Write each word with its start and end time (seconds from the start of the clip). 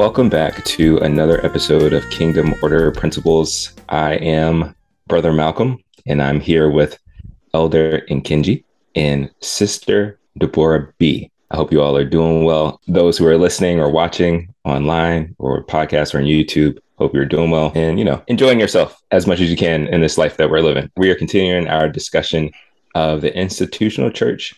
Welcome 0.00 0.30
back 0.30 0.64
to 0.64 0.96
another 1.00 1.44
episode 1.44 1.92
of 1.92 2.08
Kingdom 2.08 2.54
Order 2.62 2.90
Principles. 2.90 3.74
I 3.90 4.14
am 4.14 4.74
Brother 5.08 5.30
Malcolm, 5.30 5.84
and 6.06 6.22
I'm 6.22 6.40
here 6.40 6.70
with 6.70 6.98
Elder 7.52 8.00
Nkinji 8.08 8.64
and 8.94 9.30
Sister 9.40 10.18
Deborah 10.38 10.90
B. 10.96 11.30
I 11.50 11.56
hope 11.56 11.70
you 11.70 11.82
all 11.82 11.98
are 11.98 12.04
doing 12.06 12.44
well. 12.44 12.80
Those 12.88 13.18
who 13.18 13.26
are 13.26 13.36
listening 13.36 13.78
or 13.78 13.90
watching 13.90 14.54
online 14.64 15.36
or 15.38 15.62
podcast 15.64 16.14
or 16.14 16.18
on 16.20 16.24
YouTube, 16.24 16.78
hope 16.96 17.12
you're 17.12 17.26
doing 17.26 17.50
well 17.50 17.70
and, 17.74 17.98
you 17.98 18.04
know, 18.06 18.22
enjoying 18.26 18.58
yourself 18.58 19.02
as 19.10 19.26
much 19.26 19.40
as 19.40 19.50
you 19.50 19.56
can 19.56 19.86
in 19.88 20.00
this 20.00 20.16
life 20.16 20.38
that 20.38 20.48
we're 20.48 20.62
living. 20.62 20.90
We 20.96 21.10
are 21.10 21.14
continuing 21.14 21.68
our 21.68 21.90
discussion 21.90 22.52
of 22.94 23.20
the 23.20 23.36
institutional 23.36 24.10
church 24.10 24.54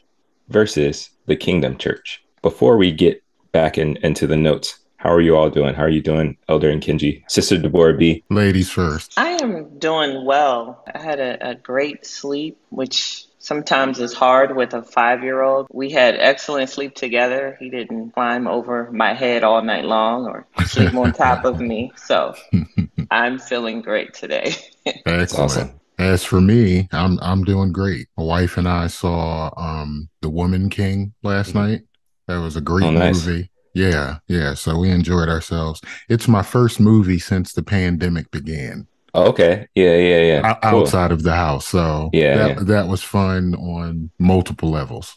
versus 0.51 1.11
the 1.27 1.35
kingdom 1.35 1.79
church. 1.79 2.23
Before 2.43 2.77
we 2.77 2.93
get 2.93 3.25
back 3.51 3.77
in, 3.77 3.97
into 4.05 4.29
the 4.29 4.37
notes, 4.37 4.79
how 5.03 5.13
are 5.13 5.21
you 5.21 5.37
all 5.37 5.51
doing? 5.51 5.75
How 5.75 5.83
are 5.83 5.89
you 5.89 6.01
doing, 6.01 6.37
Elder 6.49 6.73
Nkinji? 6.73 7.29
Sister 7.29 7.59
Deborah 7.59 7.97
B. 7.97 8.23
Ladies 8.31 8.71
first. 8.71 9.13
I 9.17 9.31
am 9.43 9.81
doing 9.81 10.25
well. 10.25 10.85
I 10.95 11.03
had 11.03 11.19
a, 11.19 11.51
a 11.51 11.55
great 11.57 12.07
sleep, 12.07 12.57
which 12.69 13.27
sometimes 13.39 13.99
is 13.99 14.15
hard 14.15 14.55
with 14.55 14.75
a 14.75 14.83
five 14.83 15.25
year 15.25 15.43
old. 15.43 15.67
We 15.73 15.91
had 15.91 16.15
excellent 16.15 16.71
sleep 16.71 16.95
together. 16.95 17.57
He 17.59 17.69
didn't 17.69 18.13
climb 18.13 18.47
over 18.47 18.93
my 18.93 19.13
head 19.13 19.43
all 19.43 19.61
night 19.63 19.85
long 19.85 20.27
or 20.27 20.47
sleep 20.67 20.95
on 20.95 21.13
top 21.13 21.45
of 21.45 21.59
me. 21.61 21.91
So 21.97 22.37
I'm 23.11 23.41
feeling 23.41 23.83
great 23.83 24.15
today. 24.15 24.55
Excellent. 24.87 25.33
Awesome. 25.33 25.81
As 25.99 26.23
for 26.25 26.41
me, 26.41 26.89
I'm 26.93 27.19
I'm 27.21 27.43
doing 27.43 27.73
great. 27.73 28.07
My 28.17 28.23
wife 28.23 28.57
and 28.57 28.69
I 28.69 28.87
saw 28.87 29.51
um 29.57 30.09
The 30.21 30.31
Woman 30.31 30.71
King 30.71 31.13
last 31.25 31.49
mm-hmm. 31.49 31.59
night. 31.59 31.81
That 32.29 32.39
was 32.39 32.55
a 32.55 32.61
great 32.61 32.87
oh, 32.87 32.93
nice. 32.93 33.27
movie. 33.27 33.51
Yeah, 33.75 34.19
yeah. 34.29 34.55
So 34.55 34.79
we 34.79 34.91
enjoyed 34.91 35.29
ourselves. 35.29 35.81
It's 36.09 36.29
my 36.29 36.43
first 36.43 36.81
movie 36.81 37.19
since 37.19 37.53
the 37.53 37.63
pandemic 37.63 38.31
began. 38.31 38.87
Oh, 39.15 39.25
okay. 39.29 39.69
Yeah, 39.75 39.97
yeah, 39.97 40.21
yeah. 40.21 40.55
Cool. 40.63 40.81
Outside 40.81 41.13
of 41.13 41.23
the 41.23 41.35
house. 41.35 41.67
So 41.67 42.11
yeah 42.13 42.37
that, 42.37 42.49
yeah. 42.49 42.63
that 42.65 42.89
was 42.89 43.03
fun 43.03 43.55
on 43.55 44.11
multiple 44.19 44.71
levels. 44.71 45.15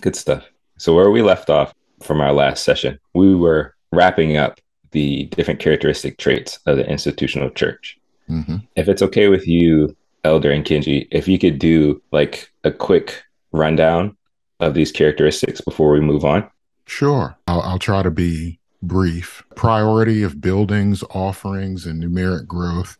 Good 0.00 0.16
stuff. 0.16 0.44
So 0.76 0.94
where 0.94 1.10
we 1.10 1.22
left 1.22 1.50
off 1.50 1.74
from 2.02 2.20
our 2.20 2.32
last 2.32 2.64
session, 2.64 2.98
we 3.14 3.34
were 3.34 3.74
wrapping 3.92 4.36
up 4.36 4.60
the 4.92 5.24
different 5.26 5.60
characteristic 5.60 6.18
traits 6.18 6.58
of 6.66 6.76
the 6.76 6.88
institutional 6.88 7.50
church. 7.50 7.98
Mm-hmm. 8.28 8.56
If 8.76 8.88
it's 8.88 9.02
okay 9.02 9.28
with 9.28 9.46
you, 9.46 9.96
Elder 10.24 10.50
Nkinji, 10.50 11.08
if 11.10 11.28
you 11.28 11.38
could 11.38 11.58
do 11.58 12.02
like 12.12 12.50
a 12.64 12.70
quick 12.70 13.22
rundown 13.52 14.16
of 14.60 14.74
these 14.74 14.92
characteristics 14.92 15.60
before 15.60 15.92
we 15.92 16.00
move 16.00 16.24
on. 16.24 16.48
Sure. 16.88 17.36
I'll, 17.46 17.60
I'll 17.62 17.78
try 17.78 18.02
to 18.02 18.10
be 18.10 18.58
brief. 18.82 19.44
Priority 19.54 20.22
of 20.22 20.40
buildings, 20.40 21.04
offerings, 21.10 21.86
and 21.86 22.02
numeric 22.02 22.46
growth 22.46 22.96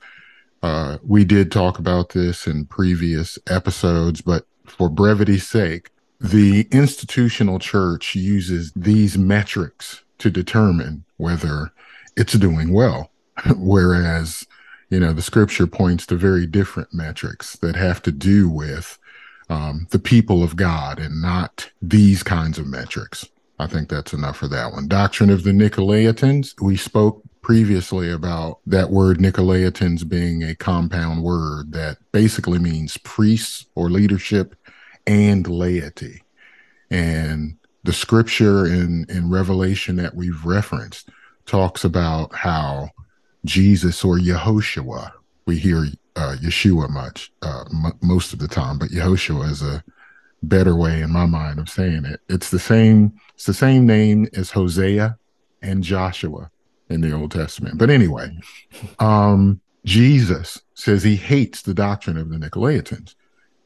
uh, 0.63 0.99
we 1.03 1.25
did 1.25 1.53
talk 1.53 1.79
about 1.79 2.11
this 2.11 2.47
in 2.47 2.67
previous 2.67 3.39
episodes, 3.49 4.21
but 4.21 4.47
for 4.67 4.89
brevity's 4.89 5.47
sake, 5.47 5.91
the 6.21 6.67
institutional 6.73 7.59
church 7.59 8.15
uses 8.15 8.73
these 8.75 9.17
metrics 9.17 10.03
to 10.19 10.31
determine 10.31 11.05
whether 11.17 11.73
it's 12.17 12.33
doing 12.33 12.73
well. 12.73 13.11
Whereas, 13.57 14.45
you 14.91 14.99
know, 14.99 15.13
the 15.13 15.23
scripture 15.23 15.69
points 15.69 16.07
to 16.07 16.17
very 16.17 16.45
different 16.45 16.93
metrics 16.93 17.57
that 17.57 17.77
have 17.77 18.03
to 18.03 18.11
do 18.11 18.49
with 18.49 18.99
um, 19.49 19.87
the 19.91 20.01
people 20.01 20.43
of 20.43 20.57
God 20.57 20.99
and 20.99 21.23
not 21.23 21.71
these 21.81 22.25
kinds 22.25 22.59
of 22.59 22.67
metrics. 22.67 23.29
I 23.59 23.67
think 23.67 23.89
that's 23.89 24.13
enough 24.13 24.37
for 24.37 24.49
that 24.49 24.73
one. 24.73 24.89
Doctrine 24.89 25.31
of 25.31 25.43
the 25.43 25.51
Nicolaitans. 25.51 26.55
We 26.61 26.77
spoke 26.77 27.23
previously 27.43 28.11
about 28.11 28.61
that 28.67 28.91
word 28.91 29.19
Nicolaitans 29.19 30.09
being 30.09 30.43
a 30.43 30.55
compound 30.55 31.23
word 31.23 31.73
that 31.73 31.99
basically 32.13 32.59
means 32.59 32.97
priests 32.99 33.67
or 33.75 33.91
leadership 33.91 34.55
and 35.07 35.47
laity. 35.47 36.23
And 36.91 37.57
the 37.85 37.93
scripture 37.93 38.67
in, 38.67 39.07
in 39.09 39.31
Revelation 39.31 39.97
that 39.97 40.15
we've 40.15 40.45
referenced 40.45 41.09
talks 41.47 41.85
about 41.85 42.35
how 42.35 42.91
Jesus 43.45 44.05
or 44.05 44.19
Yehoshua, 44.19 45.13
we 45.47 45.59
hear 45.59 45.87
uh, 46.17 46.37
Yeshua 46.41 46.91
much, 46.91 47.33
uh, 47.43 47.65
m- 47.73 47.99
most 48.03 48.33
of 48.33 48.39
the 48.39 48.49
time, 48.49 48.79
but 48.79 48.91
Yehoshua 48.91 49.51
is 49.51 49.63
a 49.63 49.83
better 50.43 50.77
way 50.77 51.01
in 51.01 51.11
my 51.11 51.27
mind 51.27 51.59
of 51.59 51.69
saying 51.69 52.05
it. 52.05 52.21
It's 52.29 52.51
the 52.51 52.59
same, 52.59 53.13
it's 53.35 53.47
the 53.47 53.55
same 53.55 53.87
name 53.87 54.29
as 54.35 54.51
Hosea 54.51 55.19
and 55.63 55.83
Joshua 55.83 56.51
in 56.89 57.01
the 57.01 57.13
Old 57.13 57.33
Testament. 57.33 57.79
But 57.79 57.91
anyway, 57.91 58.31
um, 58.99 59.61
Jesus 59.85 60.61
says 60.75 61.03
he 61.03 61.17
hates 61.17 61.63
the 61.63 61.75
doctrine 61.75 62.17
of 62.17 62.31
the 62.31 62.37
Nicolaitans. 62.37 63.15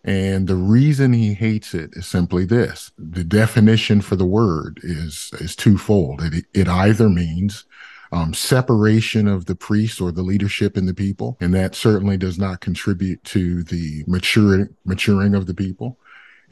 And 0.05 0.49
the 0.49 0.57
reason 0.57 1.13
he 1.13 1.33
hates 1.33 1.75
it 1.75 1.91
is 1.93 2.07
simply 2.07 2.45
this. 2.45 2.91
The 2.99 3.23
definition 3.23 4.01
for 4.01 4.17
the 4.17 4.27
word 4.27 4.81
is, 4.83 5.31
is 5.35 5.55
twofold. 5.55 6.23
It, 6.23 6.45
it 6.53 6.69
either 6.69 7.09
means 7.09 7.65
um, 8.11 8.35
separation 8.35 9.29
of 9.29 9.47
the 9.47 9.55
priest 9.55 10.01
or 10.01 10.11
the 10.11 10.23
leadership 10.23 10.77
in 10.77 10.87
the 10.87 10.95
people, 10.95 11.37
and 11.41 11.55
that 11.55 11.75
certainly 11.75 12.17
does 12.17 12.39
not 12.39 12.61
contribute 12.61 13.23
to 13.25 13.63
the 13.63 14.05
maturing, 14.07 14.69
maturing 14.85 15.35
of 15.35 15.47
the 15.47 15.55
people 15.55 15.99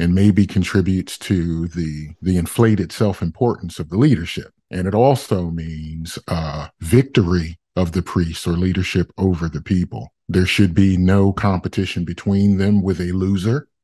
and 0.01 0.15
maybe 0.15 0.47
contributes 0.47 1.19
to 1.19 1.69
the 1.69 2.09
the 2.23 2.39
inflated 2.39 2.91
self-importance 2.91 3.79
of 3.79 3.91
the 3.91 3.99
leadership. 3.99 4.53
And 4.71 4.89
it 4.89 4.95
also 4.95 5.51
means 5.51 6.19
uh, 6.27 6.69
victory 6.81 7.59
of 7.77 7.93
the 7.93 8.03
priests 8.03 8.47
or 8.47 8.53
leadership 8.53 9.13
over 9.19 9.49
the 9.49 9.61
people. 9.61 10.13
There 10.29 10.47
should 10.47 10.75
be 10.75 10.97
no 10.97 11.33
competition 11.33 12.05
between 12.05 12.57
them 12.57 12.83
with 12.83 13.01
a 13.01 13.13
loser. 13.13 13.69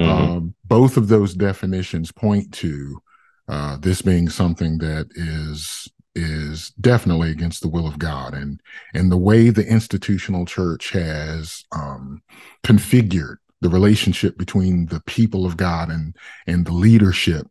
Mm-hmm. 0.00 0.02
um, 0.02 0.54
both 0.64 0.96
of 0.96 1.08
those 1.08 1.34
definitions 1.34 2.10
point 2.10 2.50
to 2.54 3.00
uh, 3.48 3.76
this 3.76 4.02
being 4.02 4.28
something 4.28 4.78
that 4.78 5.06
is 5.14 5.88
is 6.14 6.70
definitely 6.80 7.30
against 7.30 7.62
the 7.62 7.68
will 7.68 7.86
of 7.86 7.98
God. 7.98 8.34
And 8.34 8.60
and 8.94 9.10
the 9.10 9.18
way 9.18 9.50
the 9.50 9.66
institutional 9.66 10.44
church 10.44 10.90
has 10.90 11.64
um, 11.72 12.22
configured 12.64 13.36
the 13.62 13.68
relationship 13.68 14.36
between 14.36 14.86
the 14.86 15.00
people 15.06 15.46
of 15.46 15.56
God 15.56 15.88
and 15.88 16.16
and 16.46 16.66
the 16.66 16.72
leadership 16.72 17.46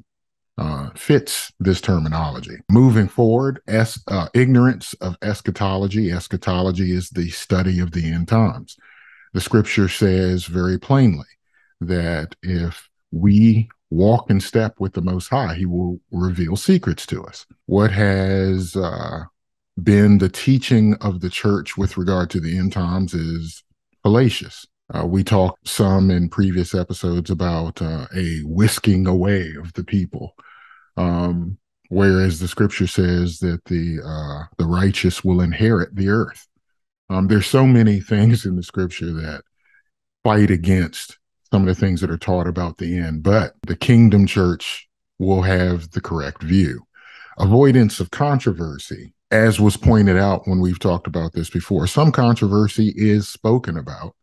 uh, 0.57 0.89
fits 0.95 1.51
this 1.59 1.81
terminology. 1.81 2.57
Moving 2.69 3.07
forward, 3.07 3.61
es- 3.67 4.03
uh, 4.07 4.27
ignorance 4.33 4.93
of 4.95 5.15
eschatology. 5.21 6.11
Eschatology 6.11 6.91
is 6.91 7.09
the 7.09 7.29
study 7.29 7.79
of 7.79 7.91
the 7.91 8.11
end 8.11 8.27
times. 8.27 8.77
The 9.33 9.41
scripture 9.41 9.87
says 9.87 10.45
very 10.45 10.77
plainly 10.77 11.31
that 11.79 12.35
if 12.43 12.89
we 13.11 13.69
walk 13.89 14.29
in 14.29 14.39
step 14.41 14.79
with 14.79 14.93
the 14.93 15.01
Most 15.01 15.29
High, 15.29 15.55
He 15.55 15.65
will 15.65 15.99
reveal 16.11 16.55
secrets 16.57 17.05
to 17.07 17.23
us. 17.23 17.45
What 17.65 17.91
has 17.91 18.75
uh, 18.75 19.23
been 19.81 20.17
the 20.17 20.29
teaching 20.29 20.95
of 20.95 21.21
the 21.21 21.29
church 21.29 21.77
with 21.77 21.97
regard 21.97 22.29
to 22.31 22.39
the 22.39 22.57
end 22.57 22.73
times 22.73 23.13
is 23.13 23.63
fallacious. 24.03 24.65
Uh, 24.93 25.05
we 25.05 25.23
talked 25.23 25.67
some 25.67 26.11
in 26.11 26.27
previous 26.27 26.75
episodes 26.75 27.29
about 27.29 27.81
uh, 27.81 28.07
a 28.15 28.39
whisking 28.43 29.07
away 29.07 29.53
of 29.57 29.71
the 29.73 29.83
people, 29.83 30.35
um, 30.97 31.57
whereas 31.89 32.39
the 32.39 32.47
scripture 32.47 32.87
says 32.87 33.39
that 33.39 33.63
the 33.65 33.99
uh, 34.05 34.45
the 34.57 34.65
righteous 34.65 35.23
will 35.23 35.41
inherit 35.41 35.95
the 35.95 36.09
earth. 36.09 36.47
Um, 37.09 37.27
there's 37.27 37.47
so 37.47 37.65
many 37.65 37.99
things 38.01 38.45
in 38.45 38.55
the 38.55 38.63
scripture 38.63 39.13
that 39.13 39.43
fight 40.23 40.51
against 40.51 41.17
some 41.51 41.67
of 41.67 41.67
the 41.67 41.79
things 41.79 42.01
that 42.01 42.11
are 42.11 42.17
taught 42.17 42.47
about 42.47 42.77
the 42.77 42.97
end, 42.97 43.23
but 43.23 43.53
the 43.67 43.75
kingdom 43.75 44.25
church 44.25 44.87
will 45.19 45.41
have 45.41 45.91
the 45.91 46.01
correct 46.01 46.43
view. 46.43 46.81
Avoidance 47.37 47.99
of 47.99 48.11
controversy, 48.11 49.13
as 49.31 49.59
was 49.59 49.77
pointed 49.77 50.17
out 50.17 50.47
when 50.47 50.59
we've 50.59 50.79
talked 50.79 51.07
about 51.07 51.33
this 51.33 51.49
before, 51.49 51.87
some 51.87 52.11
controversy 52.11 52.93
is 52.95 53.27
spoken 53.27 53.77
about 53.77 54.15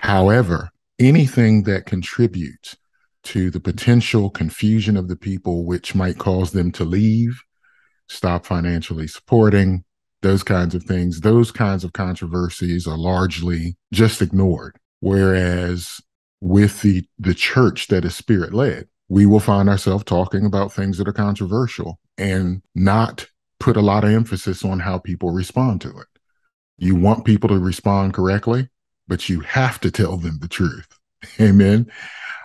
However, 0.00 0.70
anything 0.98 1.64
that 1.64 1.84
contributes 1.84 2.76
to 3.22 3.50
the 3.50 3.60
potential 3.60 4.30
confusion 4.30 4.96
of 4.96 5.08
the 5.08 5.16
people, 5.16 5.66
which 5.66 5.94
might 5.94 6.18
cause 6.18 6.52
them 6.52 6.72
to 6.72 6.84
leave, 6.84 7.42
stop 8.08 8.46
financially 8.46 9.06
supporting, 9.06 9.84
those 10.22 10.42
kinds 10.42 10.74
of 10.74 10.84
things, 10.84 11.20
those 11.20 11.50
kinds 11.50 11.84
of 11.84 11.92
controversies 11.92 12.86
are 12.86 12.96
largely 12.96 13.76
just 13.92 14.22
ignored. 14.22 14.76
Whereas 15.00 16.00
with 16.40 16.80
the, 16.80 17.04
the 17.18 17.34
church 17.34 17.88
that 17.88 18.04
is 18.06 18.14
spirit 18.14 18.54
led, 18.54 18.88
we 19.08 19.26
will 19.26 19.40
find 19.40 19.68
ourselves 19.68 20.04
talking 20.04 20.46
about 20.46 20.72
things 20.72 20.96
that 20.96 21.08
are 21.08 21.12
controversial 21.12 21.98
and 22.16 22.62
not 22.74 23.26
put 23.58 23.76
a 23.76 23.82
lot 23.82 24.04
of 24.04 24.10
emphasis 24.10 24.64
on 24.64 24.80
how 24.80 24.98
people 24.98 25.30
respond 25.30 25.82
to 25.82 25.90
it. 25.90 26.06
You 26.78 26.94
want 26.94 27.26
people 27.26 27.50
to 27.50 27.58
respond 27.58 28.14
correctly 28.14 28.70
but 29.10 29.28
you 29.28 29.40
have 29.40 29.80
to 29.80 29.90
tell 29.90 30.16
them 30.16 30.38
the 30.40 30.48
truth. 30.48 30.86
Amen. 31.40 31.90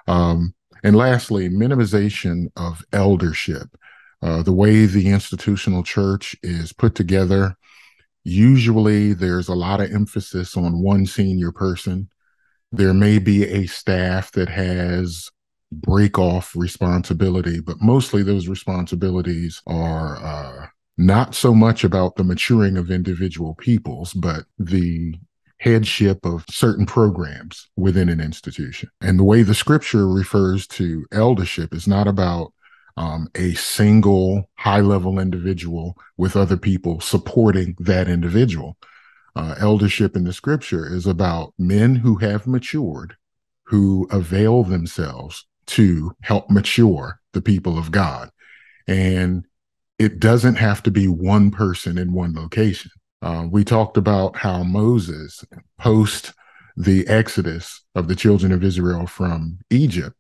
Um, 0.08 0.54
and 0.84 0.96
lastly, 0.96 1.48
minimization 1.48 2.48
of 2.58 2.84
eldership. 2.92 3.78
Uh, 4.22 4.42
the 4.42 4.52
way 4.52 4.88
the 4.88 5.10
institutional 5.10 5.84
church 5.84 6.36
is 6.42 6.74
put 6.74 6.96
together, 6.96 7.56
usually 8.24 9.14
there's 9.14 9.48
a 9.48 9.54
lot 9.54 9.80
of 9.80 9.92
emphasis 9.92 10.58
on 10.58 10.82
one 10.82 11.06
senior 11.06 11.52
person. 11.52 12.10
There 12.72 12.94
may 12.94 13.20
be 13.20 13.44
a 13.46 13.68
staff 13.68 14.32
that 14.32 14.50
has 14.50 15.30
break 15.72 16.18
off 16.18 16.56
responsibility, 16.56 17.60
but 17.60 17.80
mostly 17.80 18.24
those 18.24 18.48
responsibilities 18.48 19.62
are 19.68 20.18
uh, 20.18 20.68
not 20.98 21.36
so 21.36 21.54
much 21.54 21.84
about 21.84 22.16
the 22.16 22.24
maturing 22.24 22.78
of 22.78 22.90
individual 22.90 23.54
peoples, 23.54 24.14
but 24.14 24.46
the 24.58 25.14
headship 25.60 26.26
of 26.26 26.46
certain 26.50 26.86
programs 26.86 27.68
within 27.76 28.10
an 28.10 28.20
institution. 28.20 28.90
And 29.02 29.18
the 29.18 29.24
way 29.24 29.42
the 29.42 29.56
scripture 29.56 30.08
refers 30.08 30.68
to 30.68 31.06
eldership 31.12 31.74
is 31.74 31.88
not 31.88 32.08
about 32.08 32.54
um, 32.98 33.30
a 33.36 33.54
single 33.54 34.50
high 34.56 34.82
level 34.82 35.20
individual 35.20 35.98
with 36.18 36.36
other 36.36 36.58
people 36.58 37.00
supporting 37.00 37.76
that 37.80 38.08
individual. 38.08 38.78
Uh, 39.36 39.56
eldership 39.60 40.16
in 40.16 40.24
the 40.24 40.32
scripture 40.34 40.88
is 40.94 41.06
about 41.06 41.54
men 41.58 41.96
who 41.96 42.16
have 42.16 42.48
matured, 42.48 43.16
who 43.64 44.08
avail 44.12 44.64
themselves 44.64 45.46
to 45.68 46.16
help 46.22 46.50
mature 46.50 47.20
the 47.34 47.42
people 47.42 47.78
of 47.78 47.92
God. 47.92 48.30
And 48.88 49.46
it 50.00 50.20
doesn't 50.20 50.56
have 50.56 50.84
to 50.84 50.92
be 50.92 51.08
one 51.08 51.52
person 51.52 51.98
in 51.98 52.14
one 52.14 52.34
location. 52.34 52.92
Uh, 53.26 53.48
we 53.50 53.64
talked 53.64 53.98
about 53.98 54.38
how 54.38 54.64
Moses, 54.64 55.44
post 55.80 56.34
the 56.78 57.08
exodus 57.08 57.84
of 57.96 58.08
the 58.08 58.16
children 58.16 58.52
of 58.52 58.64
Israel 58.64 59.08
from 59.08 59.58
Egypt, 59.72 60.16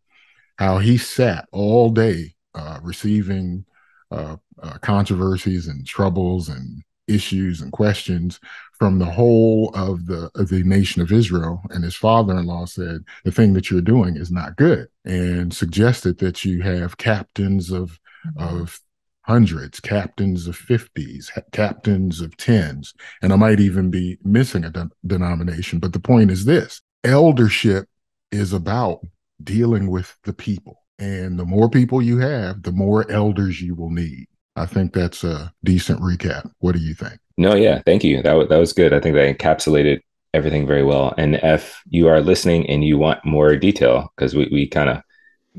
how 0.57 0.79
he 0.79 0.97
sat 0.97 1.47
all 1.51 1.91
day 1.91 2.33
uh, 2.55 2.79
receiving 2.81 3.63
uh, 4.09 4.37
uh, 4.63 4.77
controversies 4.79 5.67
and 5.67 5.85
troubles 5.85 6.49
and 6.49 6.81
issues 7.07 7.61
and 7.61 7.71
questions 7.71 8.39
from 8.79 8.97
the 8.97 9.05
whole 9.05 9.69
of 9.75 10.07
the 10.07 10.31
of 10.33 10.49
the 10.49 10.63
nation 10.63 11.03
of 11.03 11.11
Israel. 11.11 11.61
And 11.69 11.83
his 11.83 11.95
father-in-law 11.95 12.65
said, 12.65 13.03
"The 13.23 13.31
thing 13.31 13.53
that 13.53 13.69
you're 13.69 13.81
doing 13.81 14.15
is 14.17 14.31
not 14.31 14.55
good," 14.55 14.87
and 15.05 15.53
suggested 15.53 16.17
that 16.19 16.43
you 16.43 16.63
have 16.63 16.97
captains 16.97 17.69
of 17.69 17.99
of 18.37 18.79
hundreds, 19.25 19.79
captains 19.79 20.47
of 20.47 20.57
50s, 20.57 21.29
captains 21.51 22.21
of 22.21 22.37
10s, 22.37 22.93
and 23.21 23.33
I 23.33 23.35
might 23.35 23.59
even 23.59 23.89
be 23.89 24.17
missing 24.23 24.63
a 24.63 24.69
de- 24.69 24.89
denomination. 25.05 25.79
But 25.79 25.93
the 25.93 25.99
point 25.99 26.31
is 26.31 26.45
this 26.45 26.81
eldership 27.03 27.87
is 28.31 28.53
about 28.53 28.99
dealing 29.43 29.89
with 29.89 30.15
the 30.23 30.33
people. 30.33 30.83
And 30.99 31.37
the 31.37 31.45
more 31.45 31.69
people 31.69 32.01
you 32.01 32.19
have, 32.19 32.63
the 32.63 32.71
more 32.71 33.09
elders 33.11 33.61
you 33.61 33.75
will 33.75 33.89
need. 33.89 34.27
I 34.55 34.65
think 34.65 34.93
that's 34.93 35.23
a 35.23 35.51
decent 35.63 35.99
recap. 35.99 36.49
What 36.59 36.75
do 36.75 36.81
you 36.81 36.93
think? 36.93 37.19
No, 37.37 37.55
yeah, 37.55 37.81
thank 37.85 38.03
you. 38.03 38.17
That, 38.17 38.29
w- 38.29 38.47
that 38.47 38.57
was 38.57 38.71
good. 38.71 38.93
I 38.93 39.01
think 39.01 39.15
that 39.15 39.37
encapsulated 39.37 39.99
everything 40.33 40.65
very 40.65 40.83
well. 40.83 41.13
And 41.17 41.35
if 41.35 41.81
you 41.87 42.07
are 42.07 42.21
listening 42.21 42.69
and 42.69 42.83
you 42.83 42.97
want 42.97 43.25
more 43.25 43.55
detail, 43.57 44.13
because 44.15 44.35
we, 44.35 44.47
we 44.51 44.67
kind 44.67 44.89
of 44.89 45.01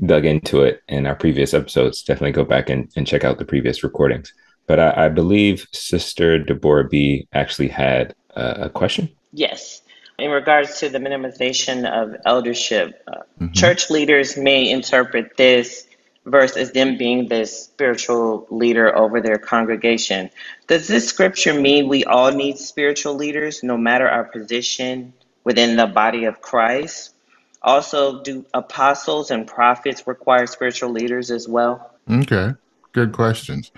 dug 0.05 0.25
into 0.25 0.61
it 0.61 0.81
in 0.87 1.05
our 1.05 1.15
previous 1.15 1.53
episodes, 1.53 2.03
definitely 2.03 2.31
go 2.31 2.45
back 2.45 2.69
and, 2.69 2.89
and 2.95 3.07
check 3.07 3.23
out 3.23 3.37
the 3.37 3.45
previous 3.45 3.83
recordings. 3.83 4.33
But 4.67 4.79
I, 4.79 5.05
I 5.05 5.09
believe 5.09 5.67
Sister 5.73 6.39
Deborah 6.39 6.87
B 6.87 7.27
actually 7.33 7.69
had 7.69 8.15
a, 8.31 8.65
a 8.65 8.69
question. 8.69 9.09
Yes. 9.33 9.81
In 10.19 10.31
regards 10.31 10.79
to 10.79 10.89
the 10.89 10.97
minimization 10.97 11.87
of 11.89 12.15
eldership, 12.25 13.03
uh, 13.07 13.21
mm-hmm. 13.39 13.53
church 13.53 13.89
leaders 13.89 14.35
may 14.35 14.69
interpret 14.69 15.37
this 15.37 15.87
verse 16.25 16.57
as 16.57 16.71
them 16.71 16.97
being 16.97 17.29
the 17.29 17.45
spiritual 17.45 18.47
leader 18.49 18.95
over 18.97 19.21
their 19.21 19.37
congregation. 19.37 20.29
Does 20.67 20.87
this 20.87 21.07
scripture 21.07 21.53
mean 21.53 21.87
we 21.87 22.03
all 22.03 22.31
need 22.31 22.57
spiritual 22.57 23.13
leaders, 23.13 23.63
no 23.63 23.77
matter 23.77 24.09
our 24.09 24.25
position 24.25 25.13
within 25.43 25.77
the 25.77 25.87
body 25.87 26.25
of 26.25 26.41
Christ? 26.41 27.13
Also, 27.61 28.21
do 28.21 28.45
apostles 28.53 29.31
and 29.31 29.47
prophets 29.47 30.05
require 30.07 30.47
spiritual 30.47 30.91
leaders 30.91 31.31
as 31.31 31.47
well? 31.47 31.95
Okay, 32.09 32.51
good 32.93 33.11
questions. 33.11 33.71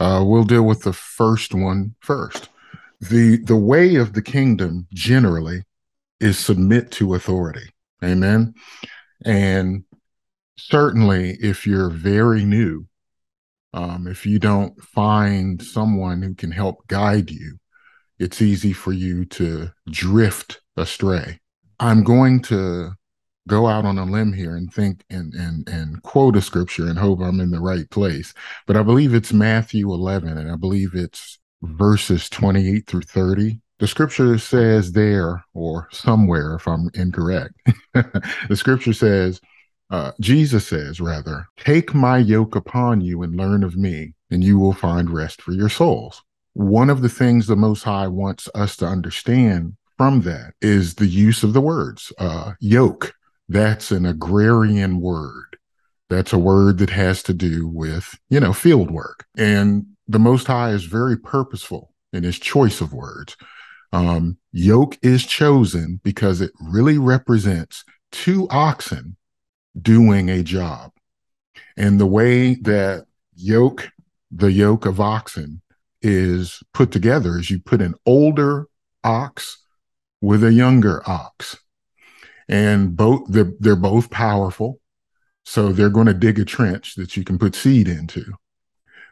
Uh, 0.00 0.22
we'll 0.24 0.44
deal 0.44 0.62
with 0.62 0.82
the 0.82 0.92
first 0.92 1.54
one 1.54 1.94
first. 2.00 2.48
The 3.00 3.36
the 3.38 3.56
way 3.56 3.96
of 3.96 4.12
the 4.12 4.22
kingdom 4.22 4.86
generally 4.92 5.64
is 6.20 6.38
submit 6.38 6.90
to 6.92 7.14
authority. 7.14 7.70
Amen. 8.02 8.54
And 9.24 9.84
certainly, 10.56 11.36
if 11.40 11.66
you're 11.66 11.90
very 11.90 12.44
new, 12.44 12.86
um, 13.72 14.06
if 14.06 14.26
you 14.26 14.38
don't 14.38 14.80
find 14.82 15.62
someone 15.62 16.22
who 16.22 16.34
can 16.34 16.50
help 16.50 16.86
guide 16.88 17.30
you, 17.30 17.58
it's 18.18 18.42
easy 18.42 18.72
for 18.72 18.92
you 18.92 19.24
to 19.26 19.70
drift 19.90 20.60
astray. 20.76 21.38
I'm 21.78 22.02
going 22.02 22.42
to 22.42 22.92
go 23.48 23.66
out 23.66 23.84
on 23.84 23.98
a 23.98 24.04
limb 24.04 24.32
here 24.32 24.54
and 24.54 24.72
think 24.72 25.02
and 25.10 25.34
and 25.34 25.68
and 25.68 26.02
quote 26.02 26.36
a 26.36 26.42
scripture 26.42 26.86
and 26.86 26.98
hope 26.98 27.20
I'm 27.20 27.40
in 27.40 27.50
the 27.50 27.60
right 27.60 27.88
place. 27.90 28.32
But 28.66 28.76
I 28.76 28.82
believe 28.82 29.14
it's 29.14 29.32
Matthew 29.32 29.92
11 29.92 30.38
and 30.38 30.50
I 30.50 30.56
believe 30.56 30.94
it's 30.94 31.38
verses 31.62 32.28
28 32.28 32.86
through 32.86 33.02
30. 33.02 33.60
The 33.80 33.88
scripture 33.88 34.38
says 34.38 34.92
there 34.92 35.44
or 35.54 35.88
somewhere 35.90 36.54
if 36.54 36.68
I'm 36.68 36.90
incorrect. 36.94 37.54
the 37.94 38.56
scripture 38.56 38.92
says 38.92 39.40
uh, 39.90 40.12
Jesus 40.20 40.66
says 40.66 41.00
rather, 41.00 41.46
take 41.56 41.94
my 41.94 42.18
yoke 42.18 42.54
upon 42.54 43.00
you 43.00 43.22
and 43.22 43.36
learn 43.36 43.64
of 43.64 43.76
me, 43.76 44.14
and 44.30 44.44
you 44.44 44.58
will 44.58 44.74
find 44.74 45.10
rest 45.10 45.40
for 45.40 45.52
your 45.52 45.70
souls. 45.70 46.22
One 46.52 46.90
of 46.90 47.00
the 47.00 47.08
things 47.08 47.46
the 47.46 47.56
Most 47.56 47.84
High 47.84 48.08
wants 48.08 48.48
us 48.54 48.76
to 48.78 48.86
understand 48.86 49.76
from 49.96 50.20
that 50.22 50.52
is 50.60 50.94
the 50.94 51.06
use 51.06 51.42
of 51.42 51.54
the 51.54 51.60
words 51.60 52.12
uh, 52.18 52.52
yoke 52.60 53.14
that's 53.48 53.90
an 53.90 54.04
agrarian 54.06 55.00
word. 55.00 55.56
That's 56.10 56.32
a 56.32 56.38
word 56.38 56.78
that 56.78 56.90
has 56.90 57.22
to 57.24 57.34
do 57.34 57.66
with, 57.66 58.18
you 58.30 58.40
know, 58.40 58.52
field 58.52 58.90
work. 58.90 59.26
And 59.36 59.86
the 60.06 60.18
Most 60.18 60.46
High 60.46 60.70
is 60.70 60.84
very 60.84 61.18
purposeful 61.18 61.92
in 62.12 62.24
his 62.24 62.38
choice 62.38 62.80
of 62.80 62.92
words. 62.92 63.36
Um, 63.92 64.38
yoke 64.52 64.98
is 65.02 65.24
chosen 65.26 66.00
because 66.02 66.40
it 66.40 66.52
really 66.60 66.98
represents 66.98 67.84
two 68.10 68.48
oxen 68.50 69.16
doing 69.80 70.28
a 70.28 70.42
job. 70.42 70.92
And 71.76 72.00
the 72.00 72.06
way 72.06 72.54
that 72.54 73.06
yoke, 73.34 73.90
the 74.30 74.52
yoke 74.52 74.84
of 74.86 75.00
oxen, 75.00 75.62
is 76.00 76.62
put 76.72 76.90
together 76.90 77.38
is 77.38 77.50
you 77.50 77.58
put 77.58 77.82
an 77.82 77.94
older 78.06 78.66
ox 79.04 79.58
with 80.20 80.44
a 80.44 80.52
younger 80.52 81.02
ox 81.08 81.56
and 82.48 82.96
both 82.96 83.22
they're, 83.28 83.52
they're 83.60 83.76
both 83.76 84.10
powerful. 84.10 84.80
So 85.44 85.72
they're 85.72 85.90
going 85.90 86.06
to 86.06 86.14
dig 86.14 86.38
a 86.38 86.44
trench 86.44 86.94
that 86.96 87.16
you 87.16 87.24
can 87.24 87.38
put 87.38 87.54
seed 87.54 87.88
into. 87.88 88.34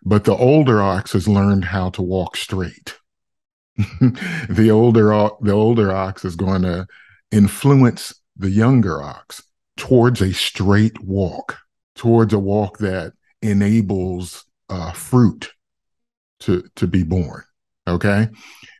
But 0.04 0.24
the 0.24 0.36
older 0.36 0.82
ox 0.82 1.12
has 1.12 1.26
learned 1.26 1.64
how 1.64 1.90
to 1.90 2.02
walk 2.02 2.36
straight. 2.36 2.98
The 4.48 4.70
older 4.70 5.08
the 5.40 5.52
older 5.52 5.92
ox 5.92 6.24
is 6.24 6.36
going 6.36 6.62
to 6.62 6.86
influence 7.30 8.14
the 8.36 8.50
younger 8.50 9.02
ox 9.02 9.42
towards 9.76 10.22
a 10.22 10.32
straight 10.32 10.98
walk 11.02 11.58
towards 11.94 12.32
a 12.32 12.38
walk 12.38 12.78
that 12.78 13.12
enables 13.42 14.46
uh, 14.70 14.92
fruit 14.92 15.52
to 16.40 16.64
to 16.76 16.86
be 16.86 17.02
born 17.02 17.42
okay? 17.86 18.28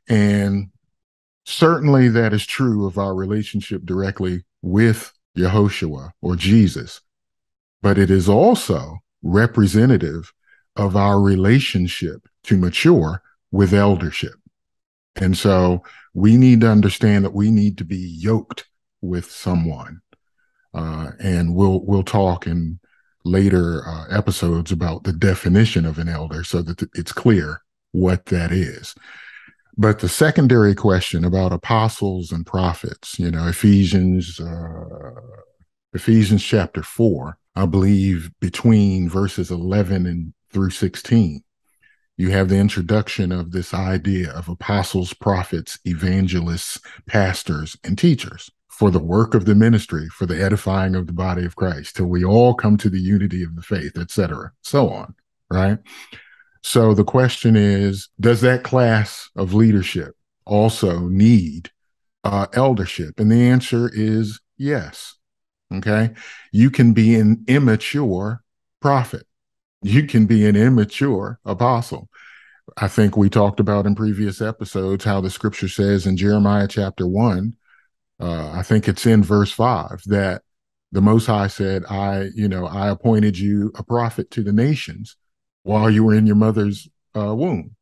And 0.08 0.70
Certainly, 1.46 2.08
that 2.08 2.32
is 2.32 2.44
true 2.44 2.86
of 2.86 2.98
our 2.98 3.14
relationship 3.14 3.82
directly 3.84 4.44
with 4.62 5.12
Yehoshua 5.36 6.10
or 6.22 6.36
Jesus, 6.36 7.00
but 7.82 7.98
it 7.98 8.10
is 8.10 8.28
also 8.28 8.98
representative 9.22 10.32
of 10.76 10.96
our 10.96 11.20
relationship 11.20 12.28
to 12.44 12.56
mature 12.56 13.22
with 13.50 13.72
eldership. 13.72 14.34
And 15.16 15.36
so 15.36 15.82
we 16.14 16.36
need 16.36 16.60
to 16.60 16.70
understand 16.70 17.24
that 17.24 17.34
we 17.34 17.50
need 17.50 17.78
to 17.78 17.84
be 17.84 17.96
yoked 17.96 18.66
with 19.00 19.30
someone. 19.30 20.00
Uh, 20.74 21.12
and 21.20 21.54
we'll 21.54 21.80
we'll 21.86 22.02
talk 22.02 22.46
in 22.46 22.78
later 23.24 23.82
uh, 23.86 24.06
episodes 24.10 24.70
about 24.70 25.04
the 25.04 25.12
definition 25.12 25.86
of 25.86 25.98
an 25.98 26.08
elder 26.08 26.44
so 26.44 26.62
that 26.62 26.82
it's 26.94 27.12
clear 27.12 27.62
what 27.92 28.26
that 28.26 28.52
is. 28.52 28.94
But 29.78 29.98
the 29.98 30.08
secondary 30.08 30.74
question 30.74 31.24
about 31.24 31.52
apostles 31.52 32.32
and 32.32 32.46
prophets, 32.46 33.18
you 33.18 33.30
know, 33.30 33.46
Ephesians, 33.46 34.40
uh, 34.40 35.10
Ephesians 35.92 36.42
chapter 36.42 36.82
four, 36.82 37.38
I 37.54 37.66
believe 37.66 38.30
between 38.40 39.08
verses 39.08 39.50
11 39.50 40.06
and 40.06 40.32
through 40.50 40.70
16, 40.70 41.42
you 42.16 42.30
have 42.30 42.48
the 42.48 42.56
introduction 42.56 43.30
of 43.32 43.52
this 43.52 43.74
idea 43.74 44.30
of 44.30 44.48
apostles, 44.48 45.12
prophets, 45.12 45.78
evangelists, 45.84 46.80
pastors, 47.06 47.76
and 47.84 47.98
teachers 47.98 48.50
for 48.68 48.90
the 48.90 48.98
work 48.98 49.34
of 49.34 49.44
the 49.44 49.54
ministry, 49.54 50.08
for 50.08 50.26
the 50.26 50.42
edifying 50.42 50.94
of 50.94 51.06
the 51.06 51.12
body 51.12 51.44
of 51.44 51.56
Christ, 51.56 51.96
till 51.96 52.06
we 52.06 52.24
all 52.24 52.54
come 52.54 52.76
to 52.78 52.90
the 52.90 53.00
unity 53.00 53.42
of 53.42 53.56
the 53.56 53.62
faith, 53.62 53.98
etc., 53.98 54.52
so 54.62 54.88
on. 54.90 55.14
right? 55.50 55.78
So 56.66 56.94
the 56.94 57.04
question 57.04 57.54
is 57.54 58.08
Does 58.18 58.40
that 58.40 58.64
class 58.64 59.30
of 59.36 59.54
leadership 59.54 60.16
also 60.44 60.98
need 60.98 61.70
uh, 62.24 62.48
eldership? 62.54 63.20
And 63.20 63.30
the 63.30 63.48
answer 63.48 63.88
is 63.94 64.40
yes. 64.58 65.14
Okay. 65.72 66.10
You 66.50 66.70
can 66.70 66.92
be 66.92 67.14
an 67.14 67.44
immature 67.46 68.42
prophet, 68.80 69.28
you 69.80 70.08
can 70.08 70.26
be 70.26 70.44
an 70.44 70.56
immature 70.56 71.38
apostle. 71.44 72.08
I 72.76 72.88
think 72.88 73.16
we 73.16 73.30
talked 73.30 73.60
about 73.60 73.86
in 73.86 73.94
previous 73.94 74.42
episodes 74.42 75.04
how 75.04 75.20
the 75.20 75.30
scripture 75.30 75.68
says 75.68 76.04
in 76.04 76.16
Jeremiah 76.16 76.66
chapter 76.66 77.06
one, 77.06 77.54
uh, 78.18 78.50
I 78.50 78.64
think 78.64 78.88
it's 78.88 79.06
in 79.06 79.22
verse 79.22 79.52
five, 79.52 80.02
that 80.06 80.42
the 80.90 81.00
Most 81.00 81.26
High 81.26 81.46
said, 81.46 81.84
I, 81.88 82.30
you 82.34 82.48
know, 82.48 82.66
I 82.66 82.88
appointed 82.88 83.38
you 83.38 83.70
a 83.76 83.84
prophet 83.84 84.32
to 84.32 84.42
the 84.42 84.52
nations 84.52 85.16
while 85.66 85.90
you 85.90 86.04
were 86.04 86.14
in 86.14 86.26
your 86.26 86.36
mother's 86.36 86.88
uh, 87.16 87.34
womb. 87.34 87.74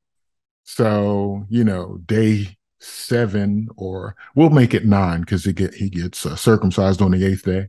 So, 0.62 1.44
you 1.50 1.64
know, 1.64 1.98
day 2.06 2.56
seven, 2.80 3.68
or 3.76 4.16
we'll 4.34 4.48
make 4.48 4.72
it 4.72 4.86
nine 4.86 5.20
because 5.20 5.44
he 5.44 5.52
get 5.52 5.74
he 5.74 5.90
gets 5.90 6.24
uh, 6.24 6.34
circumcised 6.34 7.02
on 7.02 7.10
the 7.10 7.24
eighth 7.24 7.44
day. 7.44 7.68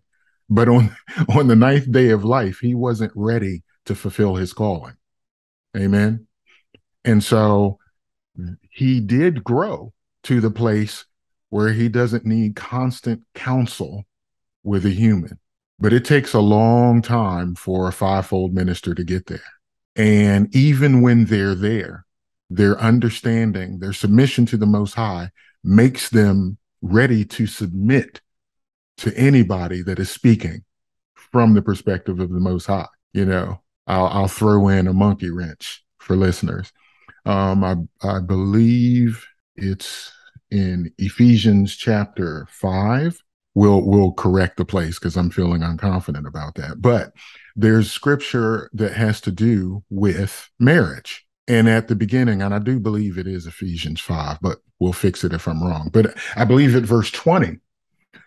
But 0.49 0.69
on 0.69 0.95
on 1.35 1.47
the 1.47 1.55
ninth 1.55 1.91
day 1.91 2.11
of 2.11 2.23
life, 2.23 2.59
he 2.59 2.73
wasn't 2.75 3.11
ready 3.13 3.63
to 3.87 3.93
fulfill 3.93 4.35
his 4.35 4.53
calling. 4.53 4.95
Amen. 5.75 6.27
And 7.03 7.21
so 7.21 7.77
he 8.69 9.01
did 9.01 9.43
grow 9.43 9.93
to 10.23 10.39
the 10.39 10.49
place 10.49 11.05
where 11.49 11.73
he 11.73 11.89
doesn't 11.89 12.25
need 12.25 12.55
constant 12.55 13.21
counsel 13.33 14.05
with 14.63 14.85
a 14.85 14.89
human. 14.89 15.39
But 15.77 15.91
it 15.91 16.05
takes 16.05 16.33
a 16.33 16.39
long 16.39 17.01
time 17.01 17.53
for 17.55 17.89
a 17.89 17.93
fivefold 17.93 18.53
minister 18.53 18.95
to 18.95 19.03
get 19.03 19.25
there. 19.25 19.43
And 19.95 20.53
even 20.55 21.01
when 21.01 21.25
they're 21.25 21.55
there, 21.55 22.05
their 22.49 22.79
understanding, 22.79 23.79
their 23.79 23.93
submission 23.93 24.45
to 24.47 24.57
the 24.57 24.65
Most 24.65 24.93
High 24.95 25.29
makes 25.63 26.09
them 26.09 26.57
ready 26.81 27.25
to 27.25 27.47
submit 27.47 28.21
to 28.97 29.15
anybody 29.17 29.81
that 29.81 29.99
is 29.99 30.09
speaking 30.09 30.63
from 31.15 31.53
the 31.53 31.61
perspective 31.61 32.19
of 32.19 32.29
the 32.29 32.39
Most 32.39 32.65
High. 32.65 32.87
You 33.13 33.25
know, 33.25 33.61
I'll, 33.87 34.07
I'll 34.07 34.27
throw 34.27 34.67
in 34.67 34.87
a 34.87 34.93
monkey 34.93 35.29
wrench 35.29 35.83
for 35.99 36.15
listeners. 36.15 36.71
Um, 37.25 37.63
I, 37.63 37.75
I 38.07 38.19
believe 38.19 39.25
it's 39.55 40.11
in 40.51 40.91
Ephesians 40.97 41.75
chapter 41.75 42.47
5 42.51 43.21
will 43.55 43.81
will 43.81 44.11
correct 44.11 44.57
the 44.57 44.65
place 44.65 44.99
because 44.99 45.15
I'm 45.15 45.31
feeling 45.31 45.61
unconfident 45.61 46.27
about 46.27 46.55
that. 46.55 46.81
But 46.81 47.13
there's 47.55 47.89
scripture 47.89 48.69
that 48.73 48.93
has 48.93 49.21
to 49.21 49.31
do 49.31 49.83
with 49.89 50.49
marriage. 50.59 51.25
And 51.47 51.69
at 51.69 51.87
the 51.87 51.95
beginning, 51.95 52.41
and 52.41 52.53
I 52.53 52.59
do 52.59 52.79
believe 52.79 53.17
it 53.17 53.27
is 53.27 53.47
Ephesians 53.47 54.01
5, 54.01 54.39
but 54.41 54.59
we'll 54.79 54.93
fix 54.93 55.23
it 55.23 55.31
if 55.31 55.47
I'm 55.47 55.63
wrong. 55.63 55.89
But 55.93 56.15
I 56.35 56.43
believe 56.43 56.75
at 56.75 56.83
verse 56.83 57.11
20, 57.11 57.59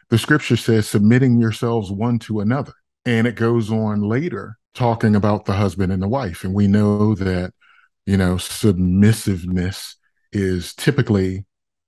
the 0.08 0.18
scripture 0.18 0.56
says, 0.56 0.88
submitting 0.88 1.40
yourselves 1.40 1.90
one 1.90 2.18
to 2.20 2.40
another. 2.40 2.73
And 3.04 3.26
it 3.26 3.35
goes 3.35 3.70
on 3.70 4.02
later 4.02 4.56
talking 4.75 5.16
about 5.16 5.44
the 5.44 5.54
husband 5.54 5.92
and 5.92 6.02
the 6.02 6.08
wife. 6.08 6.44
And 6.44 6.54
we 6.54 6.68
know 6.68 7.14
that, 7.16 7.52
you 8.06 8.16
know, 8.16 8.37
submissiveness 8.37 9.97
is 10.32 10.75
typically 10.75 11.44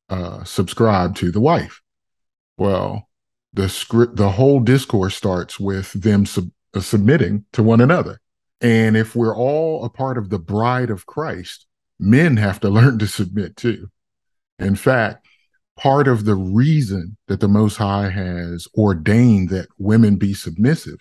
uh, 0.08 0.42
subscribed 0.44 1.16
to 1.18 1.30
the 1.30 1.40
wife. 1.40 1.80
Well, 2.58 3.08
the 3.52 3.68
script, 3.68 4.16
the 4.16 4.30
whole 4.30 4.60
discourse 4.60 5.16
starts 5.16 5.58
with 5.58 5.92
them 5.92 6.26
sub- 6.26 6.50
uh, 6.74 6.80
submitting 6.80 7.44
to 7.52 7.62
one 7.62 7.80
another. 7.80 8.20
And 8.60 8.96
if 8.96 9.16
we're 9.16 9.36
all 9.36 9.84
a 9.84 9.90
part 9.90 10.18
of 10.18 10.30
the 10.30 10.38
bride 10.38 10.90
of 10.90 11.06
Christ, 11.06 11.66
men 11.98 12.36
have 12.36 12.60
to 12.60 12.68
learn 12.70 12.98
to 12.98 13.06
submit 13.06 13.56
too. 13.56 13.90
In 14.58 14.76
fact, 14.76 15.26
part 15.76 16.06
of 16.06 16.24
the 16.24 16.34
reason 16.34 17.16
that 17.28 17.40
the 17.40 17.48
Most 17.48 17.76
High 17.76 18.10
has 18.10 18.68
ordained 18.76 19.48
that 19.48 19.68
women 19.78 20.16
be 20.16 20.34
submissive 20.34 20.98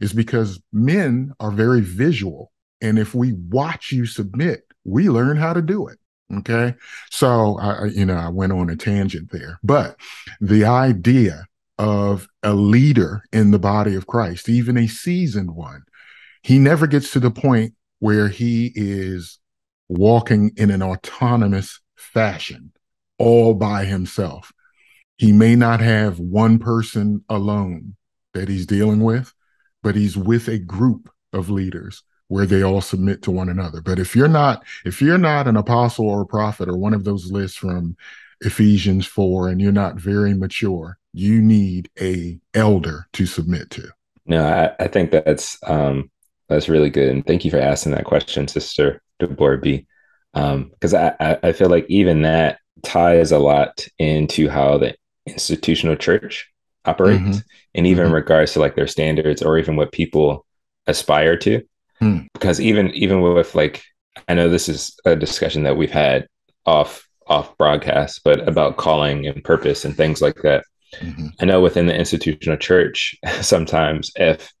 is 0.00 0.12
because 0.12 0.60
men 0.72 1.32
are 1.40 1.50
very 1.50 1.80
visual. 1.80 2.52
And 2.80 2.98
if 2.98 3.14
we 3.14 3.32
watch 3.32 3.90
you 3.90 4.06
submit, 4.06 4.64
we 4.84 5.08
learn 5.08 5.36
how 5.36 5.52
to 5.52 5.62
do 5.62 5.88
it. 5.88 5.98
Okay. 6.32 6.74
So 7.10 7.58
I, 7.58 7.86
you 7.86 8.04
know, 8.04 8.16
I 8.16 8.28
went 8.28 8.52
on 8.52 8.68
a 8.68 8.76
tangent 8.76 9.32
there, 9.32 9.58
but 9.62 9.96
the 10.40 10.66
idea 10.66 11.46
of 11.78 12.28
a 12.42 12.54
leader 12.54 13.22
in 13.32 13.50
the 13.50 13.58
body 13.58 13.94
of 13.94 14.06
Christ, 14.06 14.48
even 14.48 14.76
a 14.76 14.86
seasoned 14.86 15.54
one, 15.54 15.84
he 16.42 16.58
never 16.58 16.86
gets 16.86 17.12
to 17.12 17.20
the 17.20 17.30
point 17.30 17.74
where 18.00 18.28
he 18.28 18.72
is 18.74 19.38
walking 19.88 20.52
in 20.56 20.70
an 20.70 20.82
autonomous 20.82 21.80
fashion 21.96 22.72
all 23.18 23.54
by 23.54 23.84
himself. 23.84 24.52
He 25.16 25.32
may 25.32 25.56
not 25.56 25.80
have 25.80 26.20
one 26.20 26.58
person 26.58 27.24
alone 27.28 27.96
that 28.34 28.48
he's 28.48 28.66
dealing 28.66 29.00
with, 29.00 29.32
but 29.82 29.96
he's 29.96 30.16
with 30.16 30.48
a 30.48 30.58
group 30.58 31.10
of 31.32 31.50
leaders 31.50 32.02
where 32.28 32.46
they 32.46 32.62
all 32.62 32.80
submit 32.80 33.22
to 33.22 33.30
one 33.30 33.48
another. 33.48 33.80
But 33.80 33.98
if 33.98 34.14
you're 34.14 34.28
not, 34.28 34.64
if 34.84 35.00
you're 35.02 35.18
not 35.18 35.48
an 35.48 35.56
apostle 35.56 36.08
or 36.08 36.20
a 36.22 36.26
prophet 36.26 36.68
or 36.68 36.76
one 36.76 36.94
of 36.94 37.04
those 37.04 37.32
lists 37.32 37.56
from 37.56 37.96
Ephesians 38.42 39.06
4 39.06 39.48
and 39.48 39.60
you're 39.60 39.72
not 39.72 39.96
very 39.96 40.34
mature, 40.34 40.98
you 41.18 41.42
need 41.42 41.90
a 42.00 42.38
elder 42.54 43.08
to 43.12 43.26
submit 43.26 43.70
to. 43.70 43.88
No, 44.24 44.46
I, 44.46 44.84
I 44.84 44.86
think 44.86 45.10
that's 45.10 45.58
um 45.66 46.10
that's 46.48 46.68
really 46.68 46.90
good. 46.90 47.08
And 47.08 47.26
thank 47.26 47.44
you 47.44 47.50
for 47.50 47.58
asking 47.58 47.92
that 47.92 48.04
question, 48.04 48.46
Sister 48.46 49.02
Deborah 49.18 49.58
B. 49.58 49.86
Um, 50.34 50.70
because 50.70 50.94
I, 50.94 51.38
I 51.42 51.52
feel 51.52 51.68
like 51.68 51.86
even 51.88 52.22
that 52.22 52.60
ties 52.82 53.32
a 53.32 53.38
lot 53.38 53.86
into 53.98 54.48
how 54.48 54.78
the 54.78 54.94
institutional 55.26 55.96
church 55.96 56.48
operates 56.84 57.22
mm-hmm. 57.22 57.38
and 57.74 57.86
even 57.86 58.04
mm-hmm. 58.04 58.08
in 58.10 58.14
regards 58.14 58.52
to 58.52 58.60
like 58.60 58.76
their 58.76 58.86
standards 58.86 59.42
or 59.42 59.58
even 59.58 59.74
what 59.74 59.90
people 59.90 60.46
aspire 60.86 61.36
to. 61.38 61.62
Hmm. 61.98 62.18
Because 62.32 62.60
even 62.60 62.90
even 62.90 63.22
with 63.22 63.56
like 63.56 63.82
I 64.28 64.34
know 64.34 64.48
this 64.48 64.68
is 64.68 64.94
a 65.04 65.16
discussion 65.16 65.64
that 65.64 65.76
we've 65.76 65.90
had 65.90 66.28
off 66.64 67.08
off 67.26 67.58
broadcast, 67.58 68.20
but 68.24 68.46
about 68.48 68.76
calling 68.76 69.26
and 69.26 69.42
purpose 69.42 69.84
and 69.84 69.96
things 69.96 70.22
like 70.22 70.36
that. 70.42 70.64
Mm-hmm. 70.96 71.28
I 71.40 71.44
know 71.44 71.60
within 71.60 71.86
the 71.86 71.96
institutional 71.96 72.58
church, 72.58 73.16
sometimes 73.40 74.10
if, 74.16 74.52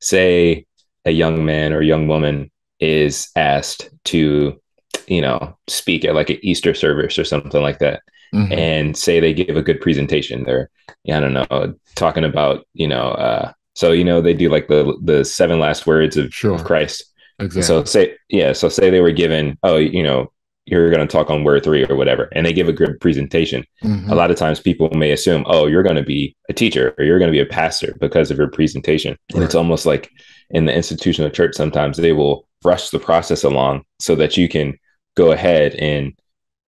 say, 0.00 0.66
a 1.04 1.10
young 1.10 1.44
man 1.44 1.72
or 1.72 1.82
young 1.82 2.08
woman 2.08 2.50
is 2.80 3.30
asked 3.36 3.90
to, 4.04 4.60
you 5.06 5.20
know, 5.20 5.56
speak 5.68 6.04
at 6.04 6.14
like 6.14 6.30
an 6.30 6.38
Easter 6.42 6.74
service 6.74 7.18
or 7.18 7.24
something 7.24 7.62
like 7.62 7.78
that, 7.80 8.02
mm-hmm. 8.34 8.52
and 8.52 8.96
say 8.96 9.20
they 9.20 9.34
give 9.34 9.56
a 9.56 9.62
good 9.62 9.80
presentation, 9.80 10.44
they're, 10.44 10.70
I 11.10 11.20
don't 11.20 11.34
know, 11.34 11.74
talking 11.94 12.24
about, 12.24 12.66
you 12.72 12.88
know, 12.88 13.10
uh, 13.10 13.52
so 13.74 13.92
you 13.92 14.04
know 14.04 14.20
they 14.20 14.34
do 14.34 14.48
like 14.48 14.68
the 14.68 14.96
the 15.02 15.24
seven 15.24 15.58
last 15.58 15.86
words 15.86 16.16
of, 16.16 16.32
sure. 16.34 16.54
of 16.54 16.64
Christ. 16.64 17.04
Exactly. 17.40 17.62
So 17.62 17.84
say 17.84 18.16
yeah, 18.28 18.52
so 18.52 18.68
say 18.68 18.90
they 18.90 19.00
were 19.00 19.10
given, 19.10 19.58
oh, 19.62 19.76
you 19.76 20.02
know, 20.02 20.32
you're 20.66 20.90
going 20.90 21.06
to 21.06 21.12
talk 21.12 21.30
on 21.30 21.44
word 21.44 21.62
three 21.62 21.84
or 21.84 21.96
whatever, 21.96 22.28
and 22.32 22.46
they 22.46 22.52
give 22.52 22.68
a 22.68 22.72
good 22.72 22.98
presentation. 23.00 23.64
Mm-hmm. 23.82 24.10
A 24.10 24.14
lot 24.14 24.30
of 24.30 24.36
times 24.36 24.60
people 24.60 24.88
may 24.90 25.12
assume, 25.12 25.44
oh, 25.46 25.66
you're 25.66 25.82
going 25.82 25.96
to 25.96 26.02
be 26.02 26.36
a 26.48 26.52
teacher 26.52 26.94
or 26.98 27.04
you're 27.04 27.18
going 27.18 27.30
to 27.30 27.36
be 27.36 27.42
a 27.42 27.46
pastor 27.46 27.94
because 28.00 28.30
of 28.30 28.38
your 28.38 28.48
presentation. 28.48 29.12
Right. 29.12 29.36
And 29.36 29.44
it's 29.44 29.54
almost 29.54 29.84
like 29.84 30.10
in 30.50 30.64
the 30.64 30.74
institutional 30.74 31.30
church, 31.30 31.54
sometimes 31.54 31.96
they 31.96 32.12
will 32.12 32.48
rush 32.64 32.90
the 32.90 32.98
process 32.98 33.44
along 33.44 33.84
so 34.00 34.14
that 34.14 34.36
you 34.36 34.48
can 34.48 34.78
go 35.16 35.32
ahead 35.32 35.74
and 35.74 36.14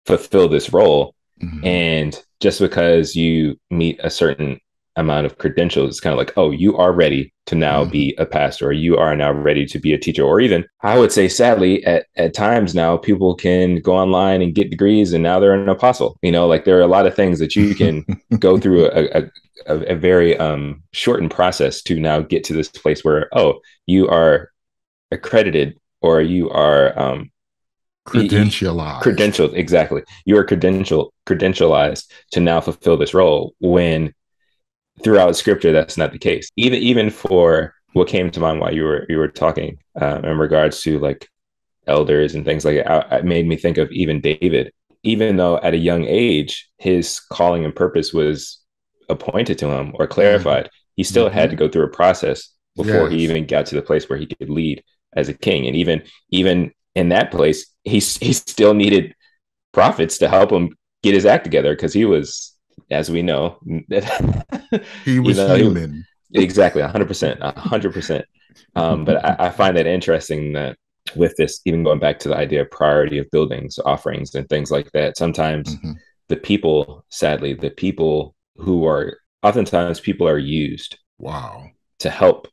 fulfill 0.06 0.50
this 0.50 0.74
role. 0.74 1.16
Mm-hmm. 1.42 1.66
And 1.66 2.24
just 2.40 2.60
because 2.60 3.16
you 3.16 3.58
meet 3.70 4.00
a 4.04 4.10
certain 4.10 4.60
amount 4.98 5.26
of 5.26 5.38
credentials. 5.38 5.90
It's 5.90 6.00
kind 6.00 6.14
of 6.14 6.18
like, 6.18 6.34
oh, 6.38 6.52
you 6.52 6.76
are 6.78 6.92
ready 6.92 7.34
to 7.46 7.56
now 7.56 7.84
mm-hmm. 7.84 7.92
be 7.92 8.16
a 8.18 8.26
pastor, 8.26 8.68
or 8.68 8.72
you 8.74 8.98
are 8.98 9.16
now 9.16 9.32
ready 9.32 9.66
to 9.68 9.80
be 9.80 9.94
a 9.94 9.98
teacher, 9.98 10.24
or 10.24 10.42
even 10.42 10.66
I 10.82 10.98
would 10.98 11.12
say, 11.12 11.30
sadly, 11.30 11.86
at, 11.86 12.08
at 12.16 12.34
times 12.34 12.76
now 12.76 12.98
people 12.98 13.36
can 13.36 13.80
go 13.80 13.96
online 13.96 14.42
and 14.42 14.54
get 14.54 14.70
degrees, 14.70 15.14
and 15.14 15.24
now 15.24 15.40
they're 15.40 15.54
an 15.54 15.70
apostle. 15.70 16.18
You 16.22 16.32
know, 16.32 16.48
like 16.48 16.66
there 16.66 16.78
are 16.78 16.82
a 16.82 16.88
lot 16.88 17.08
of 17.08 17.16
things 17.16 17.40
that 17.40 17.56
you 17.56 17.74
can 17.74 18.06
go 18.40 18.58
through 18.58 18.88
a, 18.88 19.20
a, 19.20 19.32
a, 19.68 19.80
a 19.94 19.96
very 19.96 20.38
um, 20.38 20.84
shortened 20.92 21.32
process 21.32 21.82
to 21.84 22.00
now 22.00 22.20
get 22.20 22.44
to 22.46 22.54
this 22.54 22.70
place 22.70 23.04
where, 23.04 23.30
oh, 23.38 23.60
you 23.86 24.08
are 24.10 24.52
accredited 25.12 25.80
or 26.02 26.22
you 26.22 26.50
are 26.50 26.98
um, 27.00 27.32
credentialized. 28.08 29.02
Credentialed, 29.02 29.54
exactly. 29.54 30.04
You 30.26 30.38
are 30.38 30.44
credential 30.44 31.14
credentialized 31.26 32.10
to 32.32 32.40
now 32.40 32.62
fulfill 32.62 32.98
this 32.98 33.14
role 33.14 33.54
when 33.60 34.14
throughout 35.04 35.36
scripture 35.36 35.72
that's 35.72 35.98
not 35.98 36.12
the 36.12 36.18
case 36.18 36.50
even 36.56 36.82
even 36.82 37.10
for 37.10 37.74
what 37.94 38.08
came 38.08 38.30
to 38.30 38.40
mind 38.40 38.60
while 38.60 38.74
you 38.74 38.84
were 38.84 39.06
you 39.10 39.18
were 39.18 39.28
talking 39.28 39.78
um, 40.02 40.26
in 40.26 40.38
regards 40.38 40.82
to 40.82 41.00
like 41.00 41.28
elders 41.88 42.36
and 42.36 42.44
things 42.44 42.66
like 42.66 42.84
that 42.84 43.12
it 43.12 43.26
made 43.26 43.48
me 43.48 43.56
think 43.56 43.78
of 43.78 43.92
even 43.92 44.22
david 44.22 44.72
even 45.04 45.38
though 45.38 45.58
at 45.58 45.74
a 45.74 45.78
young 45.78 46.06
age 46.06 46.70
his 46.78 47.20
calling 47.32 47.64
and 47.64 47.76
purpose 47.76 48.14
was 48.14 48.60
appointed 49.10 49.58
to 49.58 49.68
him 49.68 49.94
or 49.96 50.08
clarified 50.08 50.66
mm-hmm. 50.66 50.94
he 50.96 51.04
still 51.04 51.28
mm-hmm. 51.28 51.38
had 51.38 51.50
to 51.50 51.56
go 51.56 51.70
through 51.70 51.86
a 51.86 51.90
process 51.90 52.50
before 52.78 53.10
yes. 53.10 53.12
he 53.12 53.18
even 53.24 53.46
got 53.46 53.66
to 53.66 53.76
the 53.76 53.82
place 53.82 54.08
where 54.08 54.20
he 54.20 54.28
could 54.28 54.50
lead 54.50 54.84
as 55.14 55.28
a 55.28 55.34
king. 55.34 55.68
And 55.68 55.76
even 55.76 56.04
even 56.30 56.72
in 56.96 57.10
that 57.10 57.32
place, 57.32 57.74
he 57.84 58.00
he 58.00 58.34
still 58.34 58.74
needed 58.74 59.14
prophets 59.74 60.20
to 60.20 60.30
help 60.30 60.52
him 60.52 60.78
get 61.04 61.14
his 61.14 61.26
act 61.26 61.44
together 61.44 61.76
because 61.76 61.94
he 61.94 62.06
was, 62.06 62.54
as 62.90 63.10
we 63.10 63.22
know, 63.22 63.60
he 65.04 65.20
was 65.20 65.38
you 65.38 65.48
know, 65.48 65.56
human. 65.56 66.06
He, 66.32 66.44
exactly, 66.44 66.82
hundred 66.82 67.08
percent, 67.08 67.42
hundred 67.42 67.94
percent. 67.94 68.26
Um, 68.76 69.06
but 69.06 69.24
I, 69.24 69.48
I 69.48 69.50
find 69.50 69.78
that 69.78 69.88
interesting 69.88 70.54
that 70.54 70.78
with 71.16 71.36
this, 71.38 71.62
even 71.66 71.84
going 71.84 72.00
back 72.00 72.20
to 72.20 72.30
the 72.30 72.38
idea 72.38 72.62
of 72.62 72.72
priority 72.72 73.18
of 73.18 73.30
buildings, 73.32 73.80
offerings, 73.86 74.36
and 74.36 74.48
things 74.50 74.72
like 74.72 74.92
that, 74.92 75.18
sometimes 75.18 75.76
mm-hmm. 75.76 75.94
the 76.28 76.38
people, 76.38 77.06
sadly, 77.10 77.54
the 77.54 77.70
people 77.70 78.36
who 78.58 78.86
are 78.86 79.20
oftentimes 79.44 80.00
people 80.00 80.28
are 80.28 80.38
used 80.38 80.98
wow 81.20 81.66
to 82.00 82.10
help 82.10 82.48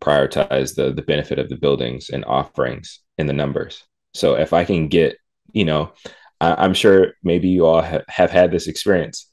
prioritize 0.00 0.74
the 0.74 0.92
the 0.92 1.02
benefit 1.02 1.38
of 1.38 1.48
the 1.48 1.56
buildings 1.56 2.10
and 2.10 2.24
offerings 2.24 3.00
in 3.18 3.26
the 3.26 3.32
numbers 3.32 3.84
so 4.14 4.34
if 4.34 4.52
i 4.52 4.64
can 4.64 4.88
get 4.88 5.16
you 5.52 5.64
know 5.64 5.92
I, 6.40 6.64
am 6.64 6.74
sure 6.74 7.12
maybe 7.22 7.48
you 7.48 7.66
all 7.66 7.82
ha- 7.82 8.02
have 8.08 8.30
had 8.30 8.50
this 8.50 8.66
experience 8.66 9.30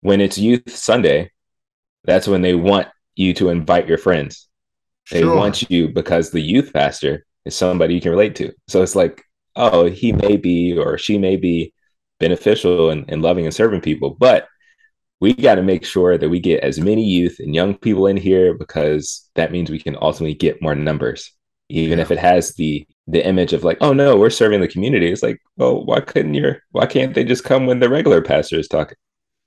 when 0.00 0.20
it's 0.20 0.38
youth 0.38 0.70
sunday 0.70 1.30
that's 2.06 2.28
when 2.28 2.40
they 2.40 2.54
want 2.54 2.88
you 3.16 3.34
to 3.34 3.48
invite 3.48 3.88
your 3.88 3.98
friends. 3.98 4.48
They 5.10 5.20
sure. 5.20 5.36
want 5.36 5.68
you 5.70 5.88
because 5.88 6.30
the 6.30 6.40
youth 6.40 6.72
pastor 6.72 7.26
is 7.44 7.56
somebody 7.56 7.94
you 7.94 8.00
can 8.00 8.10
relate 8.10 8.36
to. 8.36 8.52
So 8.68 8.82
it's 8.82 8.96
like 8.96 9.22
oh 9.56 9.86
he 9.86 10.12
may 10.12 10.36
be 10.36 10.76
or 10.76 10.98
she 10.98 11.18
may 11.18 11.36
be 11.36 11.72
beneficial 12.20 12.90
and, 12.90 13.04
and 13.08 13.22
loving 13.22 13.46
and 13.46 13.54
serving 13.54 13.80
people 13.80 14.16
but 14.18 14.46
we 15.18 15.32
got 15.32 15.54
to 15.54 15.62
make 15.62 15.82
sure 15.84 16.18
that 16.18 16.28
we 16.28 16.40
get 16.40 16.62
as 16.62 16.78
many 16.78 17.02
youth 17.02 17.36
and 17.38 17.54
young 17.54 17.74
people 17.74 18.06
in 18.06 18.18
here 18.18 18.52
because 18.52 19.30
that 19.34 19.50
means 19.50 19.70
we 19.70 19.80
can 19.80 19.96
ultimately 19.98 20.34
get 20.34 20.60
more 20.60 20.74
numbers. 20.74 21.32
Even 21.70 21.98
yeah. 21.98 22.02
if 22.02 22.10
it 22.10 22.18
has 22.18 22.54
the 22.54 22.86
the 23.06 23.26
image 23.26 23.52
of 23.52 23.64
like 23.64 23.78
oh 23.80 23.92
no 23.92 24.16
we're 24.16 24.30
serving 24.30 24.60
the 24.60 24.68
community. 24.68 25.10
It's 25.10 25.22
like 25.22 25.40
well 25.56 25.84
why 25.84 26.00
couldn't 26.00 26.34
your 26.34 26.62
why 26.72 26.86
can't 26.86 27.14
they 27.14 27.24
just 27.24 27.44
come 27.44 27.66
when 27.66 27.80
the 27.80 27.88
regular 27.88 28.20
pastor 28.20 28.58
is 28.58 28.68
talking 28.68 28.98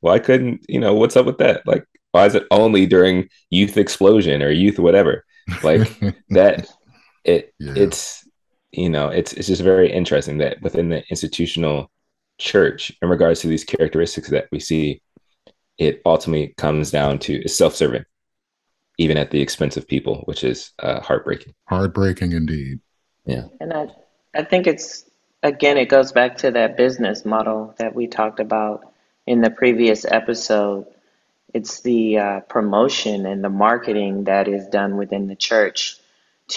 why 0.02 0.20
couldn't 0.20 0.66
you 0.68 0.80
know 0.80 0.94
what's 0.94 1.18
up 1.18 1.26
with 1.26 1.38
that 1.38 1.66
like 1.66 1.86
why 2.12 2.26
is 2.26 2.36
it 2.36 2.48
only 2.52 2.86
during 2.86 3.28
youth 3.50 3.78
explosion 3.78 4.42
or 4.42 4.50
youth 4.50 4.80
whatever 4.80 5.26
like 5.64 5.88
that 6.30 6.68
it 7.24 7.54
yeah. 7.60 7.74
it's 7.76 8.28
you 8.72 8.90
know 8.90 9.10
it's 9.10 9.34
it's 9.34 9.48
just 9.48 9.62
very 9.62 9.92
interesting 9.92 10.38
that 10.38 10.62
within 10.62 10.90
the 10.90 11.04
institutional 11.10 11.92
church 12.38 12.92
in 13.02 13.10
regards 13.10 13.42
to 13.42 13.48
these 13.48 13.64
characteristics 13.64 14.30
that 14.30 14.48
we 14.52 14.60
see 14.60 15.02
it 15.80 16.02
ultimately 16.06 16.54
comes 16.58 16.92
down 16.92 17.18
to 17.18 17.42
is 17.44 17.58
self-serving, 17.58 18.04
even 18.98 19.18
at 19.18 19.32
the 19.32 19.42
expense 19.42 19.78
of 19.78 19.88
people, 19.88 20.22
which 20.26 20.44
is 20.44 20.72
uh, 20.80 21.00
heartbreaking. 21.00 21.56
Heartbreaking 21.70 22.34
indeed. 22.34 22.82
Yeah. 23.26 23.46
And 23.62 23.74
I, 23.74 23.88
I 24.36 24.44
think 24.44 24.68
it's 24.68 25.10
again, 25.42 25.78
it 25.78 25.88
goes 25.88 26.12
back 26.12 26.38
to 26.40 26.52
that 26.52 26.76
business 26.76 27.26
model 27.26 27.74
that 27.80 27.96
we 27.96 28.08
talked 28.08 28.42
about 28.42 28.89
in 29.30 29.42
the 29.42 29.52
previous 29.52 30.06
episode. 30.06 30.88
It's 31.54 31.82
the 31.82 32.18
uh, 32.18 32.40
promotion 32.42 33.28
and 33.28 33.44
the 33.44 33.50
marketing 33.50 34.24
that 34.24 34.48
is 34.48 34.66
done 34.70 34.98
within 34.98 35.28
the 35.28 35.36
church 35.36 35.98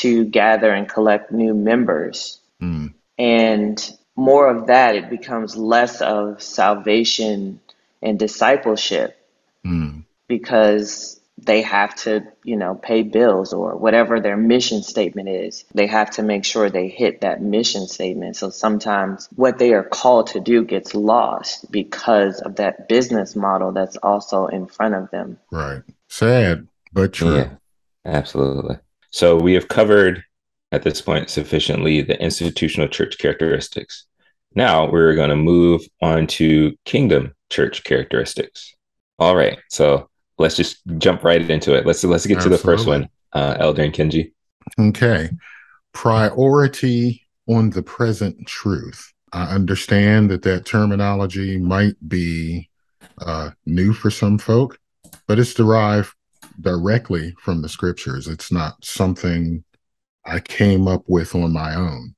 to 0.01 0.25
gather 0.25 0.73
and 0.73 0.89
collect 0.89 1.31
new 1.31 1.53
members. 1.53 2.41
Mm. 2.63 2.95
And 3.19 3.99
more 4.17 4.49
of 4.49 4.69
that, 4.69 4.95
it 4.95 5.11
becomes 5.11 5.55
less 5.55 6.01
of 6.01 6.43
salvation 6.43 7.61
and 8.01 8.19
discipleship 8.19 9.19
mm. 9.67 10.03
because 10.27 11.21
they 11.45 11.63
have 11.63 11.95
to, 11.95 12.23
you 12.45 12.57
know, 12.57 12.75
pay 12.75 13.03
bills 13.03 13.53
or 13.53 13.77
whatever 13.77 14.21
their 14.21 14.37
mission 14.37 14.83
statement 14.83 15.29
is. 15.29 15.65
They 15.75 15.87
have 15.87 16.11
to 16.13 16.23
make 16.23 16.45
sure 16.45 16.71
they 16.71 16.89
hit 16.89 17.21
that 17.21 17.43
mission 17.43 17.87
statement. 17.87 18.37
So 18.37 18.51
sometimes 18.51 19.29
what 19.35 19.59
they 19.59 19.73
are 19.73 19.83
called 19.83 20.29
to 20.29 20.41
do 20.41 20.65
gets 20.65 20.95
lost 20.95 21.71
because 21.71 22.41
of 22.41 22.57
that 22.57 22.89
business 22.89 23.35
model 23.35 23.73
that's 23.73 23.97
also 23.97 24.47
in 24.47 24.67
front 24.67 24.95
of 24.95 25.11
them. 25.11 25.39
Right. 25.51 25.83
Sad, 26.09 26.69
but 26.93 27.13
true. 27.13 27.37
Yeah, 27.37 27.51
absolutely. 28.05 28.77
So 29.11 29.37
we 29.37 29.55
have 29.55 29.69
covered 29.69 30.25
at 30.71 30.83
this 30.83 31.03
point 31.03 31.29
sufficiently 31.29 32.03
the 32.03 32.21
institutional 32.23 32.89
church 32.89 33.19
characteristics. 33.19 34.07
Now 34.55 34.91
we're 34.91 35.15
going 35.15 35.31
to 35.31 35.37
move 35.37 35.83
on 36.01 36.27
to 36.29 36.77
kingdom 36.85 37.35
church 37.51 37.85
characteristics. 37.85 38.75
All 39.19 39.37
right, 39.37 39.59
so 39.69 40.09
let's 40.43 40.57
just 40.57 40.83
jump 40.99 41.25
right 41.25 41.41
into 41.49 41.75
it. 41.75 41.87
Let's 41.87 42.05
let's 42.05 42.27
get 42.27 42.37
Absolutely. 42.37 42.59
to 42.59 42.63
the 42.63 42.71
first 42.71 42.87
one, 42.87 43.09
uh, 43.33 43.57
Elder 43.59 43.89
Nkinji. 43.89 44.33
Okay, 44.79 45.31
priority 45.93 47.23
on 47.49 47.71
the 47.71 47.83
present 47.83 48.47
truth. 48.47 49.13
I 49.33 49.45
understand 49.55 50.31
that 50.31 50.43
that 50.43 50.67
terminology 50.67 51.59
might 51.59 51.97
be 52.07 52.69
uh, 53.19 53.51
new 53.65 53.93
for 53.95 54.11
some 54.11 54.39
folk, 54.39 54.79
but 55.27 55.39
it's 55.39 55.55
derived 55.55 56.13
directly 56.61 57.35
from 57.39 57.63
the 57.63 57.69
scriptures. 57.69 58.29
It's 58.29 58.53
not 58.53 58.85
something 58.85 59.65
I 60.27 60.41
came 60.41 60.87
up 60.87 61.03
with 61.07 61.35
on 61.35 61.53
my 61.53 61.75
own. 61.75 62.15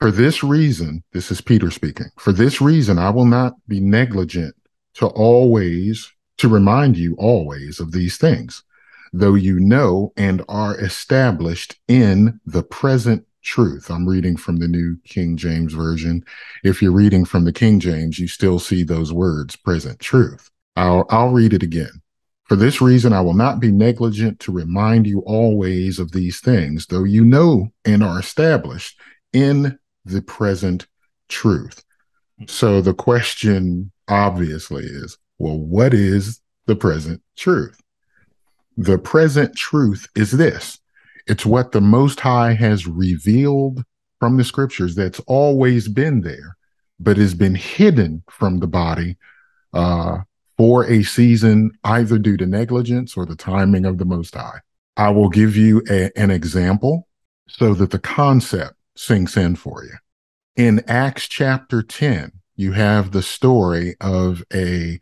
For 0.00 0.10
this 0.10 0.42
reason, 0.42 1.02
this 1.12 1.30
is 1.30 1.40
Peter 1.40 1.70
speaking. 1.70 2.06
For 2.18 2.32
this 2.32 2.60
reason, 2.60 2.98
I 2.98 3.10
will 3.10 3.24
not 3.24 3.54
be 3.66 3.80
negligent 3.80 4.54
to 4.94 5.06
always, 5.06 6.10
to 6.38 6.48
remind 6.48 6.96
you 6.96 7.14
always 7.18 7.80
of 7.80 7.92
these 7.92 8.16
things, 8.16 8.62
though 9.12 9.34
you 9.34 9.58
know 9.60 10.12
and 10.16 10.44
are 10.48 10.78
established 10.80 11.76
in 11.88 12.40
the 12.46 12.62
present 12.62 13.26
truth. 13.42 13.90
I'm 13.90 14.08
reading 14.08 14.36
from 14.36 14.56
the 14.56 14.68
New 14.68 14.98
King 15.04 15.36
James 15.36 15.72
Version. 15.72 16.24
If 16.64 16.82
you're 16.82 16.92
reading 16.92 17.24
from 17.24 17.44
the 17.44 17.52
King 17.52 17.80
James, 17.80 18.18
you 18.18 18.28
still 18.28 18.58
see 18.58 18.82
those 18.82 19.12
words, 19.12 19.56
present 19.56 20.00
truth. 20.00 20.50
I'll, 20.74 21.06
I'll 21.10 21.30
read 21.30 21.54
it 21.54 21.62
again. 21.62 22.02
For 22.44 22.56
this 22.56 22.80
reason, 22.80 23.12
I 23.12 23.20
will 23.22 23.34
not 23.34 23.58
be 23.58 23.72
negligent 23.72 24.38
to 24.40 24.52
remind 24.52 25.06
you 25.06 25.20
always 25.20 25.98
of 25.98 26.12
these 26.12 26.40
things, 26.40 26.86
though 26.86 27.04
you 27.04 27.24
know 27.24 27.72
and 27.84 28.04
are 28.04 28.20
established 28.20 29.00
in 29.32 29.78
the 30.04 30.22
present 30.22 30.86
truth. 31.28 31.84
So 32.46 32.80
the 32.80 32.94
question 32.94 33.90
obviously 34.08 34.84
is 34.84 35.18
well, 35.38 35.58
what 35.58 35.94
is 35.94 36.40
the 36.66 36.76
present 36.76 37.22
truth? 37.36 37.80
The 38.76 38.98
present 38.98 39.56
truth 39.56 40.06
is 40.14 40.32
this 40.32 40.78
it's 41.26 41.46
what 41.46 41.72
the 41.72 41.80
Most 41.80 42.20
High 42.20 42.52
has 42.54 42.86
revealed 42.86 43.84
from 44.20 44.36
the 44.36 44.44
scriptures 44.44 44.94
that's 44.94 45.20
always 45.20 45.88
been 45.88 46.20
there, 46.22 46.56
but 47.00 47.16
has 47.16 47.34
been 47.34 47.54
hidden 47.54 48.22
from 48.30 48.58
the 48.58 48.66
body 48.66 49.16
uh, 49.72 50.18
for 50.56 50.86
a 50.86 51.02
season, 51.02 51.72
either 51.84 52.18
due 52.18 52.36
to 52.36 52.46
negligence 52.46 53.16
or 53.16 53.26
the 53.26 53.36
timing 53.36 53.84
of 53.84 53.98
the 53.98 54.04
Most 54.04 54.34
High. 54.34 54.60
I 54.96 55.10
will 55.10 55.28
give 55.28 55.56
you 55.56 55.82
a, 55.90 56.10
an 56.16 56.30
example 56.30 57.08
so 57.48 57.74
that 57.74 57.90
the 57.90 57.98
concept 57.98 58.74
sinks 58.96 59.36
in 59.36 59.56
for 59.56 59.84
you. 59.84 59.94
In 60.56 60.82
Acts 60.88 61.28
chapter 61.28 61.82
10, 61.82 62.32
you 62.56 62.72
have 62.72 63.12
the 63.12 63.22
story 63.22 63.96
of 64.00 64.42
a 64.52 64.98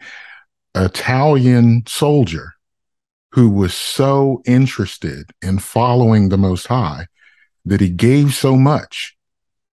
Italian 0.75 1.85
soldier 1.87 2.55
who 3.31 3.49
was 3.49 3.75
so 3.75 4.43
interested 4.45 5.31
in 5.43 5.59
following 5.59 6.29
the 6.29 6.39
Most 6.39 6.67
High 6.67 7.07
that 7.65 7.81
he 7.81 7.89
gave 7.89 8.35
so 8.35 8.57
much 8.57 9.17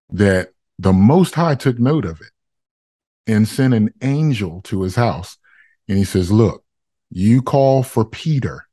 that 0.10 0.54
the 0.80 0.94
Most 0.94 1.36
High 1.36 1.56
took 1.56 1.80
note 1.80 2.06
of 2.06 2.22
it 2.22 2.32
and 3.28 3.48
sent 3.48 3.74
an 3.74 3.94
angel 4.02 4.62
to 4.64 4.82
his 4.82 4.96
house. 4.96 5.38
And 5.88 5.98
he 5.98 6.04
says, 6.04 6.32
Look, 6.32 6.64
you 7.10 7.42
call 7.42 7.84
for 7.84 8.06
Peter, 8.06 8.68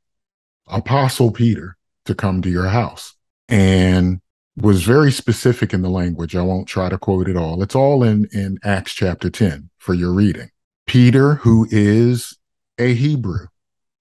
Apostle 0.66 1.33
Peter, 1.33 1.77
to 2.05 2.14
come 2.14 2.42
to 2.42 2.51
your 2.51 2.68
house. 2.68 3.14
And 3.49 4.21
was 4.61 4.83
very 4.83 5.12
specific 5.12 5.73
in 5.73 5.83
the 5.83 5.88
language. 5.88 6.35
I 6.35 6.42
won't 6.42 6.68
try 6.68 6.88
to 6.88 6.99
quote 6.99 7.29
it 7.29 7.37
all. 7.37 7.62
It's 7.62 7.75
all 7.75 8.03
in, 8.03 8.29
in 8.33 8.59
Acts 8.64 8.92
chapter 8.92 9.31
10 9.31 9.71
for 9.79 9.94
your 9.94 10.12
reading. 10.12 10.51
Peter, 10.87 11.35
who 11.35 11.66
is 11.71 12.37
a 12.79 12.94
Hebrew, 12.94 13.47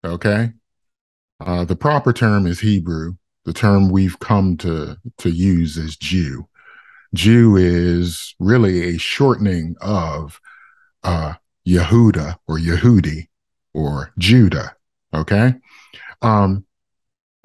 okay? 0.04 0.54
Uh, 1.40 1.66
the 1.66 1.76
proper 1.76 2.14
term 2.14 2.48
is 2.48 2.60
Hebrew. 2.60 3.16
The 3.46 3.54
term 3.54 3.90
we've 3.90 4.20
come 4.20 4.58
to, 4.58 4.98
to 5.20 5.30
use 5.30 5.78
is 5.78 5.96
Jew. 5.96 6.48
Jew 7.14 7.56
is 7.56 8.36
really 8.40 8.96
a 8.96 8.98
shortening 8.98 9.76
of 9.82 10.40
uh, 11.04 11.36
Yehuda 11.68 12.38
or 12.48 12.58
Yehudi 12.58 13.28
or 13.74 14.12
Judah, 14.18 14.76
okay? 15.14 15.56
Um, 16.22 16.66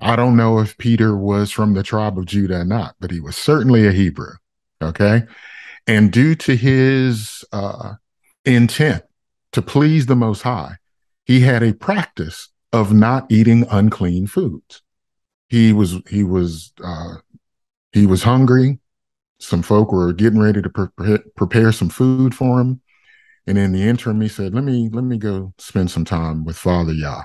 I 0.02 0.16
don't 0.16 0.36
know 0.36 0.58
if 0.58 0.76
Peter 0.78 1.16
was 1.16 1.52
from 1.52 1.74
the 1.74 1.82
tribe 1.82 2.18
of 2.18 2.26
Judah 2.26 2.60
or 2.60 2.64
not, 2.64 2.96
but 2.98 3.12
he 3.12 3.20
was 3.20 3.36
certainly 3.36 3.86
a 3.86 3.92
Hebrew. 3.92 4.32
Okay. 4.82 5.22
And 5.86 6.12
due 6.12 6.34
to 6.34 6.56
his 6.56 7.44
uh, 7.52 7.94
intent 8.44 9.04
to 9.52 9.62
please 9.62 10.06
the 10.06 10.16
Most 10.16 10.42
High, 10.42 10.76
he 11.24 11.40
had 11.40 11.62
a 11.62 11.72
practice 11.72 12.48
of 12.72 12.92
not 12.92 13.30
eating 13.30 13.64
unclean 13.70 14.26
foods. 14.26 14.82
He 15.48 15.72
was 15.72 16.00
he 16.08 16.24
was 16.24 16.72
uh, 16.82 17.16
he 17.92 18.06
was 18.06 18.24
hungry. 18.24 18.80
Some 19.38 19.62
folk 19.62 19.92
were 19.92 20.12
getting 20.12 20.40
ready 20.40 20.62
to 20.62 20.68
pre- 20.68 21.18
prepare 21.36 21.70
some 21.72 21.90
food 21.90 22.34
for 22.34 22.60
him. 22.60 22.80
And 23.46 23.58
in 23.58 23.72
the 23.72 23.82
interim, 23.82 24.20
he 24.20 24.28
said, 24.28 24.54
let 24.54 24.62
me, 24.62 24.88
let 24.92 25.02
me 25.02 25.18
go 25.18 25.52
spend 25.58 25.90
some 25.90 26.04
time 26.04 26.44
with 26.44 26.56
Father 26.56 26.92
Yah. 26.92 27.24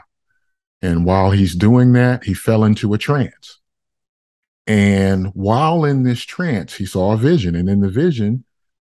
And 0.82 1.06
while 1.06 1.32
he's 1.32 1.56
doing 1.56 1.94
that, 1.94 2.24
he 2.24 2.34
fell 2.34 2.64
into 2.64 2.94
a 2.94 2.98
trance. 2.98 3.60
And 4.68 5.28
while 5.28 5.86
in 5.86 6.04
this 6.04 6.24
trance, 6.24 6.76
he 6.76 6.86
saw 6.86 7.14
a 7.14 7.18
vision. 7.18 7.56
And 7.56 7.70
in 7.70 7.80
the 7.80 7.90
vision, 7.90 8.44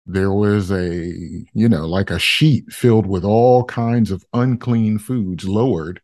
there 0.06 0.32
was 0.32 0.70
a, 0.70 1.12
you 1.52 1.68
know, 1.68 1.86
like 1.86 2.10
a 2.10 2.18
sheet 2.18 2.72
filled 2.72 3.06
with 3.06 3.24
all 3.24 3.64
kinds 3.64 4.10
of 4.10 4.24
unclean 4.32 4.98
foods 4.98 5.46
lowered. 5.46 6.00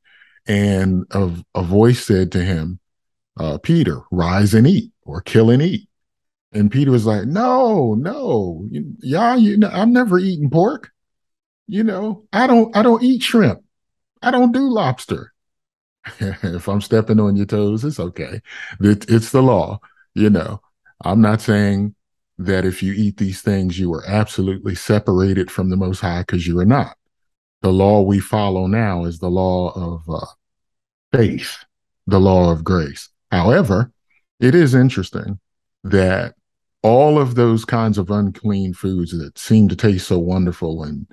And 0.46 1.04
a, 1.12 1.32
a 1.54 1.62
voice 1.62 2.04
said 2.04 2.32
to 2.32 2.44
him, 2.44 2.80
uh, 3.38 3.58
Peter, 3.58 4.00
rise 4.10 4.54
and 4.54 4.66
eat 4.66 4.92
or 5.02 5.20
kill 5.20 5.50
and 5.50 5.62
eat. 5.62 5.88
And 6.52 6.70
Peter 6.70 6.90
was 6.90 7.06
like, 7.06 7.26
no, 7.26 7.94
no, 7.94 8.68
yeah, 9.00 9.36
you 9.36 9.56
know, 9.56 9.70
I'm 9.72 9.92
never 9.92 10.18
eating 10.18 10.50
pork. 10.50 10.90
You 11.68 11.84
know, 11.84 12.24
I 12.32 12.48
don't, 12.48 12.76
I 12.76 12.82
don't 12.82 13.04
eat 13.04 13.22
shrimp. 13.22 13.62
I 14.20 14.32
don't 14.32 14.52
do 14.52 14.68
lobster. 14.68 15.29
if 16.20 16.68
I'm 16.68 16.80
stepping 16.80 17.20
on 17.20 17.36
your 17.36 17.46
toes, 17.46 17.84
it's 17.84 18.00
okay. 18.00 18.40
It, 18.80 19.10
it's 19.10 19.30
the 19.30 19.42
law. 19.42 19.80
You 20.14 20.30
know, 20.30 20.60
I'm 21.04 21.20
not 21.20 21.40
saying 21.40 21.94
that 22.38 22.64
if 22.64 22.82
you 22.82 22.92
eat 22.94 23.16
these 23.18 23.42
things, 23.42 23.78
you 23.78 23.92
are 23.92 24.04
absolutely 24.06 24.74
separated 24.74 25.50
from 25.50 25.68
the 25.68 25.76
Most 25.76 26.00
High 26.00 26.20
because 26.20 26.46
you 26.46 26.58
are 26.58 26.64
not. 26.66 26.96
The 27.62 27.72
law 27.72 28.00
we 28.00 28.18
follow 28.20 28.66
now 28.66 29.04
is 29.04 29.18
the 29.18 29.28
law 29.30 29.70
of 29.70 30.02
uh, 30.08 30.26
faith, 31.12 31.64
the 32.06 32.20
law 32.20 32.50
of 32.50 32.64
grace. 32.64 33.10
However, 33.30 33.92
it 34.40 34.54
is 34.54 34.74
interesting 34.74 35.38
that 35.84 36.34
all 36.82 37.18
of 37.18 37.34
those 37.34 37.66
kinds 37.66 37.98
of 37.98 38.10
unclean 38.10 38.72
foods 38.72 39.16
that 39.16 39.38
seem 39.38 39.68
to 39.68 39.76
taste 39.76 40.08
so 40.08 40.18
wonderful 40.18 40.82
and, 40.82 41.06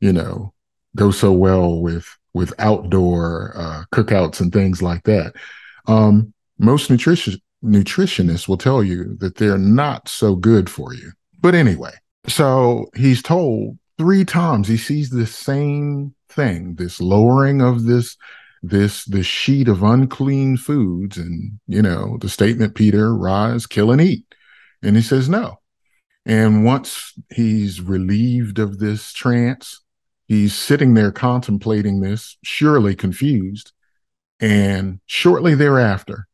you 0.00 0.12
know, 0.12 0.54
go 0.96 1.10
so 1.10 1.32
well 1.32 1.80
with 1.80 2.16
with 2.34 2.52
outdoor 2.58 3.52
uh, 3.56 3.84
cookouts 3.92 4.40
and 4.40 4.52
things 4.52 4.82
like 4.82 5.02
that. 5.04 5.34
Um, 5.86 6.32
most 6.58 6.90
nutrition 6.90 7.40
nutritionists 7.64 8.48
will 8.48 8.56
tell 8.56 8.82
you 8.82 9.16
that 9.16 9.36
they're 9.36 9.58
not 9.58 10.08
so 10.08 10.34
good 10.34 10.70
for 10.70 10.94
you. 10.94 11.12
But 11.40 11.54
anyway, 11.54 11.92
so 12.26 12.86
he's 12.96 13.22
told 13.22 13.78
three 13.98 14.24
times 14.24 14.66
he 14.66 14.76
sees 14.76 15.10
the 15.10 15.26
same 15.26 16.14
thing, 16.28 16.74
this 16.76 17.00
lowering 17.00 17.60
of 17.60 17.84
this 17.84 18.16
this 18.62 19.04
this 19.06 19.26
sheet 19.26 19.68
of 19.68 19.82
unclean 19.82 20.56
foods 20.56 21.16
and 21.16 21.58
you 21.66 21.80
know 21.80 22.18
the 22.20 22.28
statement 22.28 22.74
peter 22.74 23.14
rise 23.14 23.66
kill 23.66 23.90
and 23.90 24.02
eat 24.02 24.24
and 24.82 24.96
he 24.96 25.02
says 25.02 25.28
no 25.28 25.58
and 26.26 26.64
once 26.64 27.14
he's 27.30 27.80
relieved 27.80 28.58
of 28.58 28.78
this 28.78 29.12
trance 29.14 29.80
He's 30.30 30.54
sitting 30.54 30.94
there 30.94 31.10
contemplating 31.10 32.02
this, 32.02 32.36
surely 32.44 32.94
confused. 32.94 33.72
And 34.38 35.00
shortly 35.06 35.56
thereafter, 35.56 36.28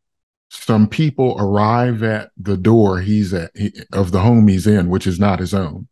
some 0.51 0.87
people 0.87 1.35
arrive 1.39 2.03
at 2.03 2.31
the 2.37 2.59
door 2.59 3.01
he's 3.01 3.33
at 3.33 3.53
of 3.95 4.13
the 4.13 4.21
home 4.21 4.49
he's 4.49 4.67
in, 4.67 4.91
which 4.91 5.07
is 5.07 5.19
not 5.19 5.39
his 5.39 5.55
own. 5.55 5.89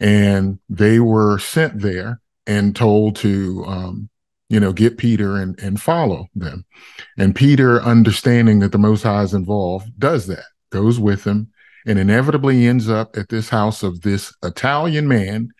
And 0.00 0.60
they 0.70 0.98
were 0.98 1.38
sent 1.38 1.80
there 1.80 2.22
and 2.46 2.74
told 2.74 3.16
to, 3.16 3.66
um, 3.66 4.08
you 4.48 4.58
know, 4.58 4.72
get 4.72 4.96
Peter 4.96 5.36
and, 5.36 5.60
and 5.60 5.78
follow 5.78 6.28
them. 6.34 6.64
And 7.18 7.36
Peter, 7.36 7.82
understanding 7.82 8.60
that 8.60 8.72
the 8.72 8.78
Most 8.78 9.02
High 9.02 9.24
is 9.24 9.34
involved, 9.34 10.00
does 10.00 10.26
that, 10.28 10.46
goes 10.70 10.98
with 10.98 11.24
them, 11.24 11.48
and 11.84 11.98
inevitably 11.98 12.66
ends 12.66 12.88
up 12.88 13.18
at 13.18 13.28
this 13.28 13.50
house 13.50 13.82
of 13.82 14.00
this 14.00 14.34
Italian 14.42 15.06
man 15.06 15.50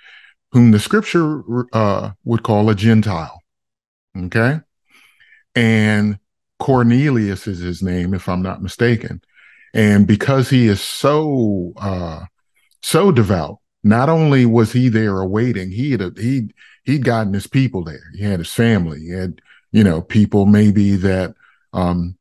whom 0.57 0.71
the 0.71 0.81
scripture 0.81 1.42
uh, 1.75 2.12
would 2.25 2.42
call 2.42 2.71
a 2.71 2.75
Gentile. 2.75 3.42
Okay. 4.16 4.61
And 5.55 6.19
Cornelius 6.59 7.47
is 7.47 7.59
his 7.59 7.83
name, 7.83 8.14
if 8.14 8.27
I'm 8.27 8.40
not 8.40 8.62
mistaken. 8.62 9.21
And 9.75 10.07
because 10.07 10.49
he 10.49 10.66
is 10.66 10.81
so 10.81 11.75
uh, 11.77 12.25
so 12.81 13.12
devout, 13.12 13.59
not 13.85 14.09
only 14.09 14.47
was 14.47 14.73
he 14.73 14.88
there 14.88 15.21
awaiting, 15.21 15.71
he 15.71 15.90
had 15.90 16.16
he 16.16 16.49
he'd 16.85 17.05
gotten 17.05 17.35
his 17.35 17.47
people 17.47 17.85
there. 17.85 18.11
He 18.14 18.25
had 18.25 18.38
his 18.38 18.51
family. 18.51 19.01
He 19.01 19.11
had 19.11 19.42
you 19.73 19.85
know 19.85 20.01
people 20.01 20.47
maybe 20.47 20.97
that 20.97 21.35
um, 21.75 22.16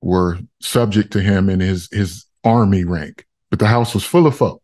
were 0.00 0.38
subject 0.62 1.12
to 1.12 1.20
him 1.20 1.50
in 1.50 1.60
his 1.60 1.90
his 1.92 2.24
army 2.44 2.84
rank. 2.84 3.26
But 3.50 3.58
the 3.58 3.66
house 3.66 3.92
was 3.92 4.04
full 4.04 4.26
of 4.26 4.38
folk. 4.38 4.62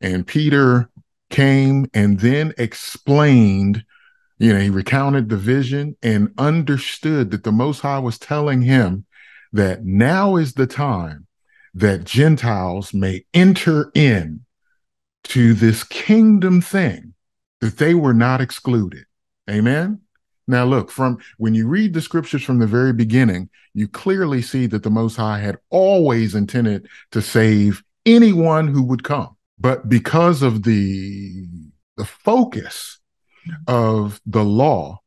And 0.00 0.26
Peter 0.26 0.90
came 1.34 1.90
and 1.92 2.20
then 2.20 2.54
explained, 2.58 3.84
you 4.38 4.52
know, 4.52 4.60
he 4.60 4.70
recounted 4.70 5.28
the 5.28 5.36
vision 5.36 5.96
and 6.00 6.32
understood 6.38 7.32
that 7.32 7.42
the 7.42 7.50
Most 7.50 7.80
High 7.80 7.98
was 7.98 8.18
telling 8.18 8.62
him 8.62 9.04
that 9.52 9.84
now 9.84 10.36
is 10.36 10.54
the 10.54 10.68
time 10.68 11.26
that 11.74 12.04
Gentiles 12.04 12.94
may 12.94 13.24
enter 13.34 13.90
in 13.94 14.44
to 15.24 15.54
this 15.54 15.82
kingdom 15.82 16.60
thing, 16.60 17.14
that 17.60 17.78
they 17.78 17.94
were 17.94 18.14
not 18.14 18.40
excluded. 18.40 19.04
Amen. 19.50 20.00
Now, 20.46 20.64
look, 20.66 20.90
from 20.90 21.18
when 21.38 21.54
you 21.54 21.66
read 21.66 21.94
the 21.94 22.02
scriptures 22.02 22.44
from 22.44 22.60
the 22.60 22.66
very 22.66 22.92
beginning, 22.92 23.48
you 23.72 23.88
clearly 23.88 24.40
see 24.40 24.66
that 24.66 24.84
the 24.84 24.90
Most 24.90 25.16
High 25.16 25.40
had 25.40 25.58
always 25.70 26.36
intended 26.36 26.86
to 27.10 27.20
save 27.20 27.82
anyone 28.06 28.68
who 28.68 28.84
would 28.84 29.02
come. 29.02 29.33
But 29.58 29.88
because 29.88 30.42
of 30.42 30.62
the 30.62 31.46
the 31.96 32.04
focus 32.04 32.98
of 33.68 34.20
the 34.26 34.44
law 34.44 35.00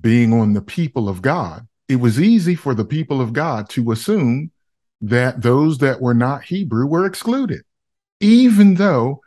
being 0.00 0.32
on 0.32 0.54
the 0.54 0.62
people 0.62 1.08
of 1.08 1.22
God, 1.22 1.66
it 1.88 1.96
was 1.96 2.20
easy 2.20 2.54
for 2.54 2.74
the 2.74 2.84
people 2.84 3.20
of 3.20 3.32
God 3.32 3.68
to 3.70 3.90
assume 3.92 4.50
that 5.00 5.42
those 5.42 5.78
that 5.78 6.00
were 6.00 6.14
not 6.14 6.44
Hebrew 6.44 6.86
were 6.86 7.06
excluded, 7.06 7.62
even 8.20 8.74
though 8.74 9.20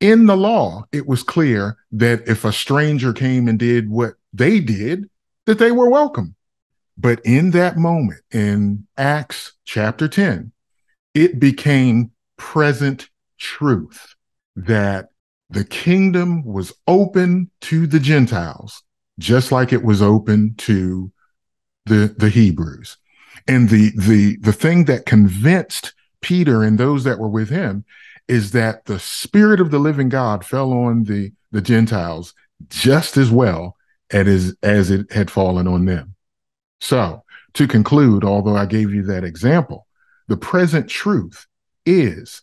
in 0.00 0.26
the 0.26 0.36
law 0.36 0.84
it 0.92 1.06
was 1.06 1.22
clear 1.22 1.76
that 1.92 2.26
if 2.28 2.44
a 2.44 2.52
stranger 2.52 3.12
came 3.12 3.48
and 3.48 3.58
did 3.58 3.90
what 3.90 4.14
they 4.32 4.60
did, 4.60 5.08
that 5.46 5.58
they 5.58 5.72
were 5.72 5.88
welcome. 5.88 6.34
But 6.96 7.20
in 7.24 7.52
that 7.52 7.76
moment 7.76 8.20
in 8.32 8.86
Acts 8.96 9.52
chapter 9.64 10.08
10, 10.08 10.52
it 11.14 11.38
became 11.38 12.10
present 12.36 13.08
truth 13.38 14.14
that 14.56 15.08
the 15.50 15.64
kingdom 15.64 16.44
was 16.44 16.72
open 16.86 17.50
to 17.62 17.86
the 17.86 18.00
Gentiles, 18.00 18.82
just 19.18 19.50
like 19.50 19.72
it 19.72 19.82
was 19.82 20.02
open 20.02 20.54
to 20.58 21.10
the, 21.86 22.14
the 22.18 22.28
Hebrews. 22.28 22.98
And 23.46 23.70
the, 23.70 23.92
the, 23.96 24.36
the 24.40 24.52
thing 24.52 24.84
that 24.84 25.06
convinced 25.06 25.94
Peter 26.20 26.62
and 26.62 26.76
those 26.76 27.04
that 27.04 27.18
were 27.18 27.28
with 27.28 27.48
him 27.48 27.84
is 28.26 28.52
that 28.52 28.84
the 28.84 28.98
spirit 28.98 29.60
of 29.60 29.70
the 29.70 29.78
living 29.78 30.10
God 30.10 30.44
fell 30.44 30.72
on 30.72 31.04
the, 31.04 31.32
the 31.50 31.62
Gentiles 31.62 32.34
just 32.68 33.16
as 33.16 33.30
well 33.30 33.76
as, 34.10 34.54
as 34.62 34.90
it 34.90 35.10
had 35.12 35.30
fallen 35.30 35.66
on 35.66 35.86
them. 35.86 36.14
So 36.80 37.24
to 37.54 37.66
conclude, 37.66 38.24
although 38.24 38.56
I 38.56 38.66
gave 38.66 38.92
you 38.92 39.02
that 39.04 39.24
example, 39.24 39.86
the 40.26 40.36
present 40.36 40.88
truth 40.88 41.46
is 41.86 42.42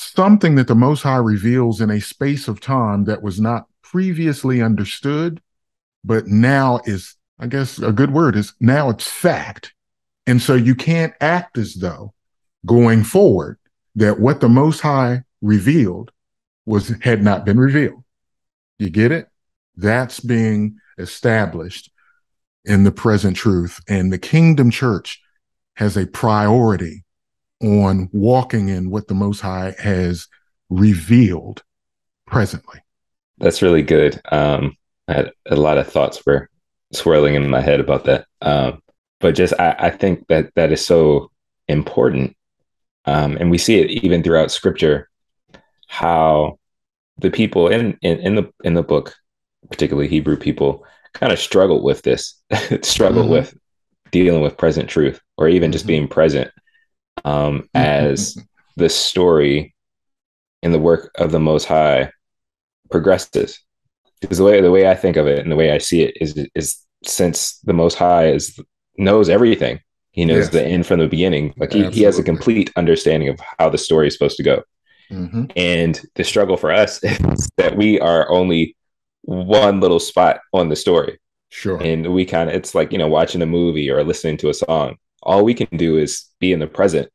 something 0.00 0.54
that 0.54 0.66
the 0.66 0.74
Most 0.74 1.02
High 1.02 1.16
reveals 1.16 1.80
in 1.80 1.90
a 1.90 2.00
space 2.00 2.48
of 2.48 2.60
time 2.60 3.04
that 3.04 3.22
was 3.22 3.40
not 3.40 3.66
previously 3.82 4.62
understood, 4.62 5.40
but 6.04 6.26
now 6.26 6.80
is, 6.84 7.16
I 7.38 7.46
guess 7.46 7.78
a 7.78 7.92
good 7.92 8.12
word 8.12 8.36
is 8.36 8.54
now 8.60 8.90
it's 8.90 9.06
fact. 9.06 9.74
And 10.26 10.40
so 10.40 10.54
you 10.54 10.74
can't 10.74 11.14
act 11.20 11.58
as 11.58 11.74
though 11.74 12.14
going 12.64 13.04
forward 13.04 13.58
that 13.96 14.20
what 14.20 14.40
the 14.40 14.48
Most 14.48 14.80
High 14.80 15.24
revealed 15.42 16.12
was 16.66 16.94
had 17.02 17.22
not 17.22 17.44
been 17.44 17.58
revealed. 17.58 18.04
You 18.78 18.90
get 18.90 19.12
it? 19.12 19.28
That's 19.76 20.20
being 20.20 20.78
established 20.98 21.90
in 22.64 22.84
the 22.84 22.92
present 22.92 23.36
truth. 23.36 23.80
And 23.88 24.12
the 24.12 24.18
kingdom 24.18 24.70
church 24.70 25.20
has 25.74 25.96
a 25.96 26.06
priority 26.06 27.04
on 27.62 28.08
walking 28.12 28.68
in 28.68 28.90
what 28.90 29.08
the 29.08 29.14
Most 29.14 29.40
High 29.40 29.74
has 29.78 30.28
revealed 30.68 31.62
presently. 32.26 32.80
That's 33.38 33.62
really 33.62 33.82
good. 33.82 34.20
Um, 34.30 34.76
I 35.08 35.14
had 35.14 35.32
a 35.46 35.56
lot 35.56 35.78
of 35.78 35.88
thoughts 35.88 36.24
were 36.24 36.48
swirling 36.92 37.34
in 37.34 37.50
my 37.50 37.60
head 37.60 37.80
about 37.80 38.04
that. 38.04 38.26
Um, 38.40 38.82
but 39.18 39.34
just 39.34 39.54
I, 39.58 39.74
I, 39.78 39.90
think 39.90 40.26
that 40.28 40.50
that 40.54 40.72
is 40.72 40.84
so 40.84 41.30
important, 41.68 42.36
um, 43.04 43.36
and 43.36 43.50
we 43.50 43.58
see 43.58 43.80
it 43.80 43.90
even 44.02 44.22
throughout 44.22 44.50
Scripture 44.50 45.08
how 45.88 46.58
the 47.18 47.30
people 47.30 47.68
in, 47.68 47.98
in 48.00 48.18
in 48.20 48.34
the 48.36 48.50
in 48.64 48.74
the 48.74 48.82
book, 48.82 49.14
particularly 49.70 50.08
Hebrew 50.08 50.36
people, 50.36 50.86
kind 51.12 51.32
of 51.32 51.38
struggle 51.38 51.82
with 51.82 52.02
this, 52.02 52.40
struggle 52.82 53.24
mm-hmm. 53.24 53.32
with 53.32 53.58
dealing 54.10 54.40
with 54.40 54.56
present 54.56 54.88
truth, 54.88 55.20
or 55.36 55.48
even 55.48 55.70
just 55.70 55.82
mm-hmm. 55.82 55.88
being 55.88 56.08
present 56.08 56.50
um, 57.24 57.68
as 57.74 58.38
the 58.76 58.88
story 58.88 59.74
and 60.62 60.74
the 60.74 60.78
work 60.78 61.10
of 61.16 61.32
the 61.32 61.40
Most 61.40 61.64
High 61.64 62.12
progresses. 62.90 63.60
Because 64.20 64.38
the 64.38 64.44
way 64.44 64.60
the 64.60 64.70
way 64.70 64.88
I 64.88 64.94
think 64.94 65.16
of 65.16 65.26
it 65.26 65.38
and 65.38 65.50
the 65.50 65.56
way 65.56 65.70
I 65.72 65.78
see 65.78 66.02
it 66.02 66.16
is 66.20 66.38
is 66.54 66.76
since 67.04 67.58
the 67.60 67.72
Most 67.72 67.94
High 67.94 68.28
is 68.28 68.58
knows 68.98 69.28
everything, 69.28 69.80
he 70.12 70.24
knows 70.24 70.44
yes. 70.44 70.50
the 70.50 70.64
end 70.64 70.86
from 70.86 71.00
the 71.00 71.08
beginning. 71.08 71.54
Like 71.56 71.72
he, 71.72 71.88
he 71.90 72.02
has 72.02 72.18
a 72.18 72.22
complete 72.22 72.70
understanding 72.76 73.28
of 73.28 73.40
how 73.58 73.70
the 73.70 73.78
story 73.78 74.08
is 74.08 74.14
supposed 74.14 74.36
to 74.36 74.42
go. 74.42 74.62
Mm-hmm. 75.10 75.46
And 75.56 76.00
the 76.14 76.24
struggle 76.24 76.56
for 76.56 76.72
us 76.72 77.02
is 77.04 77.48
that 77.56 77.76
we 77.76 78.00
are 78.00 78.30
only 78.30 78.76
one 79.22 79.80
little 79.80 80.00
spot 80.00 80.40
on 80.52 80.68
the 80.68 80.76
story. 80.76 81.18
Sure. 81.50 81.80
And 81.82 82.12
we 82.12 82.24
kind 82.24 82.48
of, 82.48 82.56
it's 82.56 82.74
like, 82.74 82.92
you 82.92 82.98
know, 82.98 83.08
watching 83.08 83.42
a 83.42 83.46
movie 83.46 83.90
or 83.90 84.04
listening 84.04 84.36
to 84.38 84.50
a 84.50 84.54
song. 84.54 84.96
All 85.22 85.44
we 85.44 85.54
can 85.54 85.76
do 85.76 85.96
is 85.96 86.26
be 86.38 86.52
in 86.52 86.58
the 86.58 86.66
present 86.66 87.10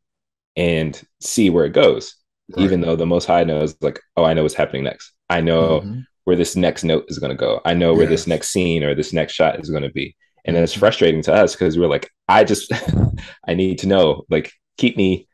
and 0.56 1.02
see 1.22 1.50
where 1.50 1.66
it 1.66 1.74
goes, 1.74 2.16
right. 2.56 2.64
even 2.64 2.82
though 2.82 2.96
the 2.96 3.06
Most 3.06 3.26
High 3.26 3.44
knows, 3.44 3.76
like, 3.82 4.00
oh, 4.16 4.24
I 4.24 4.34
know 4.34 4.44
what's 4.44 4.56
happening 4.56 4.84
next. 4.84 5.12
I 5.30 5.42
know 5.42 5.82
mm-hmm. 5.82 6.00
where 6.24 6.36
this 6.36 6.56
next 6.56 6.84
note 6.84 7.06
is 7.08 7.20
going 7.20 7.32
to 7.32 7.38
go. 7.38 7.62
I 7.66 7.74
know 7.74 7.94
where 7.94 8.04
yes. 8.04 8.12
this 8.12 8.28
next 8.28 8.50
scene 8.50 8.84
or 8.84 8.96
this 8.96 9.14
next 9.14 9.34
shot 9.34 9.60
is 9.60 9.70
going 9.70 9.84
to 9.84 9.92
be. 9.92 10.16
And 10.46 10.56
then 10.56 10.64
it's 10.64 10.74
mm-hmm. 10.74 10.80
frustrating 10.82 11.22
to 11.24 11.34
us 11.34 11.56
because 11.56 11.78
we're 11.78 11.88
like, 11.88 12.12
I 12.28 12.44
just, 12.44 12.72
I 13.48 13.54
need 13.54 13.80
to 13.80 13.88
know, 13.88 14.24
like, 14.30 14.52
keep 14.78 14.98
me 14.98 15.28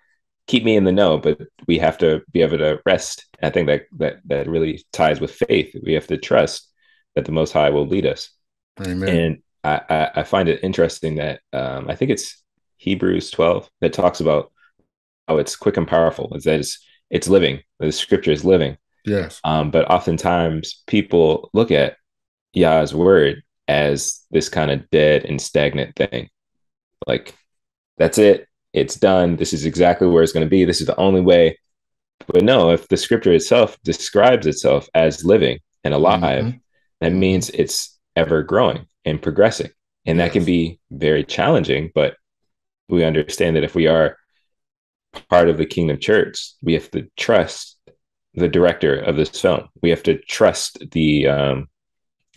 keep 0.47 0.65
me 0.65 0.75
in 0.75 0.83
the 0.83 0.91
know, 0.91 1.17
but 1.17 1.39
we 1.65 1.79
have 1.79 1.97
to 1.99 2.21
be 2.33 2.41
able 2.41 2.57
to 2.57 2.79
rest. 2.85 3.25
I 3.41 3.49
think 3.49 3.67
that 3.67 3.83
that 3.97 4.17
that 4.25 4.49
really 4.49 4.83
ties 4.91 5.21
with 5.21 5.31
faith. 5.31 5.73
We 5.81 5.93
have 5.93 6.07
to 6.07 6.17
trust 6.17 6.69
that 7.15 7.25
the 7.25 7.31
Most 7.31 7.53
High 7.53 7.69
will 7.69 7.87
lead 7.87 8.05
us. 8.05 8.29
Amen. 8.79 9.09
And 9.09 9.43
I, 9.63 9.81
I, 9.89 10.11
I 10.19 10.23
find 10.23 10.49
it 10.49 10.63
interesting 10.63 11.15
that 11.15 11.39
um, 11.53 11.89
I 11.89 11.95
think 11.95 12.11
it's 12.11 12.41
Hebrews 12.81 13.31
12 13.31 13.69
that 13.81 13.93
talks 13.93 14.19
about 14.19 14.51
how 15.27 15.37
it's 15.37 15.55
quick 15.55 15.77
and 15.77 15.87
powerful. 15.87 16.33
Is 16.35 16.43
that 16.45 16.59
it's, 16.59 16.83
it's 17.09 17.27
living. 17.27 17.61
The 17.79 17.91
scripture 17.91 18.31
is 18.31 18.45
living. 18.45 18.77
Yes. 19.05 19.39
Um, 19.43 19.71
but 19.71 19.89
oftentimes 19.89 20.83
people 20.87 21.49
look 21.53 21.71
at 21.71 21.97
Yah's 22.53 22.93
word 22.93 23.43
as 23.67 24.21
this 24.31 24.49
kind 24.49 24.71
of 24.71 24.89
dead 24.89 25.25
and 25.25 25.41
stagnant 25.41 25.95
thing. 25.95 26.29
Like, 27.07 27.35
that's 27.97 28.17
it 28.17 28.47
it's 28.73 28.95
done. 28.95 29.35
This 29.35 29.53
is 29.53 29.65
exactly 29.65 30.07
where 30.07 30.23
it's 30.23 30.31
going 30.31 30.45
to 30.45 30.49
be. 30.49 30.65
This 30.65 30.81
is 30.81 30.87
the 30.87 30.95
only 30.97 31.21
way. 31.21 31.57
But 32.27 32.43
no, 32.43 32.71
if 32.71 32.87
the 32.87 32.97
scripture 32.97 33.33
itself 33.33 33.77
describes 33.83 34.47
itself 34.47 34.87
as 34.93 35.25
living 35.25 35.59
and 35.83 35.93
alive, 35.93 36.45
mm-hmm. 36.45 36.57
that 37.01 37.13
means 37.13 37.49
it's 37.49 37.97
ever 38.15 38.43
growing 38.43 38.87
and 39.05 39.21
progressing. 39.21 39.71
And 40.05 40.17
yes. 40.17 40.27
that 40.27 40.33
can 40.33 40.45
be 40.45 40.79
very 40.91 41.23
challenging, 41.23 41.91
but 41.93 42.15
we 42.91 43.03
understand 43.03 43.55
that 43.55 43.63
if 43.63 43.75
we 43.75 43.87
are 43.87 44.17
part 45.29 45.49
of 45.49 45.57
the 45.57 45.65
kingdom 45.65 45.99
church, 45.99 46.53
we 46.61 46.73
have 46.73 46.89
to 46.91 47.07
trust 47.17 47.77
the 48.33 48.47
director 48.47 48.95
of 48.95 49.15
this 49.15 49.29
film. 49.29 49.67
We 49.81 49.89
have 49.89 50.03
to 50.03 50.17
trust 50.19 50.79
the 50.91 51.27
um, 51.27 51.69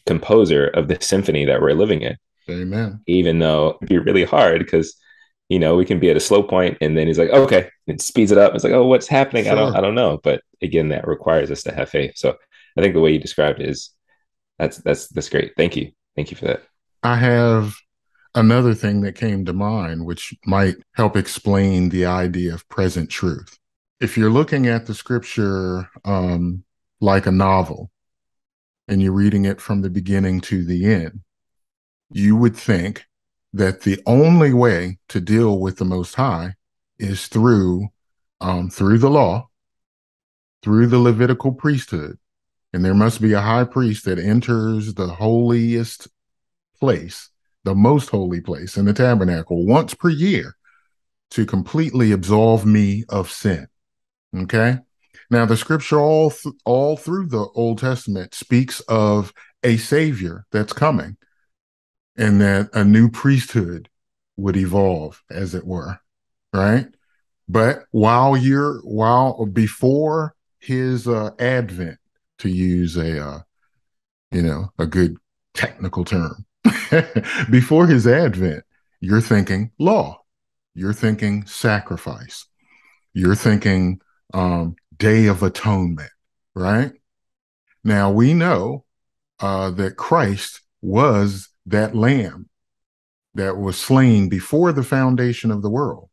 composer 0.06 0.66
of 0.66 0.88
the 0.88 0.98
symphony 1.00 1.44
that 1.44 1.60
we're 1.60 1.72
living 1.72 2.02
in. 2.02 2.16
Amen. 2.50 3.00
Even 3.06 3.38
though 3.38 3.78
it'd 3.80 3.88
be 3.88 3.98
really 3.98 4.24
hard 4.24 4.58
because 4.58 4.96
you 5.48 5.58
know, 5.58 5.76
we 5.76 5.84
can 5.84 6.00
be 6.00 6.10
at 6.10 6.16
a 6.16 6.20
slow 6.20 6.42
point 6.42 6.78
and 6.80 6.96
then 6.96 7.06
he's 7.06 7.18
like, 7.18 7.30
okay, 7.30 7.68
it 7.86 8.00
speeds 8.00 8.32
it 8.32 8.38
up. 8.38 8.54
It's 8.54 8.64
like, 8.64 8.72
oh, 8.72 8.86
what's 8.86 9.06
happening? 9.06 9.44
Sure. 9.44 9.52
I 9.52 9.56
don't, 9.56 9.76
I 9.76 9.80
don't 9.80 9.94
know. 9.94 10.18
But 10.22 10.42
again, 10.62 10.88
that 10.88 11.06
requires 11.06 11.50
us 11.50 11.62
to 11.64 11.74
have 11.74 11.90
faith. 11.90 12.12
So 12.16 12.36
I 12.76 12.80
think 12.80 12.94
the 12.94 13.00
way 13.00 13.12
you 13.12 13.18
described 13.18 13.60
it 13.60 13.68
is 13.68 13.90
that's, 14.58 14.78
that's, 14.78 15.08
that's 15.08 15.28
great. 15.28 15.52
Thank 15.56 15.76
you. 15.76 15.92
Thank 16.16 16.30
you 16.30 16.36
for 16.36 16.46
that. 16.46 16.62
I 17.02 17.16
have 17.16 17.74
another 18.34 18.74
thing 18.74 19.00
that 19.02 19.14
came 19.14 19.44
to 19.44 19.52
mind, 19.52 20.04
which 20.04 20.34
might 20.44 20.76
help 20.92 21.16
explain 21.16 21.88
the 21.88 22.06
idea 22.06 22.54
of 22.54 22.68
present 22.68 23.10
truth. 23.10 23.58
If 24.00 24.16
you're 24.16 24.30
looking 24.30 24.66
at 24.66 24.86
the 24.86 24.94
scripture 24.94 25.88
um, 26.04 26.64
like 27.00 27.26
a 27.26 27.32
novel 27.32 27.90
and 28.88 29.02
you're 29.02 29.12
reading 29.12 29.44
it 29.44 29.60
from 29.60 29.82
the 29.82 29.90
beginning 29.90 30.40
to 30.42 30.64
the 30.64 30.84
end, 30.86 31.20
you 32.10 32.36
would 32.36 32.56
think 32.56 33.06
that 33.52 33.82
the 33.82 34.02
only 34.06 34.52
way 34.52 34.98
to 35.08 35.20
deal 35.20 35.58
with 35.60 35.76
the 35.78 35.84
Most 35.84 36.16
High 36.16 36.54
is 36.98 37.28
through 37.28 37.88
um, 38.40 38.68
through 38.68 38.98
the 38.98 39.08
law, 39.08 39.48
through 40.62 40.88
the 40.88 40.98
Levitical 40.98 41.52
priesthood, 41.52 42.18
and 42.72 42.84
there 42.84 42.94
must 42.94 43.22
be 43.22 43.32
a 43.32 43.40
high 43.40 43.64
priest 43.64 44.04
that 44.04 44.18
enters 44.18 44.94
the 44.94 45.06
holiest 45.06 46.08
place, 46.78 47.30
the 47.64 47.74
most 47.74 48.10
holy 48.10 48.40
place 48.40 48.76
in 48.76 48.84
the 48.84 48.92
tabernacle 48.92 49.66
once 49.66 49.94
per 49.94 50.10
year 50.10 50.56
to 51.30 51.46
completely 51.46 52.12
absolve 52.12 52.64
me 52.64 53.04
of 53.08 53.30
sin. 53.30 53.66
Okay. 54.36 54.78
Now 55.30 55.46
the 55.46 55.56
scripture 55.56 55.98
all 55.98 56.30
th- 56.30 56.54
all 56.64 56.96
through 56.96 57.26
the 57.26 57.46
Old 57.54 57.78
Testament 57.78 58.34
speaks 58.34 58.80
of 58.80 59.32
a 59.62 59.76
savior 59.78 60.44
that's 60.52 60.72
coming 60.72 61.16
and 62.16 62.40
that 62.40 62.70
a 62.72 62.84
new 62.84 63.08
priesthood 63.08 63.88
would 64.36 64.56
evolve, 64.56 65.22
as 65.30 65.54
it 65.54 65.66
were, 65.66 65.98
right? 66.52 66.86
But 67.48 67.84
while 67.90 68.36
you're 68.36 68.80
while 68.80 69.46
before 69.46 70.34
his 70.60 71.06
uh, 71.06 71.30
advent, 71.38 71.98
to 72.38 72.48
use 72.48 72.96
a 72.96 73.24
uh, 73.24 73.40
you 74.32 74.42
know 74.42 74.72
a 74.78 74.86
good 74.86 75.16
technical 75.54 76.04
term, 76.04 76.44
before 77.50 77.86
his 77.86 78.06
advent, 78.06 78.64
you're 79.00 79.20
thinking 79.20 79.70
law, 79.78 80.22
you're 80.74 80.92
thinking 80.92 81.46
sacrifice, 81.46 82.46
you're 83.12 83.34
thinking 83.34 84.00
um, 84.32 84.76
day 84.96 85.26
of 85.26 85.42
atonement, 85.42 86.10
right? 86.54 86.92
Now 87.82 88.10
we 88.10 88.34
know 88.34 88.84
uh, 89.40 89.70
that 89.72 89.96
Christ 89.96 90.62
was 90.80 91.48
that 91.66 91.94
lamb 91.94 92.48
that 93.34 93.56
was 93.56 93.76
slain 93.76 94.28
before 94.28 94.72
the 94.72 94.82
foundation 94.82 95.50
of 95.50 95.62
the 95.62 95.70
world. 95.70 96.08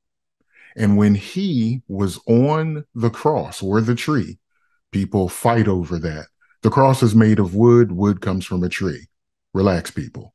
And 0.75 0.97
when 0.97 1.15
he 1.15 1.81
was 1.87 2.19
on 2.27 2.85
the 2.95 3.09
cross 3.09 3.61
or 3.61 3.81
the 3.81 3.95
tree, 3.95 4.39
people 4.91 5.29
fight 5.29 5.67
over 5.67 5.99
that. 5.99 6.27
The 6.61 6.69
cross 6.69 7.03
is 7.03 7.15
made 7.15 7.39
of 7.39 7.55
wood, 7.55 7.91
wood 7.91 8.21
comes 8.21 8.45
from 8.45 8.63
a 8.63 8.69
tree. 8.69 9.07
Relax, 9.53 9.91
people. 9.91 10.33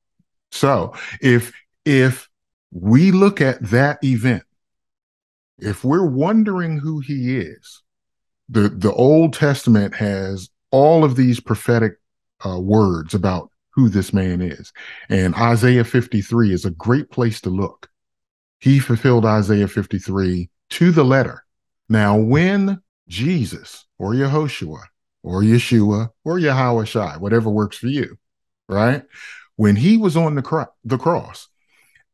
So 0.51 0.95
if 1.21 1.53
if 1.85 2.29
we 2.73 3.13
look 3.13 3.41
at 3.41 3.63
that 3.71 4.03
event, 4.05 4.43
if 5.59 5.85
we're 5.85 6.07
wondering 6.07 6.79
who 6.79 7.01
he 7.01 7.39
is, 7.39 7.83
the, 8.49 8.69
the 8.69 8.93
Old 8.93 9.33
Testament 9.33 9.95
has 9.95 10.51
all 10.71 11.05
of 11.05 11.17
these 11.17 11.41
prophetic 11.41 11.95
uh, 12.45 12.61
words 12.61 13.15
about 13.15 13.51
who 13.71 13.89
this 13.89 14.13
man 14.13 14.41
is. 14.41 14.73
And 15.09 15.35
Isaiah 15.35 15.85
53 15.85 16.53
is 16.53 16.65
a 16.65 16.71
great 16.71 17.11
place 17.11 17.41
to 17.43 17.51
look. 17.51 17.89
He 18.59 18.79
fulfilled 18.79 19.25
Isaiah 19.25 19.69
53 19.69 20.51
to 20.71 20.91
the 20.91 21.05
letter. 21.05 21.45
Now, 21.89 22.17
when 22.17 22.83
Jesus 23.09 23.87
or 23.99 24.13
Yehoshua 24.13 24.83
or 25.23 25.43
Yeshua 25.43 26.11
or 26.25 26.39
Yahweh 26.39 27.19
whatever 27.19 27.51
works 27.51 27.77
for 27.79 27.89
you, 27.89 28.19
right? 28.69 29.03
When 29.57 29.77
he 29.77 29.97
was 29.97 30.17
on 30.17 30.35
the, 30.35 30.43
cro- 30.43 30.73
the 30.85 30.99
cross 30.99 31.49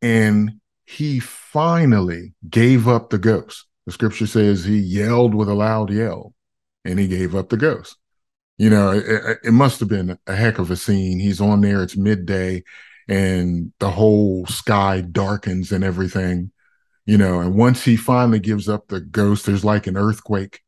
and 0.01 0.61
he 0.85 1.21
finally 1.21 2.35
gave 2.49 2.89
up 2.89 3.11
the 3.11 3.19
ghost, 3.19 3.67
the 3.87 3.93
scripture 3.93 4.27
says 4.27 4.65
he 4.65 4.79
yelled 4.79 5.35
with 5.35 5.49
a 5.49 5.55
loud 5.55 5.91
yell 5.91 6.35
and 6.85 6.99
he 6.99 7.09
gave 7.09 7.35
up 7.35 7.49
the 7.49 7.57
ghost 7.57 7.97
you 8.63 8.71
know, 8.71 8.93
it, 8.93 9.39
it 9.43 9.53
must 9.53 9.81
have 9.81 9.89
been 9.89 10.17
a 10.27 10.37
heck 10.37 10.59
of 10.61 10.71
a 10.71 10.77
scene. 10.77 11.19
He's 11.19 11.41
on 11.41 11.63
there, 11.63 11.83
it's 11.83 11.97
midday, 11.97 12.63
and 13.09 13.73
the 13.81 13.91
whole 13.91 14.47
sky 14.47 15.01
darkens 15.01 15.73
and 15.73 15.83
everything, 15.83 16.53
you 17.05 17.19
know. 17.19 17.41
And 17.41 17.57
once 17.57 17.85
he 17.85 17.97
finally 17.97 18.39
gives 18.39 18.69
up 18.69 18.87
the 18.87 19.01
ghost, 19.01 19.47
there's 19.47 19.65
like 19.65 19.89
an 19.89 19.97
earthquake, 19.97 20.61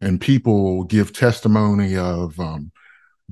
and 0.00 0.20
people 0.20 0.84
give 0.84 1.12
testimony 1.12 1.96
of 1.96 2.38
um, 2.38 2.70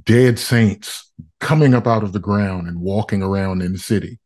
dead 0.03 0.39
saints 0.39 1.13
coming 1.45 1.75
up 1.75 1.87
out 1.87 2.03
of 2.03 2.15
the 2.15 2.19
ground 2.19 2.67
and 2.67 2.81
walking 2.81 3.23
around 3.23 3.61
in 3.61 3.75
the 3.75 3.79
city. 3.79 4.19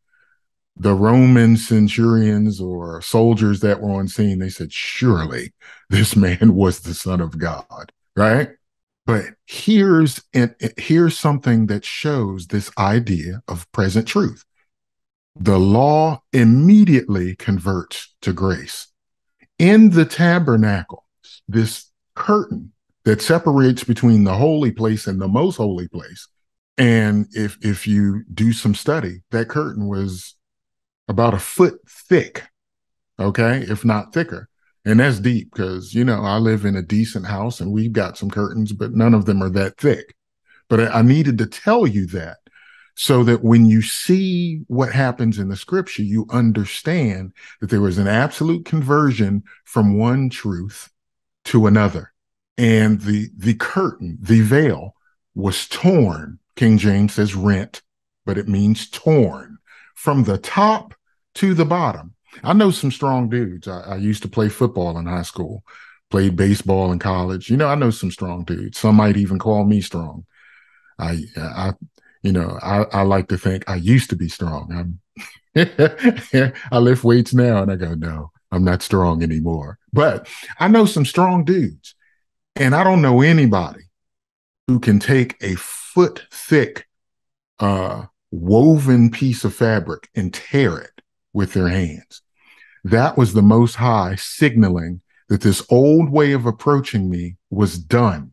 The 0.77 0.93
Roman 0.93 1.57
centurions 1.57 2.61
or 2.61 3.01
soldiers 3.01 3.59
that 3.59 3.81
were 3.81 3.91
on 3.91 4.07
scene, 4.07 4.39
they 4.39 4.47
said, 4.47 4.71
Surely 4.71 5.53
this 5.89 6.15
man 6.15 6.55
was 6.55 6.79
the 6.79 6.93
Son 6.93 7.19
of 7.19 7.37
God, 7.37 7.91
right? 8.15 8.51
But 9.05 9.25
here's 9.45 10.21
here's 10.77 11.19
something 11.19 11.65
that 11.65 11.83
shows 11.83 12.47
this 12.47 12.71
idea 12.77 13.41
of 13.49 13.69
present 13.73 14.07
truth. 14.07 14.45
The 15.35 15.59
law 15.59 16.21
immediately 16.31 17.35
converts 17.35 18.13
to 18.21 18.31
grace. 18.31 18.87
In 19.57 19.89
the 19.89 20.05
tabernacle, 20.05 21.05
this 21.49 21.91
curtain 22.15 22.71
that 23.03 23.21
separates 23.21 23.83
between 23.83 24.23
the 24.23 24.35
holy 24.35 24.71
place 24.71 25.05
and 25.07 25.19
the 25.19 25.27
most 25.27 25.57
holy 25.57 25.89
place. 25.89 26.27
And 26.79 27.27
if 27.33 27.57
if 27.61 27.85
you 27.85 28.23
do 28.33 28.53
some 28.53 28.73
study, 28.73 29.21
that 29.31 29.49
curtain 29.49 29.87
was 29.87 30.35
about 31.09 31.33
a 31.33 31.39
foot 31.39 31.79
thick, 31.87 32.43
okay, 33.19 33.65
if 33.67 33.83
not 33.83 34.13
thicker. 34.13 34.49
And 34.85 34.99
that's 34.99 35.19
deep 35.19 35.51
because, 35.51 35.93
you 35.93 36.05
know, 36.05 36.21
I 36.23 36.37
live 36.37 36.65
in 36.65 36.75
a 36.75 36.81
decent 36.81 37.25
house 37.25 37.59
and 37.59 37.71
we've 37.71 37.91
got 37.91 38.17
some 38.17 38.31
curtains, 38.31 38.71
but 38.71 38.93
none 38.93 39.13
of 39.13 39.25
them 39.25 39.43
are 39.43 39.49
that 39.49 39.77
thick. 39.77 40.15
But 40.69 40.95
I, 40.95 41.01
needed 41.01 41.37
to 41.39 41.47
tell 41.47 41.85
you 41.85 42.05
that 42.07 42.37
so 42.95 43.23
that 43.23 43.43
when 43.43 43.65
you 43.65 43.81
see 43.81 44.61
what 44.67 44.93
happens 44.93 45.37
in 45.37 45.49
the 45.49 45.55
scripture, 45.57 46.03
you 46.03 46.27
understand 46.31 47.33
that 47.59 47.69
there 47.69 47.81
was 47.81 47.97
an 47.97 48.07
absolute 48.07 48.65
conversion 48.65 49.43
from 49.65 49.97
one 49.97 50.29
truth 50.29 50.89
to 51.45 51.67
another. 51.67 52.13
And 52.57 53.01
the, 53.01 53.29
the 53.35 53.55
curtain, 53.55 54.17
the 54.21 54.41
veil 54.41 54.95
was 55.33 55.67
torn. 55.67 56.39
King 56.59 56.77
James 56.77 57.13
says 57.13 57.35
rent, 57.35 57.81
but 58.25 58.37
it 58.37 58.49
means 58.49 58.89
torn 58.89 59.59
from 59.95 60.25
the 60.25 60.37
top 60.37 60.93
to 61.35 61.53
the 61.53 61.63
bottom. 61.63 62.15
I 62.43 62.51
know 62.51 62.69
some 62.69 62.91
strong 62.91 63.29
dudes. 63.29 63.65
I, 63.65 63.79
I 63.79 63.95
used 63.95 64.23
to 64.23 64.27
play 64.27 64.49
football 64.49 64.97
in 64.97 65.05
high 65.05 65.21
school, 65.21 65.63
played 66.09 66.35
baseball 66.35 66.91
in 66.91 66.99
college. 66.99 67.49
You 67.49 67.55
know, 67.55 67.69
I 67.69 67.75
know 67.75 67.91
some 67.91 68.11
strong 68.11 68.43
dudes. 68.43 68.77
Some 68.77 68.95
might 68.95 69.15
even 69.15 69.39
call 69.39 69.63
me 69.63 69.79
strong. 69.79 70.25
I, 70.99 71.23
I, 71.37 71.75
you 72.23 72.33
know, 72.33 72.59
I, 72.61 72.83
I 72.91 73.01
like 73.03 73.29
to 73.29 73.37
think 73.37 73.63
I 73.69 73.75
used 73.75 74.09
to 74.09 74.17
be 74.17 74.27
strong. 74.27 74.99
I'm 75.55 75.55
I 76.73 76.77
lift 76.77 77.05
weights 77.05 77.33
now 77.33 77.63
and 77.63 77.71
I 77.71 77.77
go, 77.77 77.93
no, 77.93 78.31
I'm 78.51 78.65
not 78.65 78.81
strong 78.81 79.23
anymore. 79.23 79.79
But 79.93 80.27
I 80.59 80.67
know 80.67 80.85
some 80.85 81.05
strong 81.05 81.45
dudes, 81.45 81.95
and 82.57 82.75
I 82.75 82.83
don't 82.83 83.01
know 83.01 83.21
anybody 83.21 83.83
who 84.67 84.81
can 84.81 84.99
take 84.99 85.41
a 85.41 85.55
foot 85.99 86.23
thick 86.31 86.87
uh, 87.59 88.05
woven 88.31 89.11
piece 89.11 89.43
of 89.43 89.53
fabric 89.53 90.07
and 90.15 90.33
tear 90.33 90.77
it 90.77 91.01
with 91.33 91.51
their 91.51 91.67
hands. 91.67 92.21
That 92.85 93.17
was 93.17 93.33
the 93.33 93.41
most 93.41 93.75
high 93.75 94.15
signaling 94.15 95.01
that 95.27 95.41
this 95.41 95.61
old 95.69 96.09
way 96.09 96.31
of 96.31 96.45
approaching 96.45 97.09
me 97.09 97.35
was 97.49 97.77
done. 97.77 98.31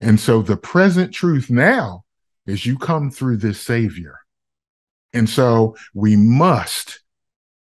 And 0.00 0.18
so 0.18 0.42
the 0.42 0.56
present 0.56 1.14
truth 1.14 1.50
now 1.50 2.02
is 2.46 2.66
you 2.66 2.76
come 2.76 3.12
through 3.12 3.36
this 3.36 3.60
Savior. 3.60 4.18
And 5.12 5.30
so 5.30 5.76
we 5.94 6.16
must 6.16 6.98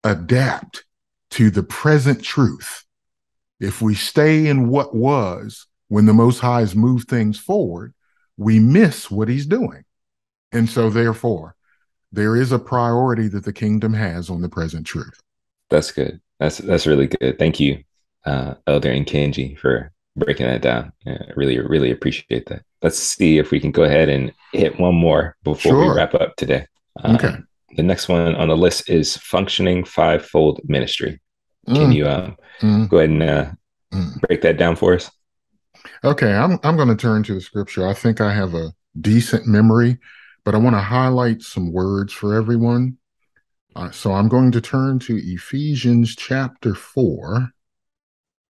adapt 0.03 0.85
to 1.31 1.49
the 1.49 1.63
present 1.63 2.23
truth. 2.23 2.85
If 3.59 3.81
we 3.81 3.95
stay 3.95 4.45
in 4.45 4.69
what 4.69 4.93
was 4.93 5.65
when 5.87 6.05
the 6.05 6.13
Most 6.13 6.41
High 6.41 6.59
has 6.59 6.75
moved 6.75 7.09
things 7.09 7.39
forward, 7.39 7.95
we 8.39 8.57
miss 8.57 9.11
what 9.11 9.27
he's 9.27 9.45
doing. 9.45 9.83
And 10.51 10.67
so, 10.67 10.89
therefore, 10.89 11.55
there 12.11 12.35
is 12.35 12.51
a 12.51 12.57
priority 12.57 13.27
that 13.27 13.43
the 13.43 13.53
kingdom 13.53 13.93
has 13.93 14.29
on 14.29 14.41
the 14.41 14.49
present 14.49 14.87
truth. 14.87 15.21
That's 15.69 15.91
good. 15.91 16.19
That's 16.39 16.57
that's 16.57 16.87
really 16.87 17.07
good. 17.07 17.37
Thank 17.37 17.59
you, 17.59 17.83
uh, 18.25 18.55
Elder 18.65 18.89
Nkinji, 18.89 19.59
for 19.59 19.91
breaking 20.15 20.47
that 20.47 20.61
down. 20.61 20.93
Yeah, 21.05 21.17
I 21.21 21.31
really, 21.35 21.59
really 21.59 21.91
appreciate 21.91 22.47
that. 22.47 22.63
Let's 22.81 22.97
see 22.97 23.37
if 23.37 23.51
we 23.51 23.59
can 23.59 23.71
go 23.71 23.83
ahead 23.83 24.09
and 24.09 24.33
hit 24.53 24.79
one 24.79 24.95
more 24.95 25.35
before 25.43 25.73
sure. 25.73 25.89
we 25.89 25.95
wrap 25.95 26.15
up 26.15 26.35
today. 26.37 26.65
Um, 27.03 27.15
okay. 27.15 27.35
The 27.75 27.83
next 27.83 28.07
one 28.07 28.35
on 28.35 28.47
the 28.47 28.57
list 28.57 28.89
is 28.89 29.17
functioning 29.17 29.83
fivefold 29.83 30.61
ministry. 30.63 31.21
Mm. 31.67 31.75
Can 31.75 31.91
you 31.91 32.07
um, 32.07 32.37
mm. 32.61 32.89
go 32.89 32.97
ahead 32.97 33.09
and 33.09 33.23
uh, 33.23 33.51
mm. 33.93 34.19
break 34.21 34.41
that 34.41 34.57
down 34.57 34.75
for 34.75 34.95
us? 34.95 35.11
Okay, 36.03 36.33
I'm 36.33 36.59
I'm 36.63 36.75
going 36.75 36.87
to 36.87 36.95
turn 36.95 37.23
to 37.23 37.35
the 37.35 37.41
scripture. 37.41 37.87
I 37.87 37.93
think 37.93 38.21
I 38.21 38.33
have 38.33 38.53
a 38.53 38.73
decent 38.99 39.47
memory, 39.47 39.97
but 40.45 40.55
I 40.55 40.57
want 40.57 40.75
to 40.75 40.81
highlight 40.81 41.41
some 41.41 41.71
words 41.71 42.13
for 42.13 42.35
everyone. 42.35 42.97
Uh, 43.75 43.91
so 43.91 44.13
I'm 44.13 44.27
going 44.27 44.51
to 44.51 44.61
turn 44.61 44.99
to 44.99 45.17
Ephesians 45.17 46.15
chapter 46.15 46.73
four, 46.73 47.51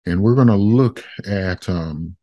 and 0.05 0.21
we're 0.21 0.35
going 0.35 0.47
to 0.47 0.55
look 0.55 1.03
at 1.25 1.69
um, 1.69 2.15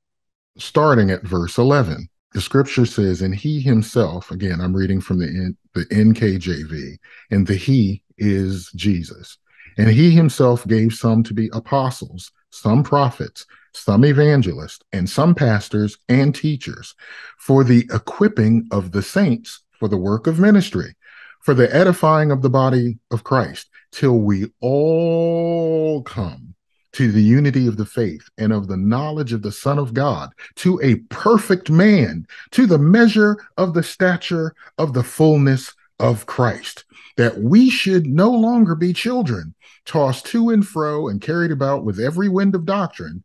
starting 0.58 1.10
at 1.10 1.22
verse 1.22 1.58
11. 1.58 2.08
The 2.32 2.40
scripture 2.40 2.86
says, 2.86 3.22
And 3.22 3.34
he 3.34 3.60
himself, 3.60 4.30
again, 4.30 4.60
I'm 4.60 4.74
reading 4.74 5.00
from 5.00 5.18
the, 5.18 5.26
N, 5.26 5.56
the 5.74 5.86
NKJV, 5.86 6.96
and 7.30 7.46
the 7.46 7.56
he 7.56 8.02
is 8.18 8.70
Jesus. 8.76 9.38
And 9.78 9.88
he 9.88 10.10
himself 10.10 10.66
gave 10.66 10.92
some 10.92 11.22
to 11.24 11.34
be 11.34 11.48
apostles, 11.52 12.30
some 12.50 12.82
prophets, 12.82 13.46
some 13.72 14.04
evangelists, 14.04 14.80
and 14.92 15.08
some 15.08 15.34
pastors 15.34 15.98
and 16.08 16.34
teachers 16.34 16.94
for 17.38 17.64
the 17.64 17.88
equipping 17.92 18.66
of 18.70 18.92
the 18.92 19.02
saints 19.02 19.62
for 19.72 19.88
the 19.88 19.96
work 19.96 20.26
of 20.26 20.38
ministry, 20.38 20.94
for 21.40 21.54
the 21.54 21.74
edifying 21.74 22.30
of 22.30 22.42
the 22.42 22.50
body 22.50 22.98
of 23.10 23.24
Christ, 23.24 23.68
till 23.92 24.18
we 24.18 24.52
all 24.60 26.02
come 26.02 26.54
to 26.92 27.12
the 27.12 27.22
unity 27.22 27.66
of 27.66 27.76
the 27.76 27.86
faith 27.86 28.28
and 28.36 28.52
of 28.52 28.68
the 28.68 28.76
knowledge 28.76 29.32
of 29.32 29.42
the 29.42 29.52
Son 29.52 29.78
of 29.78 29.94
God, 29.94 30.30
to 30.56 30.80
a 30.82 30.96
perfect 31.08 31.70
man, 31.70 32.26
to 32.50 32.66
the 32.66 32.78
measure 32.78 33.38
of 33.56 33.74
the 33.74 33.82
stature 33.82 34.54
of 34.76 34.92
the 34.92 35.04
fullness 35.04 35.72
of 35.98 36.26
Christ, 36.26 36.84
that 37.16 37.38
we 37.38 37.70
should 37.70 38.06
no 38.06 38.30
longer 38.30 38.74
be 38.74 38.92
children, 38.92 39.54
tossed 39.84 40.26
to 40.26 40.50
and 40.50 40.66
fro 40.66 41.08
and 41.08 41.20
carried 41.20 41.52
about 41.52 41.84
with 41.84 42.00
every 42.00 42.28
wind 42.28 42.54
of 42.54 42.66
doctrine 42.66 43.22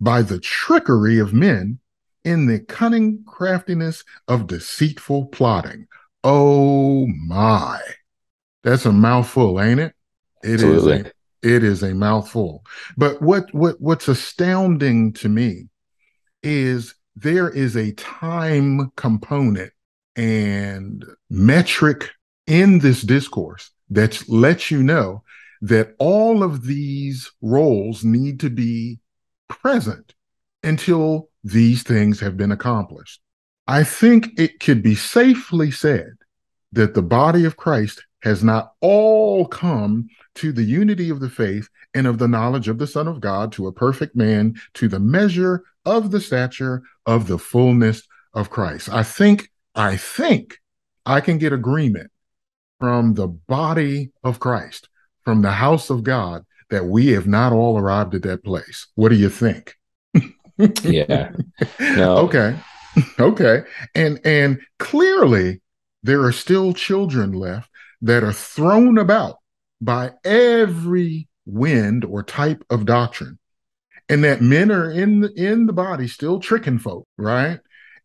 by 0.00 0.22
the 0.22 0.38
trickery 0.38 1.18
of 1.18 1.32
men 1.32 1.78
in 2.24 2.46
the 2.46 2.60
cunning 2.60 3.22
craftiness 3.26 4.04
of 4.28 4.46
deceitful 4.46 5.26
plotting. 5.26 5.86
Oh 6.24 7.06
my. 7.06 7.80
That's 8.64 8.84
a 8.84 8.92
mouthful, 8.92 9.60
ain't 9.60 9.80
it? 9.80 9.94
It 10.42 10.54
Absolutely. 10.54 10.96
is. 10.96 11.06
A, 11.06 11.54
it 11.54 11.64
is 11.64 11.82
a 11.82 11.94
mouthful. 11.94 12.64
But 12.96 13.22
what 13.22 13.52
what 13.54 13.80
what's 13.80 14.08
astounding 14.08 15.12
to 15.14 15.28
me 15.28 15.68
is 16.42 16.94
there 17.14 17.48
is 17.48 17.76
a 17.76 17.92
time 17.92 18.90
component 18.96 19.72
and 20.16 21.04
metric 21.30 22.10
in 22.46 22.80
this 22.80 23.02
discourse 23.02 23.70
that 23.90 24.28
lets 24.28 24.70
you 24.70 24.82
know 24.82 25.22
that 25.62 25.94
all 25.98 26.42
of 26.42 26.66
these 26.66 27.30
roles 27.40 28.04
need 28.04 28.40
to 28.40 28.50
be 28.50 28.98
present 29.48 30.14
until 30.62 31.28
these 31.44 31.82
things 31.82 32.20
have 32.20 32.36
been 32.36 32.52
accomplished. 32.52 33.20
I 33.66 33.84
think 33.84 34.38
it 34.38 34.60
could 34.60 34.82
be 34.82 34.94
safely 34.94 35.70
said 35.70 36.14
that 36.72 36.94
the 36.94 37.02
body 37.02 37.44
of 37.44 37.56
Christ 37.56 38.04
has 38.22 38.42
not 38.42 38.72
all 38.80 39.46
come 39.46 40.08
to 40.36 40.52
the 40.52 40.62
unity 40.62 41.10
of 41.10 41.20
the 41.20 41.30
faith 41.30 41.68
and 41.94 42.06
of 42.06 42.18
the 42.18 42.28
knowledge 42.28 42.68
of 42.68 42.78
the 42.78 42.86
Son 42.86 43.08
of 43.08 43.20
God 43.20 43.52
to 43.52 43.66
a 43.66 43.72
perfect 43.72 44.16
man, 44.16 44.54
to 44.74 44.88
the 44.88 45.00
measure 45.00 45.64
of 45.84 46.10
the 46.10 46.20
stature 46.20 46.82
of 47.06 47.28
the 47.28 47.38
fullness 47.38 48.02
of 48.34 48.50
Christ. 48.50 48.88
I 48.88 49.02
think, 49.02 49.50
I 49.74 49.96
think 49.96 50.58
I 51.04 51.20
can 51.20 51.38
get 51.38 51.52
agreement 51.52 52.10
from 52.80 53.14
the 53.14 53.28
body 53.28 54.10
of 54.22 54.40
Christ, 54.40 54.88
from 55.24 55.42
the 55.42 55.52
house 55.52 55.88
of 55.88 56.02
God, 56.02 56.44
that 56.70 56.86
we 56.86 57.08
have 57.08 57.26
not 57.26 57.52
all 57.52 57.78
arrived 57.78 58.14
at 58.14 58.22
that 58.22 58.44
place. 58.44 58.88
What 58.94 59.10
do 59.10 59.16
you 59.16 59.28
think? 59.28 59.74
yeah. 60.82 61.32
No. 61.80 62.18
Okay. 62.18 62.56
Okay. 63.18 63.62
And 63.94 64.20
and 64.24 64.60
clearly 64.78 65.60
there 66.02 66.22
are 66.24 66.32
still 66.32 66.72
children 66.72 67.32
left 67.32 67.70
that 68.02 68.24
are 68.24 68.32
thrown 68.32 68.98
about 68.98 69.36
by 69.80 70.12
every 70.24 71.28
wind 71.44 72.04
or 72.04 72.22
type 72.22 72.64
of 72.70 72.86
doctrine. 72.86 73.38
And 74.08 74.22
that 74.22 74.40
men 74.40 74.70
are 74.70 74.90
in 74.90 75.20
the, 75.20 75.32
in 75.32 75.66
the 75.66 75.72
body 75.72 76.06
still 76.06 76.38
tricking 76.38 76.78
folk, 76.78 77.08
right? 77.18 77.58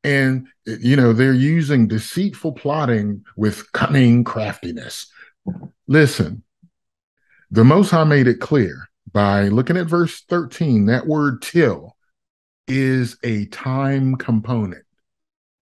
And 0.04 0.48
you 0.66 0.96
know, 0.96 1.14
they're 1.14 1.34
using 1.34 1.88
deceitful 1.88 2.54
plotting 2.54 3.24
with 3.38 3.72
cunning 3.72 4.24
craftiness. 4.24 5.08
Listen, 5.88 6.44
the 7.52 7.66
Most 7.66 7.92
High 7.92 8.06
made 8.06 8.28
it 8.28 8.40
clear 8.40 8.90
by 9.12 9.50
looking 9.50 9.76
at 9.76 9.88
verse 9.88 10.22
13, 10.30 10.86
that 10.86 11.06
word 11.06 11.42
till 11.42 11.98
is 12.68 13.18
a 13.24 13.46
time 13.48 14.16
component. 14.16 14.86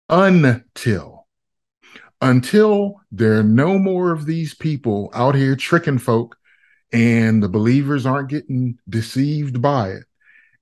Until. 0.08 1.28
Until 2.22 3.02
there 3.12 3.40
are 3.40 3.44
no 3.44 3.80
more 3.80 4.12
of 4.12 4.28
these 4.28 4.54
people 4.54 5.10
out 5.16 5.34
here 5.34 5.56
tricking 5.56 5.98
folk 5.98 6.36
and 6.94 7.42
the 7.42 7.50
believers 7.50 8.06
aren't 8.06 8.30
getting 8.30 8.78
deceived 8.88 9.62
by 9.62 9.90
it. 9.90 10.04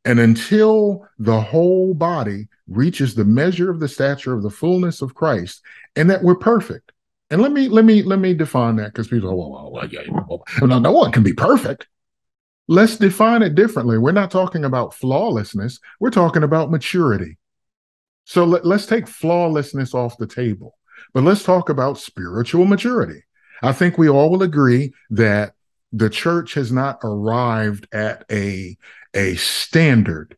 And 0.05 0.21
until 0.21 1.05
the 1.19 1.41
whole 1.41 1.93
body 1.93 2.47
reaches 2.69 3.15
the 3.15 3.25
measure 3.25 3.69
of 3.69 3.81
the 3.81 3.89
stature 3.89 4.33
of 4.33 4.43
the 4.43 4.49
fullness 4.49 5.01
of 5.01 5.15
Christ 5.15 5.61
and 5.97 6.09
that 6.09 6.23
we're 6.23 6.35
perfect. 6.35 6.93
And 7.29 7.41
let 7.41 7.51
me 7.51 7.67
let 7.67 7.83
me 7.83 8.03
let 8.03 8.19
me 8.19 8.33
define 8.33 8.77
that 8.77 8.93
because 8.93 9.07
people, 9.07 9.35
well, 9.35 9.71
well, 9.71 9.87
yeah, 9.87 10.01
well, 10.27 10.43
no, 10.61 10.79
no 10.79 10.91
one 10.91 11.11
can 11.11 11.23
be 11.23 11.33
perfect. 11.33 11.87
Let's 12.69 12.97
define 12.97 13.43
it 13.43 13.55
differently. 13.55 13.97
We're 13.97 14.11
not 14.11 14.31
talking 14.31 14.65
about 14.65 14.93
flawlessness. 14.93 15.79
We're 15.99 16.09
talking 16.09 16.43
about 16.43 16.71
maturity. 16.71 17.37
So 18.25 18.43
let, 18.43 18.65
let's 18.65 18.85
take 18.85 19.07
flawlessness 19.07 19.93
off 19.93 20.17
the 20.17 20.27
table, 20.27 20.77
but 21.13 21.23
let's 21.23 21.43
talk 21.43 21.69
about 21.69 21.97
spiritual 21.97 22.65
maturity. 22.65 23.23
I 23.61 23.71
think 23.71 23.97
we 23.97 24.09
all 24.09 24.29
will 24.29 24.43
agree 24.43 24.93
that 25.11 25.53
the 25.91 26.09
church 26.09 26.53
has 26.53 26.71
not 26.71 26.99
arrived 27.03 27.87
at 27.93 28.25
a 28.31 28.77
a 29.13 29.35
standard 29.35 30.37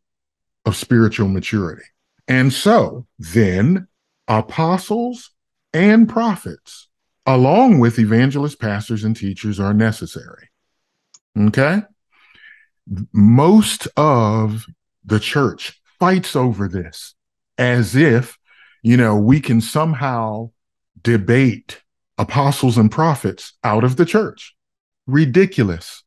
of 0.65 0.75
spiritual 0.75 1.27
maturity. 1.27 1.83
And 2.27 2.53
so 2.53 3.07
then 3.17 3.87
apostles 4.27 5.31
and 5.73 6.09
prophets, 6.09 6.87
along 7.25 7.79
with 7.79 7.99
evangelists, 7.99 8.55
pastors, 8.55 9.03
and 9.03 9.15
teachers, 9.15 9.59
are 9.59 9.73
necessary. 9.73 10.49
Okay? 11.37 11.81
Most 13.13 13.87
of 13.95 14.65
the 15.05 15.19
church 15.19 15.79
fights 15.99 16.35
over 16.35 16.67
this 16.67 17.15
as 17.57 17.95
if, 17.95 18.37
you 18.81 18.97
know, 18.97 19.15
we 19.15 19.39
can 19.39 19.61
somehow 19.61 20.49
debate 21.01 21.81
apostles 22.17 22.77
and 22.77 22.91
prophets 22.91 23.53
out 23.63 23.83
of 23.83 23.95
the 23.95 24.05
church. 24.05 24.55
Ridiculous. 25.07 26.03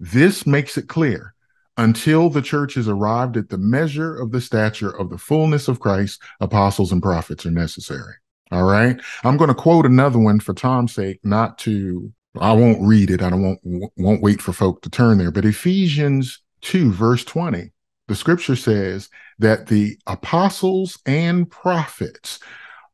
This 0.00 0.46
makes 0.46 0.76
it 0.76 0.88
clear 0.88 1.34
until 1.76 2.30
the 2.30 2.42
church 2.42 2.74
has 2.74 2.88
arrived 2.88 3.36
at 3.36 3.48
the 3.48 3.58
measure 3.58 4.14
of 4.14 4.30
the 4.30 4.40
stature 4.40 4.90
of 4.90 5.10
the 5.10 5.18
fullness 5.18 5.68
of 5.68 5.80
Christ, 5.80 6.22
apostles 6.40 6.92
and 6.92 7.02
prophets 7.02 7.44
are 7.46 7.50
necessary. 7.50 8.14
All 8.50 8.64
right. 8.64 9.00
I'm 9.22 9.36
going 9.36 9.48
to 9.48 9.54
quote 9.54 9.86
another 9.86 10.18
one 10.18 10.40
for 10.40 10.54
Tom's 10.54 10.94
sake, 10.94 11.20
not 11.24 11.58
to, 11.58 12.12
I 12.38 12.52
won't 12.52 12.86
read 12.86 13.10
it. 13.10 13.22
I 13.22 13.30
don't 13.30 13.42
won't, 13.42 13.92
won't 13.96 14.22
wait 14.22 14.42
for 14.42 14.52
folk 14.52 14.82
to 14.82 14.90
turn 14.90 15.18
there, 15.18 15.30
but 15.30 15.44
Ephesians 15.44 16.40
2, 16.62 16.92
verse 16.92 17.24
20, 17.24 17.72
the 18.08 18.14
scripture 18.14 18.56
says 18.56 19.08
that 19.38 19.66
the 19.66 19.98
apostles 20.06 20.98
and 21.06 21.50
prophets 21.50 22.38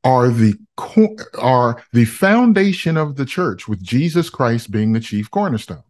are 0.05 0.30
the 0.30 0.55
are 1.38 1.82
the 1.92 2.07
foundation 2.07 2.96
of 2.96 3.16
the 3.16 3.26
church 3.26 3.68
with 3.68 3.82
Jesus 3.82 4.30
Christ 4.30 4.70
being 4.70 4.92
the 4.92 5.01
chief 5.01 5.30
cornerstone. 5.30 5.82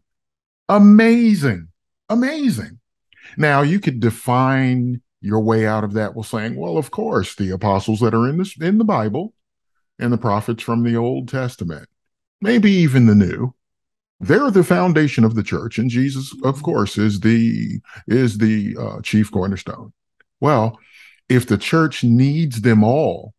Amazing. 0.69 1.69
Amazing. 2.09 2.81
Now 3.37 3.63
you 3.63 3.79
could 3.79 4.01
define 4.01 5.01
your 5.21 5.41
way 5.41 5.67
out 5.67 5.85
of 5.85 5.93
that 5.93 6.15
while 6.15 6.25
saying, 6.25 6.57
well, 6.57 6.77
of 6.77 6.91
course, 6.91 7.35
the 7.35 7.51
apostles 7.51 8.01
that 8.01 8.15
are 8.15 8.29
in 8.29 8.39
this 8.39 8.57
in 8.61 8.79
the 8.79 8.85
Bible 8.85 9.35
and 10.01 10.13
the 10.13 10.19
prophets 10.19 10.63
from 10.63 10.83
the 10.83 10.97
Old 10.97 11.29
Testament, 11.29 11.89
maybe 12.41 12.71
even 12.71 13.07
the 13.07 13.15
New, 13.15 13.55
they're 14.19 14.51
the 14.51 14.65
foundation 14.65 15.25
of 15.25 15.35
the 15.35 15.43
church, 15.43 15.79
and 15.79 15.89
Jesus, 15.89 16.35
of 16.45 16.63
course, 16.63 16.99
is 16.99 17.21
the 17.21 17.81
is 18.07 18.39
the 18.39 18.77
uh, 18.79 19.01
chief 19.03 19.31
cornerstone. 19.31 19.93
Well, 20.41 20.79
if 21.29 21.47
the 21.47 21.57
church 21.57 22.05
needs 22.05 22.61
them 22.61 22.85
all 22.85 23.35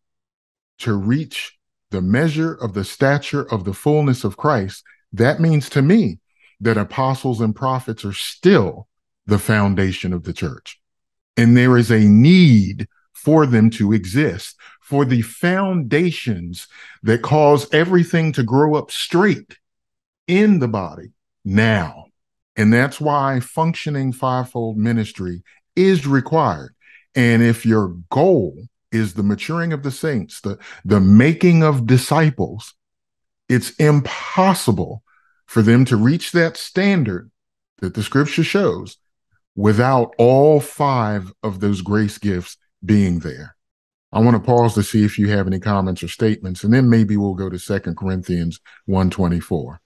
to 0.78 0.94
reach 0.94 1.56
the 1.90 2.02
measure 2.02 2.54
of 2.54 2.74
the 2.74 2.84
stature 2.84 3.42
of 3.52 3.64
the 3.64 3.74
fullness 3.74 4.24
of 4.24 4.36
Christ, 4.36 4.82
that 5.12 5.40
means 5.40 5.68
to 5.70 5.82
me 5.82 6.18
that 6.60 6.78
apostles 6.78 7.40
and 7.40 7.54
prophets 7.54 8.04
are 8.04 8.12
still 8.12 8.88
the 9.26 9.38
foundation 9.38 10.12
of 10.12 10.24
the 10.24 10.32
church. 10.32 10.80
And 11.36 11.56
there 11.56 11.76
is 11.76 11.90
a 11.90 12.00
need 12.00 12.88
for 13.22 13.46
them 13.46 13.70
to 13.70 13.92
exist, 13.92 14.56
for 14.80 15.04
the 15.04 15.22
foundations 15.22 16.66
that 17.02 17.22
cause 17.22 17.72
everything 17.72 18.32
to 18.32 18.42
grow 18.42 18.74
up 18.74 18.90
straight 18.90 19.58
in 20.26 20.58
the 20.58 20.68
body 20.68 21.12
now. 21.44 22.06
And 22.56 22.72
that's 22.72 23.00
why 23.00 23.40
functioning 23.40 24.12
fivefold 24.12 24.76
ministry 24.76 25.42
is 25.76 26.06
required. 26.06 26.74
And 27.14 27.42
if 27.42 27.64
your 27.64 27.96
goal 28.10 28.66
is 28.90 29.14
the 29.14 29.22
maturing 29.22 29.72
of 29.72 29.82
the 29.82 29.90
saints, 29.90 30.40
the, 30.40 30.58
the 30.84 31.00
making 31.00 31.62
of 31.62 31.86
disciples, 31.86 32.74
it's 33.48 33.70
impossible 33.76 35.02
for 35.46 35.62
them 35.62 35.84
to 35.86 35.96
reach 35.96 36.32
that 36.32 36.56
standard 36.56 37.30
that 37.78 37.94
the 37.94 38.02
scripture 38.02 38.44
shows 38.44 38.98
without 39.54 40.14
all 40.18 40.60
five 40.60 41.32
of 41.42 41.60
those 41.60 41.82
grace 41.82 42.18
gifts 42.18 42.56
being 42.84 43.20
there. 43.20 43.56
I 44.12 44.20
want 44.20 44.36
to 44.36 44.42
pause 44.42 44.74
to 44.74 44.82
see 44.82 45.04
if 45.04 45.18
you 45.18 45.30
have 45.30 45.46
any 45.46 45.58
comments 45.58 46.02
or 46.02 46.08
statements, 46.08 46.64
and 46.64 46.72
then 46.72 46.90
maybe 46.90 47.16
we'll 47.16 47.34
go 47.34 47.48
to 47.48 47.58
Second 47.58 47.96
Corinthians 47.96 48.60
124. 48.86 49.80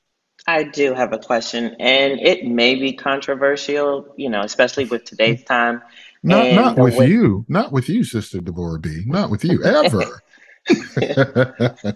I 0.48 0.64
do 0.64 0.94
have 0.94 1.12
a 1.12 1.18
question, 1.18 1.76
and 1.78 2.20
it 2.20 2.44
may 2.44 2.74
be 2.74 2.92
controversial, 2.92 4.14
you 4.16 4.28
know, 4.28 4.40
especially 4.40 4.84
with 4.84 5.04
today's 5.04 5.44
time. 5.44 5.82
Not 6.22 6.52
not 6.52 6.78
with 6.78 6.96
way- 6.96 7.08
you, 7.08 7.44
not 7.48 7.72
with 7.72 7.88
you, 7.88 8.02
Sister 8.02 8.40
Deborah 8.40 8.80
B. 8.80 9.04
Not 9.06 9.30
with 9.30 9.44
you 9.44 9.62
ever. 9.62 10.22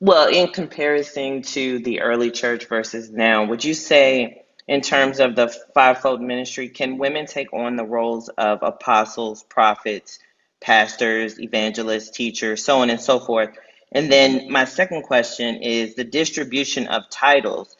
well, 0.00 0.28
in 0.28 0.48
comparison 0.48 1.42
to 1.42 1.78
the 1.80 2.00
early 2.00 2.30
church 2.30 2.66
versus 2.66 3.10
now, 3.10 3.44
would 3.44 3.62
you 3.62 3.74
say 3.74 4.41
in 4.68 4.80
terms 4.80 5.20
of 5.20 5.34
the 5.34 5.48
fivefold 5.74 6.20
ministry, 6.20 6.68
can 6.68 6.98
women 6.98 7.26
take 7.26 7.52
on 7.52 7.76
the 7.76 7.84
roles 7.84 8.28
of 8.30 8.62
apostles, 8.62 9.42
prophets, 9.44 10.18
pastors, 10.60 11.40
evangelists, 11.40 12.10
teachers, 12.10 12.64
so 12.64 12.78
on 12.78 12.90
and 12.90 13.00
so 13.00 13.18
forth? 13.18 13.50
And 13.92 14.10
then 14.10 14.50
my 14.50 14.64
second 14.64 15.02
question 15.02 15.56
is 15.56 15.94
the 15.94 16.04
distribution 16.04 16.86
of 16.88 17.08
titles. 17.10 17.76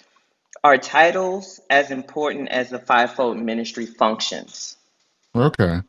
Are 0.64 0.78
titles 0.78 1.60
as 1.70 1.90
important 1.90 2.48
as 2.50 2.70
the 2.70 2.78
fivefold 2.78 3.38
ministry 3.38 3.86
functions? 3.86 4.76
Okay. 5.34 5.80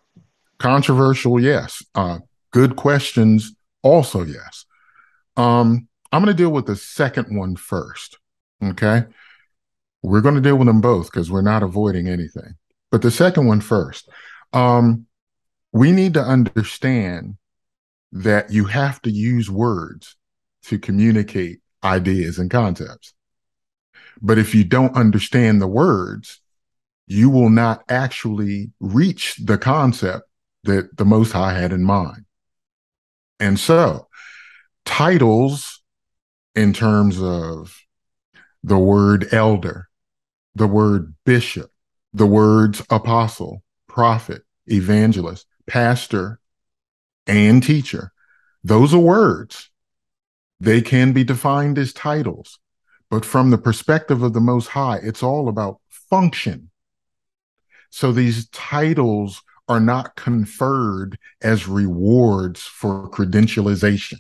Controversial, 0.58 1.40
yes. 1.40 1.84
Uh, 1.94 2.20
good 2.52 2.76
questions, 2.76 3.54
also, 3.82 4.24
yes. 4.24 4.66
Um, 5.36 5.88
I'm 6.12 6.24
going 6.24 6.36
to 6.36 6.42
deal 6.42 6.52
with 6.52 6.68
the 6.68 6.76
second 6.76 7.36
one 7.36 7.56
first. 7.56 8.18
Okay. 8.64 9.04
We're 10.04 10.22
going 10.22 10.36
to 10.36 10.42
deal 10.42 10.58
with 10.58 10.68
them 10.68 10.82
both 10.82 11.12
because 11.12 11.32
we're 11.32 11.42
not 11.42 11.64
avoiding 11.64 12.08
anything. 12.08 12.56
But 12.92 13.02
the 13.02 13.12
second 13.12 13.48
one 13.48 13.62
first. 13.62 14.10
Um, 14.52 15.08
we 15.72 15.92
need 15.92 16.14
to 16.14 16.22
understand 16.22 17.38
that 18.12 18.52
you 18.52 18.66
have 18.66 19.02
to 19.02 19.10
use 19.10 19.50
words 19.50 20.16
to 20.66 20.78
communicate 20.78 21.62
ideas 21.84 22.38
and 22.38 22.52
concepts. 22.52 23.14
But 24.22 24.38
if 24.38 24.54
you 24.54 24.64
don't 24.64 24.96
understand 24.96 25.62
the 25.62 25.68
words, 25.68 26.40
you 27.08 27.30
will 27.30 27.50
not 27.50 27.84
actually 27.90 28.72
reach 28.80 29.36
the 29.44 29.58
concept 29.58 30.28
that 30.64 30.96
the 30.96 31.06
Most 31.06 31.32
High 31.32 31.54
had 31.54 31.74
in 31.74 31.84
mind. 31.84 32.26
And 33.40 33.60
so, 33.60 34.08
titles 34.86 35.82
in 36.56 36.72
terms 36.72 37.22
of 37.22 37.78
the 38.64 38.78
word 38.78 39.34
elder, 39.34 39.90
the 40.56 40.68
word 40.68 41.14
bishop, 41.26 41.72
the 42.14 42.26
words 42.26 42.82
apostle, 42.90 43.64
prophet, 43.88 44.44
evangelist, 44.68 45.46
pastor, 45.68 46.40
and 47.28 47.64
teacher. 47.64 48.12
Those 48.64 48.94
are 48.94 49.00
words. 49.00 49.70
They 50.60 50.82
can 50.82 51.12
be 51.12 51.24
defined 51.24 51.78
as 51.78 51.92
titles, 51.92 52.60
but 53.10 53.26
from 53.26 53.50
the 53.50 53.58
perspective 53.58 54.24
of 54.24 54.34
the 54.34 54.40
Most 54.40 54.68
High, 54.68 55.00
it's 55.04 55.24
all 55.24 55.50
about 55.50 55.82
function. 55.90 56.70
So 57.90 58.12
these 58.12 58.48
titles 58.50 59.42
are 59.68 59.80
not 59.80 60.16
conferred 60.16 61.18
as 61.42 61.68
rewards 61.68 62.62
for 62.62 63.10
credentialization. 63.10 64.20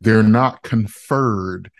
They're 0.00 0.22
not 0.22 0.62
conferred 0.62 1.70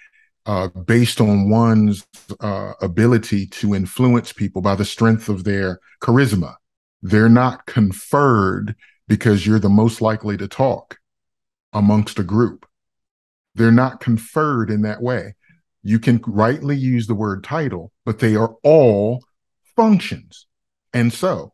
uh, 0.47 0.69
based 0.69 1.21
on 1.21 1.51
one's 1.51 2.07
uh, 2.41 2.73
ability 2.81 3.47
to 3.47 3.75
influence 3.75 4.33
people 4.33 4.63
by 4.63 4.75
the 4.75 4.85
strength 4.85 5.29
of 5.29 5.45
their 5.45 5.81
charisma. 6.01 6.55
They're 7.03 7.29
not 7.29 7.67
conferred 7.67 8.77
because 9.09 9.47
you're 9.47 9.59
the 9.59 9.69
most 9.69 10.01
likely 10.01 10.37
to 10.37 10.49
talk 10.49 10.99
amongst 11.73 12.19
a 12.19 12.25
group. 12.25 12.67
They're 13.55 13.73
not 13.73 14.01
conferred 14.01 14.71
in 14.71 14.83
that 14.83 15.03
way. 15.03 15.35
You 15.83 15.99
can 15.99 16.23
rightly 16.27 16.77
use 16.77 17.07
the 17.07 17.15
word 17.15 17.45
title, 17.45 17.93
but 18.05 18.19
they 18.19 18.37
are 18.37 18.55
all 18.63 19.25
functions. 19.75 20.47
And 20.93 21.13
so, 21.13 21.53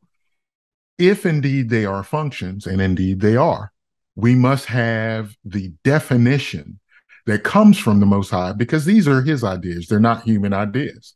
if 0.98 1.26
indeed 1.26 1.68
they 1.68 1.84
are 1.84 2.04
functions, 2.04 2.66
and 2.66 2.80
indeed 2.80 3.20
they 3.20 3.36
are, 3.36 3.72
we 4.14 4.34
must 4.34 4.66
have 4.66 5.36
the 5.44 5.72
definition 5.82 6.78
that 7.26 7.44
comes 7.44 7.78
from 7.78 8.00
the 8.00 8.06
Most 8.06 8.30
High 8.30 8.52
because 8.52 8.84
these 8.84 9.06
are 9.06 9.22
His 9.22 9.44
ideas. 9.44 9.86
They're 9.86 10.00
not 10.00 10.22
human 10.22 10.52
ideas. 10.52 11.14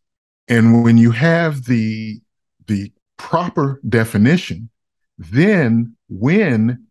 And 0.49 0.85
when 0.85 0.99
you 0.99 1.11
have 1.11 1.65
the 1.65 2.21
the 2.67 2.93
proper 3.17 3.81
definition, 3.89 4.71
then 5.19 5.97
when 6.09 6.87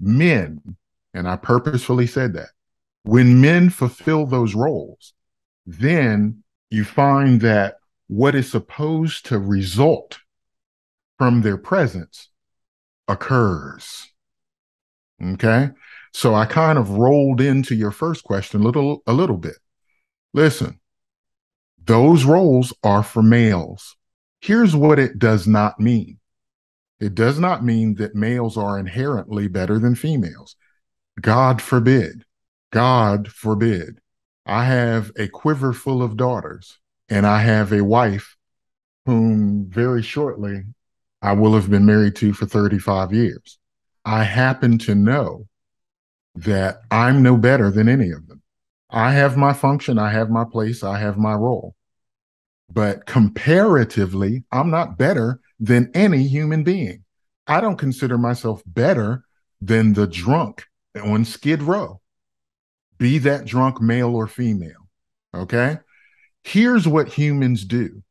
men, 0.00 0.76
and 1.12 1.28
I 1.28 1.36
purposefully 1.36 2.06
said 2.06 2.34
that, 2.34 2.50
when 3.02 3.40
men 3.40 3.70
fulfill 3.70 4.26
those 4.26 4.54
roles, 4.54 5.12
then 5.66 6.42
you 6.70 6.84
find 6.84 7.40
that 7.40 7.76
what 8.08 8.34
is 8.34 8.50
supposed 8.50 9.26
to 9.26 9.38
result 9.38 10.18
from 11.18 11.42
their 11.42 11.56
presence 11.56 12.28
occurs. 13.08 14.10
Okay. 15.22 15.70
So 16.14 16.32
I 16.32 16.46
kind 16.46 16.78
of 16.78 16.90
rolled 16.90 17.40
into 17.40 17.74
your 17.74 17.90
first 17.90 18.22
question 18.22 18.60
a 18.60 18.64
little 18.64 19.02
a 19.04 19.12
little 19.12 19.36
bit. 19.36 19.56
Listen, 20.32 20.78
those 21.84 22.24
roles 22.24 22.72
are 22.84 23.02
for 23.02 23.20
males. 23.20 23.96
Here's 24.40 24.76
what 24.76 25.00
it 25.00 25.18
does 25.18 25.48
not 25.48 25.80
mean 25.80 26.20
it 27.00 27.16
does 27.16 27.40
not 27.40 27.64
mean 27.64 27.96
that 27.96 28.14
males 28.14 28.56
are 28.56 28.78
inherently 28.78 29.48
better 29.48 29.80
than 29.80 29.96
females. 29.96 30.54
God 31.20 31.60
forbid. 31.60 32.24
God 32.70 33.28
forbid. 33.28 33.98
I 34.46 34.66
have 34.66 35.10
a 35.16 35.26
quiver 35.26 35.72
full 35.72 36.00
of 36.00 36.16
daughters, 36.16 36.78
and 37.08 37.26
I 37.26 37.40
have 37.40 37.72
a 37.72 37.84
wife 37.84 38.36
whom 39.04 39.66
very 39.68 40.02
shortly 40.02 40.62
I 41.20 41.32
will 41.32 41.54
have 41.54 41.68
been 41.68 41.86
married 41.86 42.14
to 42.16 42.32
for 42.32 42.46
35 42.46 43.12
years. 43.12 43.58
I 44.04 44.22
happen 44.22 44.78
to 44.78 44.94
know 44.94 45.48
that 46.34 46.82
I'm 46.90 47.22
no 47.22 47.36
better 47.36 47.70
than 47.70 47.88
any 47.88 48.10
of 48.10 48.26
them. 48.26 48.42
I 48.90 49.12
have 49.12 49.36
my 49.36 49.52
function, 49.52 49.98
I 49.98 50.10
have 50.10 50.30
my 50.30 50.44
place, 50.44 50.82
I 50.82 50.98
have 50.98 51.16
my 51.16 51.34
role. 51.34 51.74
But 52.70 53.06
comparatively, 53.06 54.44
I'm 54.50 54.70
not 54.70 54.98
better 54.98 55.40
than 55.60 55.90
any 55.94 56.26
human 56.26 56.64
being. 56.64 57.04
I 57.46 57.60
don't 57.60 57.76
consider 57.76 58.18
myself 58.18 58.62
better 58.66 59.24
than 59.60 59.92
the 59.92 60.06
drunk 60.06 60.64
on 61.02 61.24
Skid 61.24 61.62
Row, 61.62 62.00
be 62.98 63.18
that 63.18 63.44
drunk 63.44 63.80
male 63.80 64.14
or 64.14 64.26
female. 64.26 64.88
Okay. 65.34 65.78
Here's 66.42 66.86
what 66.86 67.08
humans 67.08 67.64
do 67.64 68.02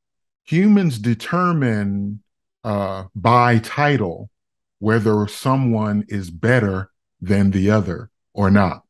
humans 0.45 0.99
determine 0.99 2.21
uh, 2.63 3.05
by 3.15 3.59
title 3.59 4.29
whether 4.79 5.25
someone 5.27 6.03
is 6.09 6.29
better 6.29 6.89
than 7.21 7.51
the 7.51 7.69
other 7.69 8.09
or 8.33 8.49
not. 8.51 8.83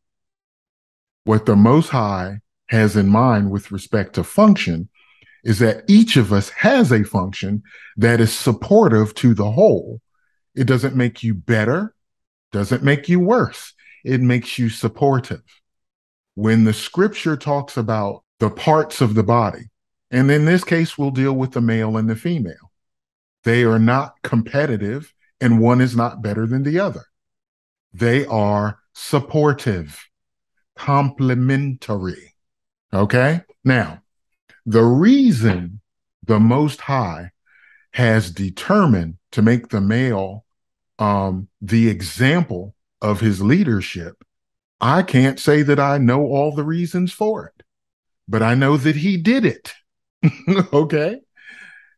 What 1.25 1.45
the 1.45 1.55
Most 1.55 1.89
High 1.89 2.39
has 2.67 2.95
in 2.95 3.09
mind 3.09 3.51
with 3.51 3.71
respect 3.71 4.15
to 4.15 4.23
function 4.23 4.89
is 5.43 5.59
that 5.59 5.83
each 5.87 6.15
of 6.15 6.31
us 6.31 6.49
has 6.49 6.91
a 6.91 7.03
function 7.03 7.63
that 7.97 8.21
is 8.21 8.33
supportive 8.33 9.13
to 9.15 9.33
the 9.33 9.51
whole. 9.51 10.01
It 10.55 10.65
doesn't 10.65 10.95
make 10.95 11.23
you 11.23 11.33
better, 11.33 11.93
doesn't 12.51 12.83
make 12.83 13.09
you 13.09 13.19
worse. 13.19 13.73
It 14.03 14.21
makes 14.21 14.57
you 14.57 14.69
supportive. 14.69 15.43
When 16.35 16.63
the 16.63 16.73
scripture 16.73 17.37
talks 17.37 17.77
about 17.77 18.23
the 18.39 18.49
parts 18.49 19.01
of 19.01 19.15
the 19.15 19.23
body, 19.23 19.69
and 20.11 20.29
in 20.29 20.45
this 20.45 20.63
case, 20.63 20.97
we'll 20.97 21.11
deal 21.11 21.33
with 21.33 21.51
the 21.51 21.61
male 21.61 21.97
and 21.97 22.09
the 22.09 22.15
female. 22.15 22.71
They 23.43 23.63
are 23.63 23.79
not 23.79 24.15
competitive, 24.23 25.13
and 25.41 25.59
one 25.59 25.81
is 25.81 25.95
not 25.95 26.21
better 26.21 26.45
than 26.45 26.63
the 26.63 26.79
other. 26.79 27.03
They 27.93 28.25
are 28.25 28.79
supportive, 28.93 29.99
complementary. 30.75 32.33
Okay? 32.93 33.41
Now, 33.63 34.01
the 34.65 34.83
reason 34.83 35.81
the 36.23 36.39
Most 36.39 36.81
High 36.81 37.31
has 37.91 38.31
determined 38.31 39.17
to 39.31 39.41
make 39.41 39.69
the 39.69 39.81
male 39.81 40.45
um, 40.99 41.47
the 41.61 41.89
example 41.89 42.75
of 43.01 43.19
his 43.19 43.41
leadership, 43.41 44.23
I 44.79 45.03
can't 45.03 45.39
say 45.39 45.61
that 45.63 45.79
I 45.79 45.97
know 45.97 46.21
all 46.21 46.53
the 46.53 46.63
reasons 46.63 47.11
for 47.11 47.45
it, 47.47 47.63
but 48.27 48.41
I 48.41 48.55
know 48.55 48.77
that 48.77 48.95
he 48.95 49.17
did 49.17 49.45
it. 49.45 49.73
okay. 50.73 51.19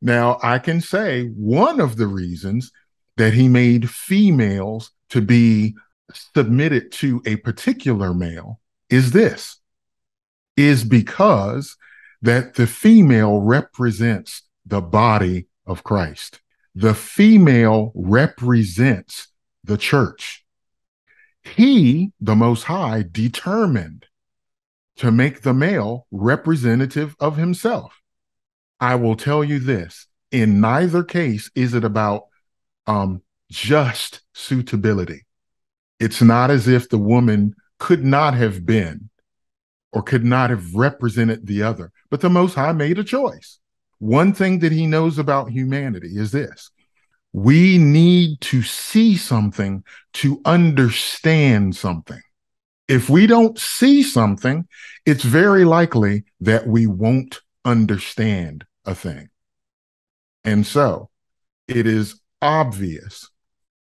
Now, 0.01 0.39
I 0.43 0.59
can 0.59 0.81
say 0.81 1.25
one 1.25 1.79
of 1.79 1.97
the 1.97 2.07
reasons 2.07 2.71
that 3.17 3.33
he 3.33 3.47
made 3.47 3.89
females 3.89 4.91
to 5.09 5.21
be 5.21 5.75
submitted 6.13 6.91
to 6.91 7.21
a 7.25 7.37
particular 7.37 8.13
male 8.13 8.59
is 8.89 9.11
this 9.11 9.59
is 10.55 10.83
because 10.83 11.75
that 12.21 12.55
the 12.55 12.67
female 12.67 13.39
represents 13.39 14.43
the 14.65 14.81
body 14.81 15.47
of 15.65 15.83
Christ. 15.83 16.41
The 16.73 16.93
female 16.93 17.91
represents 17.95 19.27
the 19.63 19.77
church. 19.77 20.45
He, 21.43 22.11
the 22.19 22.35
Most 22.35 22.63
High, 22.63 23.03
determined 23.09 24.05
to 24.97 25.11
make 25.11 25.41
the 25.41 25.53
male 25.53 26.07
representative 26.11 27.15
of 27.19 27.37
himself. 27.37 28.01
I 28.79 28.95
will 28.95 29.15
tell 29.15 29.43
you 29.43 29.59
this 29.59 30.07
in 30.31 30.59
neither 30.59 31.03
case 31.03 31.49
is 31.55 31.73
it 31.73 31.83
about 31.83 32.25
um, 32.87 33.21
just 33.49 34.21
suitability. 34.33 35.24
It's 35.99 36.21
not 36.21 36.51
as 36.51 36.67
if 36.67 36.89
the 36.89 36.97
woman 36.97 37.55
could 37.79 38.03
not 38.03 38.33
have 38.33 38.65
been 38.65 39.09
or 39.93 40.01
could 40.01 40.25
not 40.25 40.49
have 40.49 40.75
represented 40.75 41.47
the 41.47 41.63
other, 41.63 41.91
but 42.09 42.21
the 42.21 42.29
Most 42.29 42.55
High 42.55 42.73
made 42.73 42.99
a 42.99 43.03
choice. 43.03 43.59
One 43.99 44.33
thing 44.33 44.59
that 44.59 44.73
he 44.73 44.87
knows 44.87 45.17
about 45.17 45.51
humanity 45.51 46.17
is 46.17 46.31
this 46.31 46.69
we 47.31 47.77
need 47.77 48.39
to 48.39 48.61
see 48.61 49.17
something 49.17 49.83
to 50.13 50.41
understand 50.45 51.75
something. 51.75 52.21
If 52.87 53.09
we 53.09 53.27
don't 53.27 53.59
see 53.59 54.03
something, 54.03 54.65
it's 55.05 55.23
very 55.23 55.65
likely 55.65 56.23
that 56.39 56.65
we 56.65 56.87
won't 56.87 57.41
understand 57.65 58.65
a 58.85 58.95
thing. 58.95 59.29
And 60.45 60.65
so 60.65 61.09
it 61.67 61.87
is 61.87 62.21
obvious 62.41 63.29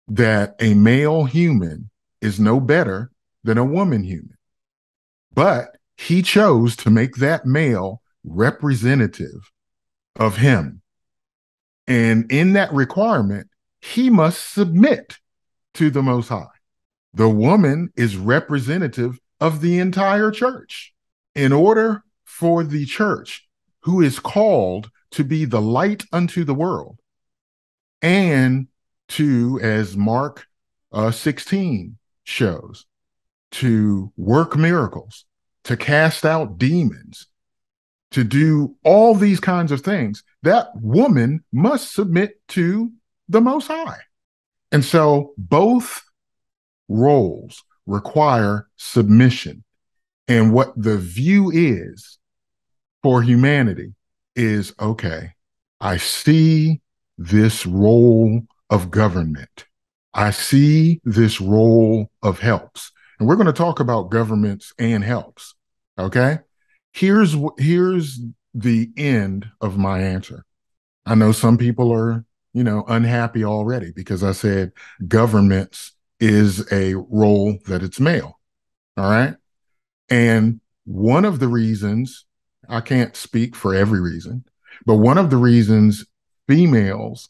that 0.07 0.55
a 0.61 0.75
male 0.75 1.25
human 1.25 1.91
is 2.21 2.39
no 2.39 2.61
better 2.61 3.11
than 3.45 3.59
a 3.59 3.65
woman 3.65 4.05
human. 4.05 4.37
But 5.33 5.77
he 5.97 6.23
chose 6.23 6.77
to 6.77 6.91
make 6.91 7.17
that 7.17 7.47
male 7.47 8.03
representative 8.25 9.51
of 10.17 10.37
him. 10.37 10.83
And 11.87 12.31
in 12.31 12.53
that 12.55 12.73
requirement, 12.73 13.49
he 13.81 14.11
must 14.11 14.53
submit 14.53 15.19
to 15.75 15.91
the 15.91 16.03
Most 16.03 16.29
High. 16.29 16.47
The 17.15 17.29
woman 17.29 17.91
is 17.97 18.17
representative 18.17 19.19
of 19.41 19.61
the 19.61 19.79
entire 19.79 20.31
church. 20.31 20.93
In 21.35 21.53
order 21.53 22.03
for 22.25 22.65
the 22.65 22.85
church 22.85 23.49
who 23.83 24.01
is 24.01 24.19
called 24.19 24.91
to 25.13 25.25
be 25.25 25.45
the 25.45 25.61
light 25.61 26.05
unto 26.13 26.45
the 26.45 26.55
world 26.55 26.99
and 28.03 28.69
to, 29.09 29.59
as 29.63 29.97
Mark 29.97 30.47
uh, 30.93 31.11
16 31.11 31.97
shows, 32.25 32.87
to 33.53 34.13
work 34.17 34.57
miracles, 34.57 35.25
to 35.65 35.77
cast 35.77 36.25
out 36.25 36.59
demons, 36.59 37.27
to 38.13 38.25
do 38.25 38.77
all 38.85 39.15
these 39.15 39.41
kinds 39.41 39.73
of 39.73 39.83
things, 39.83 40.23
that 40.43 40.69
woman 40.75 41.45
must 41.53 41.93
submit 41.93 42.41
to 42.49 42.91
the 43.29 43.41
Most 43.41 43.69
High. 43.69 43.99
And 44.73 44.85
so 44.85 45.35
both 45.37 46.03
roles 46.89 47.63
require 47.87 48.69
submission. 48.77 49.65
And 50.29 50.53
what 50.53 50.73
the 50.81 50.97
view 50.97 51.51
is 51.53 52.19
for 53.03 53.23
humanity 53.23 53.95
is 54.37 54.75
okay, 54.81 55.33
I 55.81 55.97
see 55.97 56.81
this 57.19 57.67
role 57.67 58.43
of 58.69 58.91
government. 58.91 59.67
I 60.13 60.31
see 60.31 61.01
this 61.05 61.41
role 61.41 62.11
of 62.23 62.41
helps. 62.41 62.93
And 63.19 63.29
we're 63.29 63.37
going 63.37 63.47
to 63.47 63.53
talk 63.53 63.81
about 63.81 64.11
governments 64.11 64.73
and 64.79 65.05
helps. 65.05 65.55
Okay? 65.99 66.39
Here's 66.93 67.37
here's 67.59 68.21
the 68.55 68.91
end 68.97 69.49
of 69.61 69.79
my 69.79 70.01
answer. 70.01 70.45
I 71.07 71.15
know 71.15 71.33
some 71.33 71.57
people 71.57 71.93
are, 71.93 72.25
you 72.53 72.65
know, 72.65 72.85
unhappy 72.89 73.45
already 73.45 73.93
because 73.93 74.25
I 74.25 74.33
said 74.33 74.73
governments 75.07 75.93
is 76.19 76.71
a 76.73 76.95
role 76.95 77.59
that 77.67 77.83
it's 77.83 78.01
male. 78.01 78.39
All 78.97 79.11
right? 79.11 79.35
And 80.09 80.61
one 80.85 81.25
of 81.25 81.39
the 81.39 81.49
reasons 81.49 82.27
I 82.69 82.81
can't 82.81 83.17
speak 83.17 83.55
for 83.55 83.75
every 83.75 84.01
reason, 84.01 84.45
but 84.87 84.97
one 84.97 85.19
of 85.19 85.31
the 85.31 85.37
reasons 85.37 86.05
females 86.49 87.29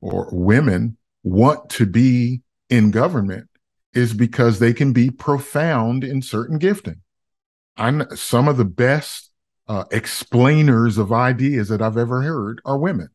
or 0.00 0.28
women 0.32 0.98
want 1.24 1.70
to 1.70 1.86
be 1.86 2.42
in 2.70 2.92
government 2.92 3.48
is 3.94 4.12
because 4.12 4.58
they 4.58 4.72
can 4.72 4.92
be 4.92 5.10
profound 5.10 6.04
in 6.04 6.22
certain 6.22 6.58
gifting. 6.58 7.00
I'm 7.76 8.04
some 8.14 8.46
of 8.46 8.56
the 8.56 8.64
best 8.64 9.30
uh, 9.66 9.84
explainers 9.90 10.98
of 10.98 11.12
ideas 11.12 11.68
that 11.68 11.82
I've 11.82 11.96
ever 11.96 12.22
heard 12.22 12.60
are 12.64 12.78
women. 12.78 13.08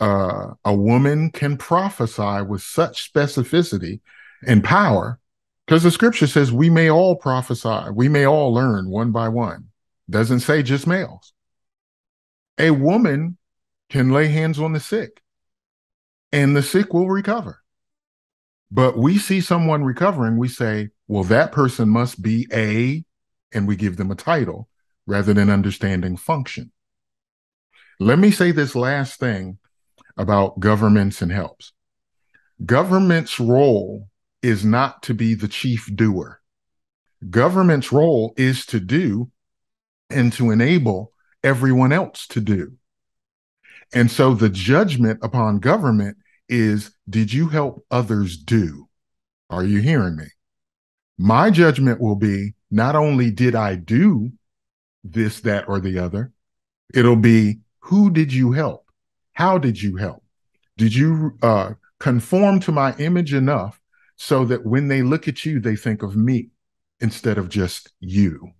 Uh, 0.00 0.52
a 0.64 0.74
woman 0.74 1.30
can 1.30 1.58
prophesy 1.58 2.42
with 2.42 2.62
such 2.62 3.12
specificity 3.12 4.00
and 4.46 4.64
power 4.64 5.18
because 5.66 5.82
the 5.82 5.90
scripture 5.90 6.26
says 6.26 6.50
we 6.50 6.70
may 6.70 6.90
all 6.90 7.16
prophesy, 7.16 7.90
we 7.92 8.08
may 8.08 8.26
all 8.26 8.54
learn 8.54 8.88
one 8.88 9.10
by 9.10 9.28
one. 9.28 9.68
Doesn't 10.08 10.40
say 10.40 10.62
just 10.62 10.86
males. 10.86 11.32
A 12.58 12.70
woman 12.70 13.36
can 13.88 14.10
lay 14.10 14.28
hands 14.28 14.58
on 14.58 14.72
the 14.72 14.80
sick 14.80 15.21
and 16.32 16.56
the 16.56 16.62
sick 16.62 16.92
will 16.92 17.08
recover. 17.08 17.60
But 18.70 18.96
we 18.96 19.18
see 19.18 19.40
someone 19.40 19.84
recovering, 19.84 20.38
we 20.38 20.48
say, 20.48 20.88
well, 21.06 21.24
that 21.24 21.52
person 21.52 21.90
must 21.90 22.22
be 22.22 22.46
a, 22.52 23.04
and 23.52 23.68
we 23.68 23.76
give 23.76 23.98
them 23.98 24.10
a 24.10 24.16
title 24.16 24.68
rather 25.06 25.34
than 25.34 25.50
understanding 25.50 26.16
function. 26.16 26.72
Let 28.00 28.18
me 28.18 28.30
say 28.30 28.50
this 28.50 28.74
last 28.74 29.20
thing 29.20 29.58
about 30.16 30.58
governments 30.60 31.20
and 31.20 31.30
helps. 31.30 31.72
Government's 32.64 33.38
role 33.38 34.08
is 34.42 34.64
not 34.64 35.02
to 35.04 35.14
be 35.14 35.34
the 35.34 35.48
chief 35.48 35.90
doer. 35.94 36.40
Government's 37.28 37.92
role 37.92 38.32
is 38.36 38.66
to 38.66 38.80
do 38.80 39.30
and 40.10 40.32
to 40.32 40.50
enable 40.50 41.12
everyone 41.44 41.92
else 41.92 42.26
to 42.28 42.40
do. 42.40 42.72
And 43.94 44.10
so 44.10 44.34
the 44.34 44.48
judgment 44.48 45.20
upon 45.22 45.58
government 45.58 46.16
is 46.52 46.94
did 47.08 47.32
you 47.32 47.48
help 47.48 47.84
others 47.90 48.36
do? 48.36 48.88
Are 49.48 49.64
you 49.64 49.80
hearing 49.80 50.16
me? 50.16 50.26
My 51.18 51.50
judgment 51.50 52.00
will 52.00 52.16
be 52.16 52.54
not 52.70 52.94
only 52.94 53.30
did 53.30 53.54
I 53.54 53.74
do 53.74 54.32
this, 55.02 55.40
that, 55.40 55.68
or 55.68 55.80
the 55.80 55.98
other, 55.98 56.32
it'll 56.94 57.16
be 57.16 57.60
who 57.80 58.10
did 58.10 58.32
you 58.32 58.52
help? 58.52 58.86
How 59.32 59.58
did 59.58 59.82
you 59.82 59.96
help? 59.96 60.22
Did 60.76 60.94
you 60.94 61.38
uh, 61.42 61.72
conform 61.98 62.60
to 62.60 62.72
my 62.72 62.94
image 62.96 63.34
enough 63.34 63.80
so 64.16 64.44
that 64.44 64.64
when 64.64 64.88
they 64.88 65.02
look 65.02 65.26
at 65.26 65.44
you, 65.44 65.58
they 65.58 65.76
think 65.76 66.02
of 66.02 66.16
me 66.16 66.50
instead 67.00 67.38
of 67.38 67.48
just 67.48 67.92
you? 67.98 68.52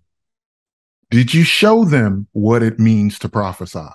Did 1.11 1.33
you 1.33 1.43
show 1.43 1.85
them 1.85 2.27
what 2.31 2.63
it 2.63 2.79
means 2.79 3.19
to 3.19 3.29
prophesy? 3.29 3.87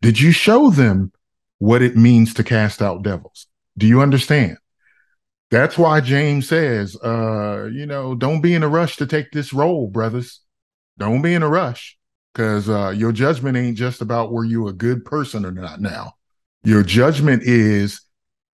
Did 0.00 0.20
you 0.20 0.30
show 0.30 0.70
them 0.70 1.12
what 1.60 1.82
it 1.82 1.96
means 1.96 2.34
to 2.34 2.42
cast 2.42 2.82
out 2.82 3.02
devils? 3.02 3.46
Do 3.78 3.86
you 3.86 4.00
understand? 4.00 4.56
That's 5.50 5.76
why 5.76 6.00
James 6.00 6.48
says, 6.48 6.96
uh, 6.96 7.68
you 7.72 7.86
know, 7.86 8.14
don't 8.14 8.40
be 8.40 8.54
in 8.54 8.62
a 8.62 8.68
rush 8.68 8.96
to 8.96 9.06
take 9.06 9.30
this 9.30 9.52
role, 9.52 9.86
brothers. 9.88 10.40
Don't 10.98 11.22
be 11.22 11.34
in 11.34 11.42
a 11.42 11.48
rush 11.48 11.98
because 12.32 12.68
uh, 12.68 12.90
your 12.90 13.12
judgment 13.12 13.56
ain't 13.56 13.76
just 13.76 14.00
about 14.00 14.32
were 14.32 14.44
you 14.44 14.68
a 14.68 14.72
good 14.72 15.04
person 15.04 15.44
or 15.44 15.50
not 15.50 15.80
now. 15.80 16.14
Your 16.62 16.82
judgment 16.82 17.42
is, 17.44 18.00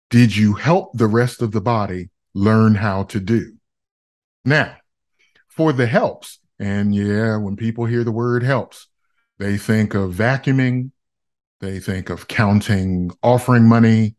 did 0.09 0.35
you 0.35 0.53
help 0.53 0.91
the 0.93 1.07
rest 1.07 1.41
of 1.41 1.51
the 1.51 1.61
body 1.61 2.09
learn 2.33 2.75
how 2.75 3.03
to 3.03 3.19
do? 3.19 3.53
Now, 4.45 4.75
for 5.49 5.73
the 5.73 5.87
helps, 5.87 6.39
and 6.59 6.93
yeah, 6.95 7.37
when 7.37 7.55
people 7.55 7.85
hear 7.85 8.03
the 8.03 8.11
word 8.11 8.43
helps, 8.43 8.87
they 9.39 9.57
think 9.57 9.93
of 9.93 10.13
vacuuming, 10.13 10.91
they 11.63 11.79
think 11.79 12.09
of 12.09 12.27
counting 12.27 13.09
offering 13.23 13.63
money, 13.63 14.15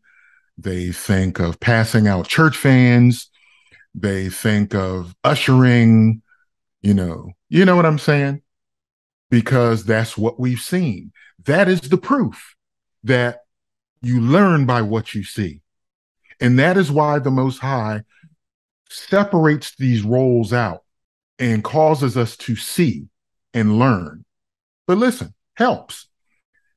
they 0.57 0.91
think 0.91 1.39
of 1.39 1.59
passing 1.59 2.07
out 2.07 2.27
church 2.27 2.57
fans. 2.57 3.29
They 3.93 4.29
think 4.29 4.73
of 4.73 5.15
ushering, 5.23 6.21
you 6.81 6.93
know, 6.93 7.31
you 7.49 7.63
know 7.63 7.75
what 7.75 7.85
I'm 7.85 7.99
saying? 7.99 8.41
Because 9.29 9.85
that's 9.85 10.17
what 10.17 10.39
we've 10.39 10.59
seen. 10.59 11.11
That 11.45 11.69
is 11.69 11.81
the 11.81 11.97
proof 11.97 12.55
that 13.03 13.41
you 14.01 14.19
learn 14.19 14.65
by 14.65 14.81
what 14.81 15.13
you 15.13 15.23
see. 15.23 15.61
And 16.41 16.57
that 16.59 16.77
is 16.77 16.91
why 16.91 17.19
the 17.19 17.31
Most 17.31 17.59
High 17.59 18.01
separates 18.89 19.75
these 19.75 20.01
roles 20.01 20.51
out 20.51 20.83
and 21.39 21.63
causes 21.63 22.17
us 22.17 22.35
to 22.37 22.55
see 22.55 23.07
and 23.53 23.79
learn. 23.79 24.25
But 24.87 24.97
listen, 24.97 25.33
helps. 25.53 26.07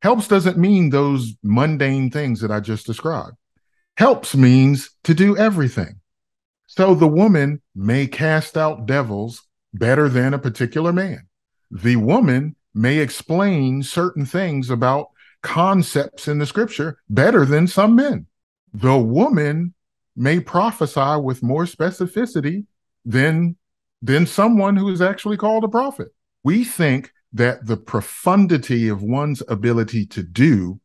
Helps 0.02 0.28
doesn't 0.28 0.58
mean 0.58 0.90
those 0.90 1.34
mundane 1.42 2.10
things 2.10 2.40
that 2.40 2.50
I 2.50 2.60
just 2.60 2.86
described. 2.86 3.36
Helps 3.96 4.36
means 4.36 4.90
to 5.04 5.14
do 5.14 5.36
everything. 5.36 6.00
So 6.66 6.94
the 6.94 7.08
woman 7.08 7.62
may 7.74 8.06
cast 8.06 8.56
out 8.56 8.86
devils 8.86 9.42
better 9.74 10.08
than 10.08 10.34
a 10.34 10.38
particular 10.38 10.92
man. 10.92 11.26
The 11.70 11.96
woman 11.96 12.56
may 12.74 12.98
explain 12.98 13.82
certain 13.82 14.24
things 14.24 14.70
about 14.70 15.08
concepts 15.42 16.28
in 16.28 16.38
the 16.38 16.46
scripture 16.46 16.98
better 17.08 17.44
than 17.44 17.66
some 17.66 17.96
men. 17.96 18.26
The 18.72 18.98
woman 18.98 19.74
may 20.14 20.40
prophesy 20.40 21.20
with 21.20 21.42
more 21.42 21.64
specificity 21.64 22.66
than 23.04 23.56
than 24.00 24.26
someone 24.26 24.76
who 24.76 24.88
is 24.90 25.00
actually 25.00 25.36
called 25.36 25.64
a 25.64 25.68
prophet. 25.68 26.08
We 26.44 26.64
think 26.64 27.12
that 27.32 27.66
the 27.66 27.76
profundity 27.76 28.88
of 28.88 29.02
one's 29.02 29.42
ability 29.48 30.06
to 30.06 30.22
do 30.22 30.80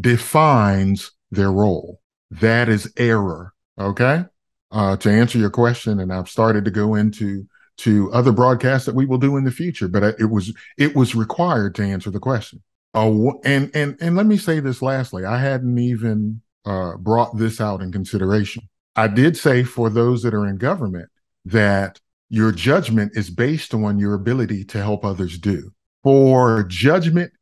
defines 0.00 1.12
their 1.30 1.52
role. 1.52 2.00
That 2.30 2.68
is 2.68 2.92
error. 2.96 3.52
Okay. 3.78 4.24
Uh, 4.70 4.96
to 4.96 5.10
answer 5.10 5.38
your 5.38 5.50
question, 5.50 6.00
and 6.00 6.12
I've 6.12 6.28
started 6.28 6.64
to 6.64 6.70
go 6.70 6.94
into 6.94 7.46
to 7.76 8.12
other 8.12 8.32
broadcasts 8.32 8.86
that 8.86 8.94
we 8.94 9.06
will 9.06 9.18
do 9.18 9.36
in 9.36 9.44
the 9.44 9.50
future, 9.50 9.88
but 9.88 10.02
it 10.18 10.30
was 10.30 10.52
it 10.78 10.96
was 10.96 11.14
required 11.14 11.74
to 11.76 11.82
answer 11.82 12.10
the 12.10 12.20
question. 12.20 12.62
Uh, 12.94 13.30
and 13.44 13.70
and 13.74 13.96
and 14.00 14.16
let 14.16 14.26
me 14.26 14.36
say 14.36 14.60
this 14.60 14.82
lastly, 14.82 15.24
I 15.24 15.38
hadn't 15.38 15.78
even 15.78 16.40
uh, 16.64 16.96
brought 16.96 17.36
this 17.36 17.60
out 17.60 17.82
in 17.82 17.92
consideration. 17.92 18.68
I 18.96 19.08
did 19.08 19.36
say 19.36 19.64
for 19.64 19.90
those 19.90 20.22
that 20.22 20.34
are 20.34 20.46
in 20.46 20.56
government 20.56 21.08
that 21.44 22.00
your 22.28 22.52
judgment 22.52 23.12
is 23.16 23.30
based 23.30 23.74
on 23.74 23.98
your 23.98 24.14
ability 24.14 24.64
to 24.64 24.78
help 24.78 25.04
others 25.04 25.38
do. 25.38 25.72
For 26.02 26.64
judgment 26.64 27.32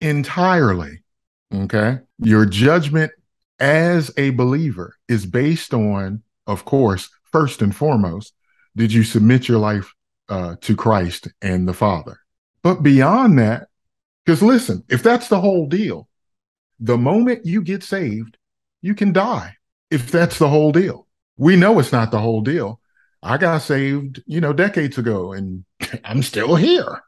entirely, 0.00 1.02
okay, 1.52 1.98
your 2.18 2.46
judgment 2.46 3.12
as 3.58 4.10
a 4.16 4.30
believer 4.30 4.96
is 5.08 5.26
based 5.26 5.72
on, 5.72 6.22
of 6.46 6.64
course, 6.64 7.10
first 7.32 7.62
and 7.62 7.74
foremost, 7.74 8.34
did 8.76 8.92
you 8.92 9.04
submit 9.04 9.48
your 9.48 9.58
life 9.58 9.92
uh, 10.28 10.56
to 10.60 10.76
Christ 10.76 11.28
and 11.42 11.66
the 11.66 11.74
Father? 11.74 12.18
But 12.62 12.82
beyond 12.82 13.38
that, 13.38 13.68
because 14.24 14.42
listen, 14.42 14.84
if 14.88 15.02
that's 15.02 15.28
the 15.28 15.40
whole 15.40 15.66
deal, 15.66 16.08
the 16.80 16.98
moment 16.98 17.46
you 17.46 17.62
get 17.62 17.82
saved, 17.82 18.36
you 18.82 18.94
can 18.94 19.12
die. 19.12 19.54
If 19.90 20.10
that's 20.10 20.38
the 20.38 20.48
whole 20.48 20.72
deal, 20.72 21.06
we 21.36 21.56
know 21.56 21.78
it's 21.78 21.92
not 21.92 22.10
the 22.10 22.18
whole 22.18 22.40
deal. 22.40 22.80
I 23.24 23.38
got 23.38 23.62
saved, 23.62 24.22
you 24.26 24.40
know, 24.40 24.52
decades 24.52 24.98
ago, 24.98 25.32
and 25.32 25.64
I'm 26.04 26.22
still 26.22 26.56
here 26.56 27.02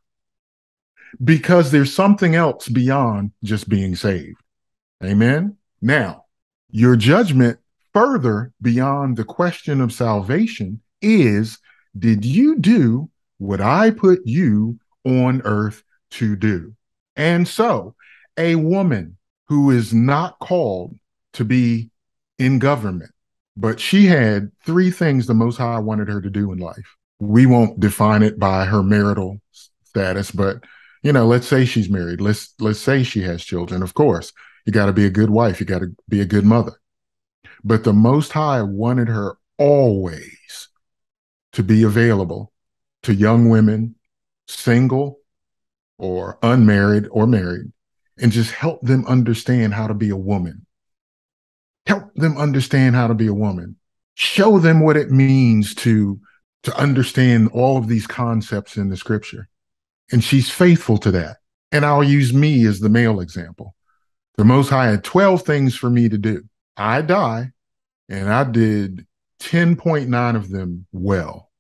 because 1.23 1.71
there's 1.71 1.95
something 1.95 2.35
else 2.35 2.69
beyond 2.69 3.33
just 3.45 3.69
being 3.69 3.95
saved. 3.95 4.41
Amen. 5.05 5.57
Now, 5.83 6.25
your 6.71 6.97
judgment 6.97 7.59
further 7.93 8.53
beyond 8.63 9.17
the 9.17 9.25
question 9.25 9.81
of 9.83 9.93
salvation 9.93 10.81
is 11.03 11.59
Did 11.99 12.25
you 12.25 12.59
do 12.59 13.11
what 13.37 13.61
I 13.61 13.91
put 13.91 14.21
you 14.25 14.79
on 15.05 15.43
earth 15.45 15.83
to 16.13 16.35
do? 16.35 16.75
And 17.15 17.47
so, 17.47 17.95
a 18.39 18.55
woman 18.55 19.19
who 19.49 19.71
is 19.71 19.93
not 19.93 20.39
called 20.39 20.97
to 21.35 21.45
be 21.45 21.91
in 22.39 22.59
government, 22.59 23.13
but 23.57 23.81
she 23.81 24.07
had 24.07 24.51
three 24.65 24.91
things 24.91 25.27
the 25.27 25.35
Most 25.35 25.57
High 25.57 25.79
wanted 25.79 26.09
her 26.09 26.21
to 26.21 26.31
do 26.31 26.53
in 26.53 26.59
life. 26.59 26.97
We 27.19 27.47
won't 27.47 27.81
define 27.81 28.23
it 28.23 28.39
by 28.39 28.67
her 28.67 28.83
marital 28.83 29.41
status, 29.85 30.31
but 30.31 30.65
you 31.03 31.13
know, 31.13 31.27
let's 31.27 31.47
say 31.47 31.65
she's 31.65 31.89
married. 31.89 32.21
Let's 32.21 32.55
let's 32.59 32.81
say 32.81 33.03
she 33.03 33.23
has 33.23 33.45
children. 33.45 33.83
Of 33.83 33.95
course, 33.95 34.33
you 34.67 34.73
got 34.73 34.87
to 34.87 34.93
be 34.93 35.07
a 35.07 35.11
good 35.11 35.31
wife. 35.31 35.61
You 35.61 35.67
got 35.67 35.79
to 35.79 35.95
be 36.09 36.21
a 36.21 36.27
good 36.27 36.45
mother. 36.45 36.73
But 37.65 37.85
the 37.85 37.93
Most 37.93 38.33
High 38.33 38.63
wanted 38.63 39.09
her 39.09 39.39
always 39.59 40.69
to 41.53 41.63
be 41.63 41.83
available 41.83 42.53
to 43.05 43.15
young 43.15 43.49
women, 43.49 43.95
single 44.49 45.21
or 45.97 46.39
unmarried 46.43 47.07
or 47.11 47.27
married, 47.27 47.73
and 48.19 48.31
just 48.33 48.51
help 48.51 48.83
them 48.83 49.07
understand 49.07 49.73
how 49.73 49.87
to 49.87 49.95
be 49.95 50.11
a 50.11 50.17
woman. 50.17 50.66
Help 51.87 52.15
them 52.15 52.37
understand 52.37 52.95
how 52.95 53.07
to 53.07 53.15
be 53.15 53.27
a 53.27 53.35
woman. 53.35 53.77
Show 54.15 54.59
them 54.59 54.81
what 54.81 54.97
it 54.97 55.11
means 55.11 55.75
to, 55.77 56.21
to 56.65 56.77
understand 56.77 57.51
all 57.53 57.77
of 57.77 57.89
these 57.89 58.07
concepts 58.07 58.77
in 58.77 58.89
the 58.89 58.97
scripture. 58.97 59.49
And 60.11 60.23
she's 60.23 60.51
faithful 60.51 60.99
to 60.99 61.11
that. 61.13 61.39
And 61.73 61.85
I'll 61.85 62.05
use 62.05 62.33
me 62.33 62.65
as 62.67 62.81
the 62.81 62.89
male 62.89 63.21
example. 63.21 63.75
The 64.37 64.45
Most 64.45 64.69
High 64.69 64.89
had 64.89 65.05
12 65.05 65.43
things 65.43 65.75
for 65.75 65.91
me 65.91 66.09
to 66.09 66.19
do. 66.19 66.43
I 66.77 67.03
die, 67.03 67.53
and 68.09 68.33
I 68.33 68.45
did 68.45 69.07
10.9 69.41 70.37
of 70.37 70.51
them 70.51 70.87
well. 70.93 71.51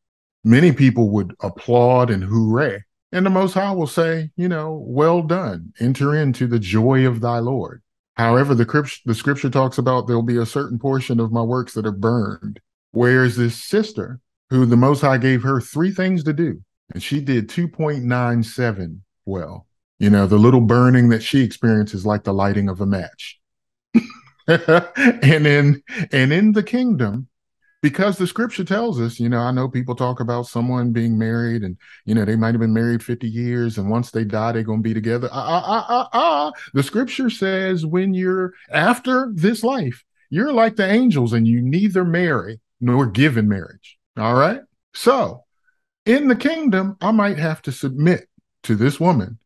Many 0.45 0.73
people 0.73 1.11
would 1.11 1.35
applaud 1.41 2.11
and 2.11 2.23
hooray. 2.23 2.85
And 3.13 3.25
the 3.25 3.31
Most 3.31 3.55
High 3.55 3.73
will 3.73 3.87
say, 3.87 4.31
you 4.37 4.49
know, 4.49 4.85
well 4.87 5.23
done. 5.23 5.73
Enter 5.81 6.15
into 6.15 6.47
the 6.47 6.59
joy 6.59 7.07
of 7.07 7.21
thy 7.21 7.39
Lord. 7.39 7.83
However, 8.17 8.55
the, 8.55 8.65
the 9.05 9.15
scripture 9.15 9.51
talks 9.51 9.79
about 9.79 10.07
there'll 10.07 10.23
be 10.23 10.39
a 10.39 10.47
certain 10.47 10.79
portion 10.79 11.21
of 11.21 11.33
my 11.33 11.43
works 11.43 11.75
that 11.75 11.87
are 11.87 11.93
burned. 11.93 12.61
Whereas 12.93 13.37
this 13.37 13.63
sister, 13.63 14.21
who 14.49 14.65
the 14.65 14.77
Most 14.77 15.03
High 15.03 15.19
gave 15.19 15.43
her 15.43 15.61
three 15.61 15.91
things 15.91 16.25
to 16.25 16.33
do, 16.33 16.63
and 16.93 17.03
she 17.03 17.21
did 17.21 17.49
2.97 17.49 19.01
well. 19.25 19.67
You 19.99 20.11
know, 20.11 20.27
the 20.27 20.39
little 20.39 20.61
burning 20.61 21.09
that 21.11 21.23
she 21.23 21.43
experiences 21.43 22.07
like 22.07 22.25
the 22.25 22.33
lighting 22.33 22.69
of 22.69 22.81
a 22.81 22.87
match. 22.87 23.39
and 24.47 25.47
in 25.47 25.83
and 26.13 26.33
in 26.33 26.53
the 26.53 26.63
kingdom, 26.63 27.29
because 27.83 28.19
the 28.19 28.27
scripture 28.27 28.65
tells 28.65 29.01
us, 29.01 29.21
you 29.21 29.29
know, 29.29 29.41
I 29.41 29.53
know 29.53 29.69
people 29.69 29.95
talk 29.95 30.21
about 30.21 30.47
someone 30.47 30.93
being 30.93 31.19
married 31.19 31.63
and, 31.63 31.77
you 32.05 32.15
know, 32.15 32.25
they 32.25 32.37
might 32.37 32.55
have 32.55 32.61
been 32.61 32.73
married 32.73 33.03
50 33.03 33.29
years 33.29 33.79
and 33.79 33.91
once 33.91 34.11
they 34.11 34.25
die, 34.25 34.53
they're 34.53 34.63
going 34.63 34.83
to 34.83 34.89
be 34.89 34.95
together. 34.95 35.29
Ah, 35.31 35.63
ah, 35.65 35.87
ah, 35.89 36.09
ah. 36.13 36.53
The 36.75 36.83
scripture 36.83 37.31
says 37.31 37.85
when 37.85 38.15
you're 38.15 38.55
after 38.71 39.31
this 39.35 39.63
life, 39.63 40.05
you're 40.31 40.53
like 40.53 40.77
the 40.77 40.91
angels 40.91 41.33
and 41.33 41.47
you 41.47 41.61
neither 41.63 42.05
marry 42.05 42.61
nor 42.81 43.07
give 43.07 43.37
in 43.37 43.49
marriage. 43.49 43.99
All 44.17 44.35
right. 44.35 44.61
So 44.95 45.45
in 46.05 46.29
the 46.29 46.37
kingdom, 46.37 46.97
I 47.01 47.11
might 47.11 47.39
have 47.39 47.63
to 47.63 47.73
submit 47.73 48.29
to 48.65 48.75
this 48.75 48.99
woman 48.99 49.39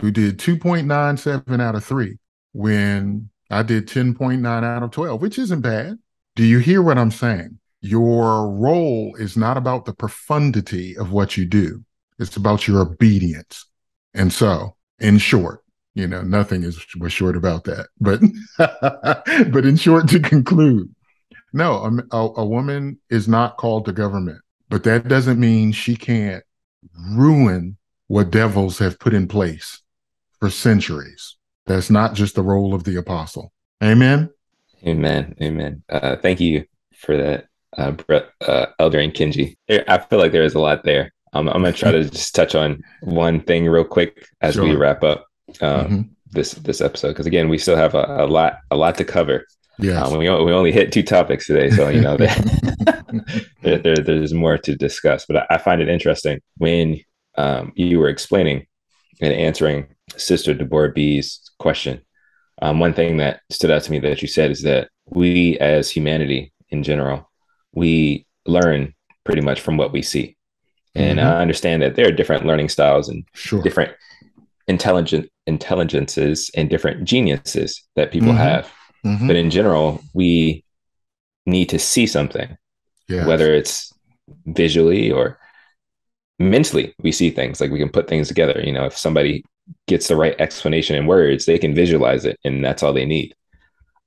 who 0.00 0.10
did 0.10 0.38
2.97 0.38 1.60
out 1.60 1.74
of 1.74 1.84
three 1.84 2.18
when 2.52 3.28
I 3.50 3.62
did 3.62 3.86
10.9 3.86 4.64
out 4.64 4.82
of 4.82 4.90
12, 4.90 5.20
which 5.20 5.38
isn't 5.38 5.60
bad. 5.60 5.98
Do 6.34 6.44
you 6.44 6.58
hear 6.58 6.82
what 6.82 6.98
I'm 6.98 7.10
saying? 7.10 7.58
Your 7.84 8.50
role 8.50 9.14
is 9.18 9.36
not 9.36 9.58
about 9.58 9.84
the 9.84 9.92
profundity 9.92 10.96
of 10.96 11.12
what 11.12 11.36
you 11.36 11.44
do, 11.44 11.84
it's 12.18 12.34
about 12.34 12.66
your 12.66 12.80
obedience. 12.80 13.66
And 14.14 14.32
so, 14.32 14.76
in 15.00 15.18
short, 15.18 15.62
you 15.94 16.06
know, 16.06 16.22
nothing 16.22 16.62
is 16.62 16.82
was 16.98 17.12
short 17.12 17.36
about 17.36 17.64
that. 17.64 17.88
But 18.00 18.22
but 19.52 19.66
in 19.66 19.76
short, 19.76 20.08
to 20.08 20.18
conclude, 20.18 20.94
no, 21.52 22.00
a, 22.10 22.16
a, 22.16 22.46
woman 22.46 22.98
is 23.10 23.28
not 23.28 23.58
called 23.58 23.84
to 23.84 23.92
government, 23.92 24.40
but 24.70 24.84
that 24.84 25.06
doesn't 25.06 25.38
mean 25.38 25.72
she 25.72 25.94
can't 25.94 26.42
ruin 27.10 27.76
what 28.06 28.30
devils 28.30 28.78
have 28.78 28.98
put 28.98 29.12
in 29.12 29.28
place 29.28 29.82
for 30.40 30.48
centuries. 30.48 31.36
That's 31.66 31.90
not 31.90 32.14
just 32.14 32.34
the 32.34 32.42
role 32.42 32.72
of 32.72 32.84
the 32.84 32.96
apostle. 32.96 33.52
Amen. 33.82 34.30
Amen. 34.86 35.34
Amen. 35.42 35.82
Uh, 35.90 36.16
thank 36.16 36.40
you 36.40 36.64
for 36.96 37.14
that, 37.18 37.48
uh, 37.76 37.92
Brett, 37.92 38.28
uh, 38.46 38.66
Elder 38.78 38.98
Nkinji. 38.98 39.56
I 39.68 39.98
feel 39.98 40.18
like 40.18 40.32
there 40.32 40.44
is 40.44 40.54
a 40.54 40.60
lot 40.60 40.84
there. 40.84 41.12
Um, 41.32 41.48
I'm 41.48 41.62
going 41.62 41.72
to 41.72 41.78
try 41.78 41.90
to 41.90 42.08
just 42.08 42.34
touch 42.34 42.54
on 42.54 42.82
one 43.02 43.40
thing 43.40 43.66
real 43.66 43.84
quick 43.84 44.26
as 44.40 44.54
sure. 44.54 44.64
we 44.64 44.76
wrap 44.76 45.02
up 45.02 45.26
um, 45.60 45.84
mm-hmm. 45.84 46.00
this 46.30 46.52
this 46.52 46.80
episode 46.80 47.08
because 47.08 47.26
again 47.26 47.48
we 47.48 47.58
still 47.58 47.76
have 47.76 47.94
a, 47.94 48.04
a, 48.20 48.26
lot 48.26 48.58
a 48.70 48.76
lot 48.76 48.96
to 48.98 49.04
cover. 49.04 49.44
Yeah, 49.78 50.02
um, 50.02 50.18
we 50.18 50.28
we 50.28 50.52
only 50.52 50.70
hit 50.70 50.92
two 50.92 51.02
topics 51.02 51.46
today, 51.46 51.70
so 51.70 51.88
you 51.88 52.00
know 52.00 52.16
there, 53.62 53.78
there, 53.78 53.96
there's 53.96 54.32
more 54.32 54.56
to 54.58 54.76
discuss. 54.76 55.26
But 55.26 55.38
I, 55.38 55.46
I 55.50 55.58
find 55.58 55.82
it 55.82 55.88
interesting 55.88 56.40
when 56.58 57.00
um, 57.36 57.72
you 57.74 57.98
were 57.98 58.08
explaining 58.08 58.66
and 59.20 59.32
answering 59.32 59.88
Sister 60.16 60.54
Deborah 60.54 60.92
B's 60.92 61.50
question. 61.58 62.00
Um, 62.62 62.78
one 62.78 62.94
thing 62.94 63.16
that 63.16 63.40
stood 63.50 63.72
out 63.72 63.82
to 63.82 63.90
me 63.90 63.98
that 64.00 64.22
you 64.22 64.28
said 64.28 64.52
is 64.52 64.62
that 64.62 64.88
we, 65.06 65.58
as 65.58 65.90
humanity 65.90 66.52
in 66.70 66.84
general, 66.84 67.28
we 67.74 68.26
learn 68.46 68.94
pretty 69.24 69.40
much 69.40 69.60
from 69.60 69.76
what 69.76 69.92
we 69.92 70.02
see. 70.02 70.36
And 70.94 71.18
mm-hmm. 71.18 71.28
I 71.28 71.40
understand 71.40 71.82
that 71.82 71.96
there 71.96 72.08
are 72.08 72.12
different 72.12 72.46
learning 72.46 72.68
styles 72.68 73.08
and 73.08 73.24
sure. 73.34 73.62
different 73.62 73.92
intelligent 74.68 75.30
intelligences 75.46 76.50
and 76.54 76.70
different 76.70 77.04
geniuses 77.04 77.82
that 77.96 78.12
people 78.12 78.28
mm-hmm. 78.28 78.38
have. 78.38 78.72
Mm-hmm. 79.04 79.26
But 79.26 79.36
in 79.36 79.50
general, 79.50 80.02
we 80.14 80.64
need 81.46 81.68
to 81.70 81.78
see 81.78 82.06
something, 82.06 82.56
yes. 83.08 83.26
whether 83.26 83.52
it's 83.52 83.92
visually 84.46 85.10
or 85.10 85.38
mentally 86.38 86.94
we 86.98 87.12
see 87.12 87.30
things 87.30 87.60
like 87.60 87.70
we 87.70 87.78
can 87.78 87.88
put 87.88 88.08
things 88.08 88.28
together 88.28 88.60
you 88.64 88.72
know 88.72 88.84
if 88.86 88.96
somebody 88.96 89.44
gets 89.86 90.08
the 90.08 90.16
right 90.16 90.34
explanation 90.40 90.96
in 90.96 91.06
words 91.06 91.46
they 91.46 91.58
can 91.58 91.74
visualize 91.74 92.24
it 92.24 92.38
and 92.44 92.64
that's 92.64 92.82
all 92.82 92.92
they 92.92 93.04
need 93.04 93.34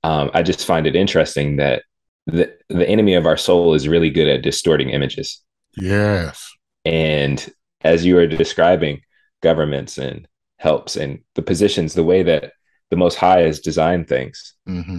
um, 0.04 0.30
i 0.34 0.42
just 0.42 0.66
find 0.66 0.86
it 0.86 0.94
interesting 0.94 1.56
that 1.56 1.82
the, 2.28 2.54
the 2.68 2.88
enemy 2.88 3.14
of 3.14 3.26
our 3.26 3.36
soul 3.36 3.74
is 3.74 3.88
really 3.88 4.10
good 4.10 4.28
at 4.28 4.42
distorting 4.42 4.90
images 4.90 5.42
yes 5.76 6.52
and 6.84 7.52
as 7.82 8.04
you 8.04 8.18
are 8.18 8.26
describing 8.26 9.00
governments 9.42 9.98
and 9.98 10.28
helps 10.58 10.96
and 10.96 11.20
the 11.34 11.42
positions 11.42 11.94
the 11.94 12.04
way 12.04 12.22
that 12.22 12.52
the 12.90 12.96
most 12.96 13.16
high 13.16 13.40
has 13.40 13.60
designed 13.60 14.08
things 14.08 14.54
mm-hmm. 14.68 14.98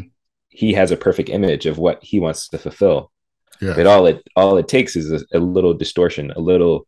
he 0.50 0.74
has 0.74 0.92
a 0.92 0.98
perfect 0.98 1.30
image 1.30 1.66
of 1.66 1.78
what 1.78 2.04
he 2.04 2.20
wants 2.20 2.50
to 2.50 2.58
fulfill 2.58 3.12
yes. 3.62 3.76
but 3.76 3.86
all 3.86 4.06
it 4.06 4.28
all 4.36 4.58
it 4.58 4.68
takes 4.68 4.96
is 4.96 5.12
a, 5.12 5.38
a 5.38 5.40
little 5.40 5.74
distortion 5.74 6.32
a 6.36 6.40
little 6.40 6.88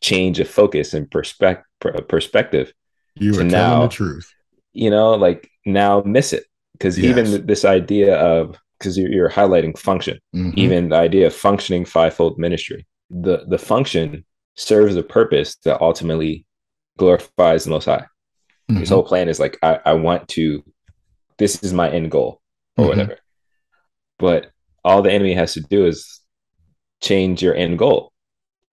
change 0.00 0.38
of 0.40 0.48
focus 0.48 0.94
and 0.94 1.10
perspective 1.10 1.64
perspective 2.08 2.72
you 3.16 3.32
are 3.32 3.36
telling 3.36 3.48
now, 3.48 3.82
the 3.82 3.88
truth 3.88 4.32
you 4.72 4.90
know 4.90 5.14
like 5.14 5.50
now 5.66 6.02
miss 6.04 6.32
it 6.32 6.44
because 6.72 6.98
yes. 6.98 7.10
even 7.10 7.46
this 7.46 7.64
idea 7.64 8.16
of 8.16 8.56
because 8.84 8.98
you're, 8.98 9.10
you're, 9.10 9.30
highlighting 9.30 9.76
function 9.78 10.18
mm-hmm. 10.34 10.58
even 10.58 10.88
the 10.88 10.96
idea 10.96 11.26
of 11.26 11.34
functioning 11.34 11.84
fivefold 11.84 12.38
ministry 12.38 12.86
the 13.10 13.44
the 13.48 13.58
function 13.58 14.24
serves 14.56 14.94
a 14.96 15.02
purpose 15.02 15.56
that 15.64 15.80
ultimately 15.80 16.46
glorifies 16.98 17.64
the 17.64 17.70
most 17.70 17.86
high 17.86 18.04
mm-hmm. 18.70 18.76
his 18.76 18.88
whole 18.88 19.02
plan 19.02 19.28
is 19.28 19.40
like 19.40 19.58
I, 19.62 19.80
I 19.84 19.92
want 19.94 20.28
to 20.30 20.62
this 21.38 21.62
is 21.62 21.72
my 21.72 21.90
end 21.90 22.10
goal 22.10 22.40
or 22.76 22.84
mm-hmm. 22.84 22.88
whatever 22.90 23.18
but 24.18 24.50
all 24.84 25.02
the 25.02 25.12
enemy 25.12 25.34
has 25.34 25.54
to 25.54 25.60
do 25.60 25.86
is 25.86 26.20
change 27.00 27.42
your 27.42 27.54
end 27.54 27.78
goal 27.78 28.12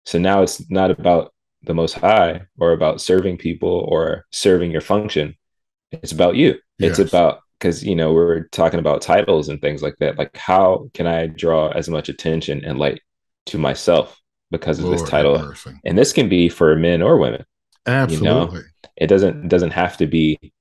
so 0.06 0.20
now 0.20 0.42
it's 0.42 0.70
not 0.70 0.92
about 0.92 1.34
the 1.64 1.74
most 1.74 1.94
high 1.94 2.42
or 2.60 2.72
about 2.72 3.02
serving 3.02 3.38
people 3.38 3.86
or 3.88 4.26
serving 4.32 4.72
your 4.72 4.82
function. 4.82 5.36
It's 5.92 6.12
about 6.12 6.36
you. 6.36 6.56
Yes. 6.80 6.98
It's 6.98 7.12
about 7.12 7.42
because 7.62 7.84
you 7.84 7.96
know 7.96 8.12
we're 8.12 8.48
talking 8.48 8.80
about 8.80 9.02
titles 9.02 9.48
and 9.48 9.62
things 9.62 9.84
like 9.84 9.96
that. 10.00 10.18
Like 10.18 10.36
how 10.36 10.90
can 10.94 11.06
I 11.06 11.28
draw 11.28 11.70
as 11.70 11.88
much 11.88 12.10
attention 12.10 12.66
and 12.66 12.80
light 12.80 13.02
to 13.48 13.60
myself 13.60 14.20
because 14.50 14.80
of 14.80 14.86
Lord 14.86 14.98
this 14.98 15.08
title? 15.08 15.54
And 15.86 15.98
this 15.98 16.12
can 16.12 16.28
be 16.28 16.50
for 16.50 16.76
men 16.76 17.02
or 17.02 17.18
women. 17.18 17.46
Absolutely. 17.86 18.28
You 18.28 18.34
know? 18.34 18.62
It 18.98 19.08
doesn't 19.08 19.48
doesn't 19.48 19.72
have 19.72 19.98
to 19.98 20.08
be 20.08 20.54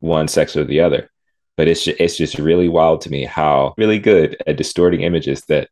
one 0.00 0.28
sex 0.28 0.56
or 0.56 0.64
the 0.64 0.80
other. 0.80 1.10
But 1.56 1.68
it's 1.68 1.84
just, 1.84 2.00
it's 2.00 2.16
just 2.16 2.38
really 2.38 2.68
wild 2.68 3.02
to 3.02 3.10
me 3.10 3.24
how 3.24 3.74
really 3.78 3.98
good 3.98 4.36
at 4.46 4.56
distorting 4.56 5.02
images 5.02 5.42
that 5.48 5.68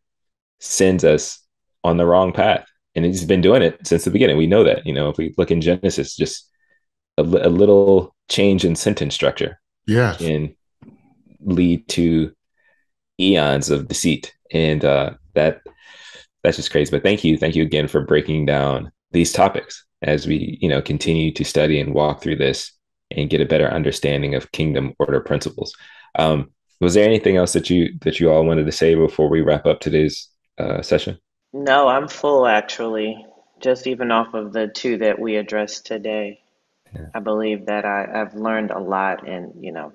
sends 0.60 1.04
us 1.04 1.40
on 1.82 1.98
the 1.98 2.06
wrong 2.06 2.32
path 2.32 2.66
and 2.94 3.04
he's 3.04 3.24
been 3.24 3.42
doing 3.42 3.62
it 3.62 3.86
since 3.86 4.04
the 4.04 4.10
beginning. 4.10 4.36
We 4.36 4.46
know 4.46 4.64
that. 4.64 4.86
You 4.86 4.94
know, 4.94 5.08
if 5.08 5.18
we 5.18 5.34
look 5.36 5.50
in 5.50 5.60
Genesis, 5.60 6.16
just 6.16 6.48
a, 7.18 7.22
a 7.22 7.50
little 7.50 8.14
change 8.30 8.64
in 8.64 8.76
sentence 8.76 9.14
structure, 9.14 9.60
yeah, 9.86 10.14
can 10.14 10.54
lead 11.44 11.86
to 11.88 12.32
eons 13.20 13.70
of 13.70 13.88
deceit, 13.88 14.34
and 14.52 14.84
uh, 14.84 15.10
that 15.34 15.62
that's 16.42 16.56
just 16.56 16.70
crazy. 16.70 16.90
But 16.90 17.02
thank 17.02 17.24
you, 17.24 17.36
thank 17.36 17.54
you 17.54 17.62
again 17.62 17.88
for 17.88 18.02
breaking 18.02 18.46
down 18.46 18.92
these 19.12 19.32
topics 19.32 19.84
as 20.02 20.26
we 20.26 20.58
you 20.60 20.68
know 20.68 20.82
continue 20.82 21.32
to 21.32 21.44
study 21.44 21.80
and 21.80 21.94
walk 21.94 22.22
through 22.22 22.36
this 22.36 22.72
and 23.10 23.30
get 23.30 23.40
a 23.40 23.46
better 23.46 23.68
understanding 23.68 24.34
of 24.34 24.52
kingdom 24.52 24.94
order 24.98 25.20
principles. 25.20 25.74
Um, 26.16 26.50
was 26.80 26.94
there 26.94 27.06
anything 27.06 27.36
else 27.36 27.52
that 27.52 27.70
you 27.70 27.94
that 28.02 28.20
you 28.20 28.30
all 28.30 28.44
wanted 28.44 28.66
to 28.66 28.72
say 28.72 28.94
before 28.94 29.28
we 29.28 29.40
wrap 29.40 29.66
up 29.66 29.80
today's 29.80 30.28
uh, 30.58 30.82
session? 30.82 31.18
No, 31.52 31.88
I'm 31.88 32.08
full 32.08 32.46
actually, 32.46 33.24
just 33.60 33.86
even 33.86 34.10
off 34.10 34.34
of 34.34 34.52
the 34.52 34.68
two 34.68 34.98
that 34.98 35.18
we 35.18 35.36
addressed 35.36 35.86
today. 35.86 36.40
Yeah. 36.94 37.06
I 37.14 37.20
believe 37.20 37.66
that 37.66 37.84
I, 37.84 38.20
I've 38.20 38.34
learned 38.34 38.70
a 38.70 38.78
lot, 38.78 39.26
and 39.26 39.64
you 39.64 39.72
know, 39.72 39.92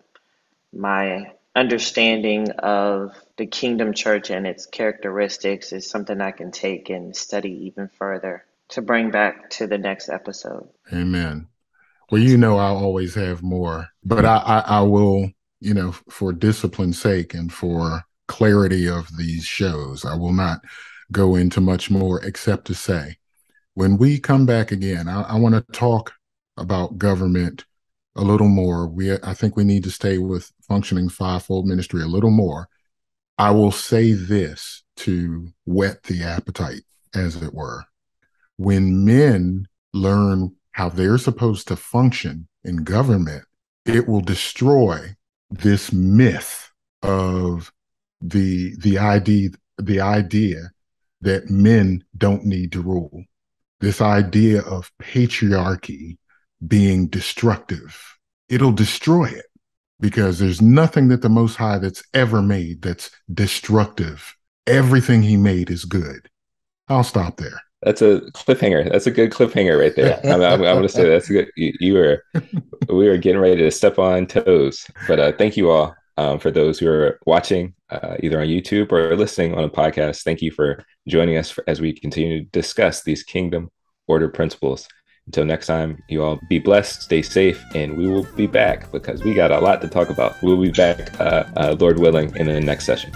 my 0.74 1.32
understanding 1.60 2.52
of 2.52 3.14
the 3.38 3.46
Kingdom 3.46 3.94
Church 3.94 4.30
and 4.30 4.48
its 4.48 4.66
characteristics 4.66 5.74
is 5.74 5.90
something 5.90 6.22
I 6.22 6.32
can 6.32 6.52
take 6.52 6.90
and 6.90 7.16
study 7.16 7.66
even 7.68 7.90
further 7.98 8.46
to 8.70 8.82
bring 8.82 9.12
back 9.12 9.50
to 9.52 9.68
the 9.68 9.78
next 9.78 10.10
episode. 10.10 10.70
Amen. 10.94 11.48
Well, 12.12 12.22
you 12.22 12.38
know, 12.38 12.58
I'll 12.58 12.78
always 12.78 13.14
have 13.16 13.44
more, 13.44 13.90
but 14.04 14.26
I, 14.26 14.38
I, 14.38 14.60
I 14.60 14.82
will, 14.82 15.30
you 15.60 15.74
know, 15.74 15.92
for 16.10 16.34
discipline's 16.34 17.00
sake 17.00 17.34
and 17.34 17.52
for 17.52 18.04
clarity 18.28 18.88
of 18.88 19.08
these 19.18 19.44
shows, 19.44 20.06
I 20.06 20.16
will 20.16 20.34
not 20.34 20.62
go 21.12 21.36
into 21.36 21.60
much 21.60 21.92
more 21.92 22.24
except 22.24 22.66
to 22.66 22.74
say 22.74 23.18
when 23.74 23.98
we 23.98 24.20
come 24.20 24.46
back 24.46 24.72
again, 24.72 25.08
I, 25.08 25.22
I 25.22 25.36
want 25.36 25.56
to 25.56 25.72
talk 25.72 26.14
about 26.58 26.98
government 26.98 27.66
a 28.16 28.24
little 28.24 28.48
more. 28.48 28.88
We 28.88 29.14
I 29.14 29.34
think 29.34 29.56
we 29.56 29.64
need 29.64 29.84
to 29.84 29.92
stay 29.92 30.18
with 30.18 30.52
functioning 30.68 31.10
fivefold 31.10 31.66
ministry 31.66 32.02
a 32.02 32.08
little 32.08 32.32
more. 32.32 32.68
I 33.38 33.52
will 33.52 33.72
say 33.72 34.12
this 34.12 34.84
to 34.98 35.50
whet 35.66 36.04
the 36.04 36.24
appetite, 36.24 36.84
as 37.16 37.38
it 37.38 37.54
were. 37.54 37.86
When 38.58 39.06
men 39.06 39.68
learn 39.94 40.56
how 40.72 40.90
they're 40.90 41.18
supposed 41.18 41.68
to 41.70 41.76
function 41.76 42.48
in 42.64 42.84
government, 42.84 43.46
it 43.86 44.08
will 44.08 44.22
destroy 44.22 45.16
this 45.50 45.92
myth 45.92 46.72
of 47.02 47.72
the 48.22 48.76
the 48.78 48.98
idea 48.98 49.50
the 49.78 50.02
idea 50.02 50.72
that 51.22 51.50
men 51.50 52.04
don't 52.18 52.46
need 52.46 52.72
to 52.74 52.82
rule. 52.82 53.24
This 53.80 54.02
idea 54.02 54.62
of 54.62 54.92
patriarchy 55.02 56.18
being 56.66 57.08
destructive, 57.08 58.18
it'll 58.50 58.72
destroy 58.72 59.26
it 59.26 59.46
because 60.00 60.40
there's 60.40 60.62
nothing 60.62 61.10
that 61.10 61.22
the 61.22 61.30
Most 61.30 61.56
High 61.56 61.78
that's 61.78 62.04
ever 62.14 62.42
made 62.42 62.82
that's 62.82 63.12
destructive 63.34 64.36
everything 64.70 65.24
he 65.24 65.36
made 65.36 65.70
is 65.70 65.84
good. 65.84 66.30
I'll 66.88 67.04
stop 67.04 67.38
there. 67.38 67.62
That's 67.82 68.02
a 68.02 68.22
cliffhanger. 68.34 68.92
That's 68.92 69.08
a 69.08 69.12
good 69.12 69.32
cliffhanger 69.32 69.80
right 69.80 69.96
there. 69.96 70.20
I'm, 70.24 70.42
I'm, 70.42 70.54
I'm 70.54 70.60
going 70.60 70.82
to 70.84 70.90
say 70.90 71.10
that's 71.10 71.28
good. 71.28 71.50
You, 71.56 71.74
you, 71.80 71.94
were, 71.94 72.24
we 72.90 73.08
were 73.08 73.18
getting 73.18 73.42
ready 73.42 73.58
to 73.58 73.72
step 73.72 74.00
on 74.00 74.28
toes. 74.28 74.86
But 75.08 75.20
uh, 75.20 75.32
thank 75.38 75.58
you 75.58 75.72
all 75.72 75.96
um, 76.18 76.40
for 76.40 76.52
those 76.52 76.80
who 76.80 76.88
are 76.90 77.20
watching 77.26 77.74
uh, 77.90 78.18
either 78.22 78.40
on 78.42 78.48
YouTube 78.48 78.92
or 78.92 79.16
listening 79.16 79.56
on 79.56 79.64
a 79.64 79.70
podcast. 79.70 80.24
Thank 80.24 80.42
you 80.42 80.52
for 80.52 80.84
joining 81.08 81.38
us 81.38 81.50
for, 81.50 81.64
as 81.68 81.82
we 81.82 81.94
continue 81.94 82.44
to 82.44 82.50
discuss 82.52 83.04
these 83.04 83.24
kingdom 83.24 83.70
order 84.08 84.28
principles. 84.28 84.88
Until 85.30 85.46
next 85.46 85.68
time, 85.68 86.02
you 86.08 86.24
all 86.24 86.38
be 86.50 86.58
blessed, 86.58 87.04
stay 87.04 87.22
safe, 87.22 87.64
and 87.76 87.96
we 87.96 88.08
will 88.08 88.24
be 88.36 88.48
back 88.48 88.92
because 88.92 89.24
we 89.24 89.36
got 89.36 89.52
a 89.52 89.60
lot 89.60 89.80
to 89.82 89.88
talk 89.88 90.10
about. 90.10 90.36
We'll 90.42 90.60
be 90.60 90.72
back, 90.72 91.22
uh, 91.22 91.44
uh 91.56 91.76
Lord 91.80 92.00
willing, 92.00 92.36
in 92.36 92.48
the 92.48 92.60
next 92.60 92.88
session. 92.88 93.12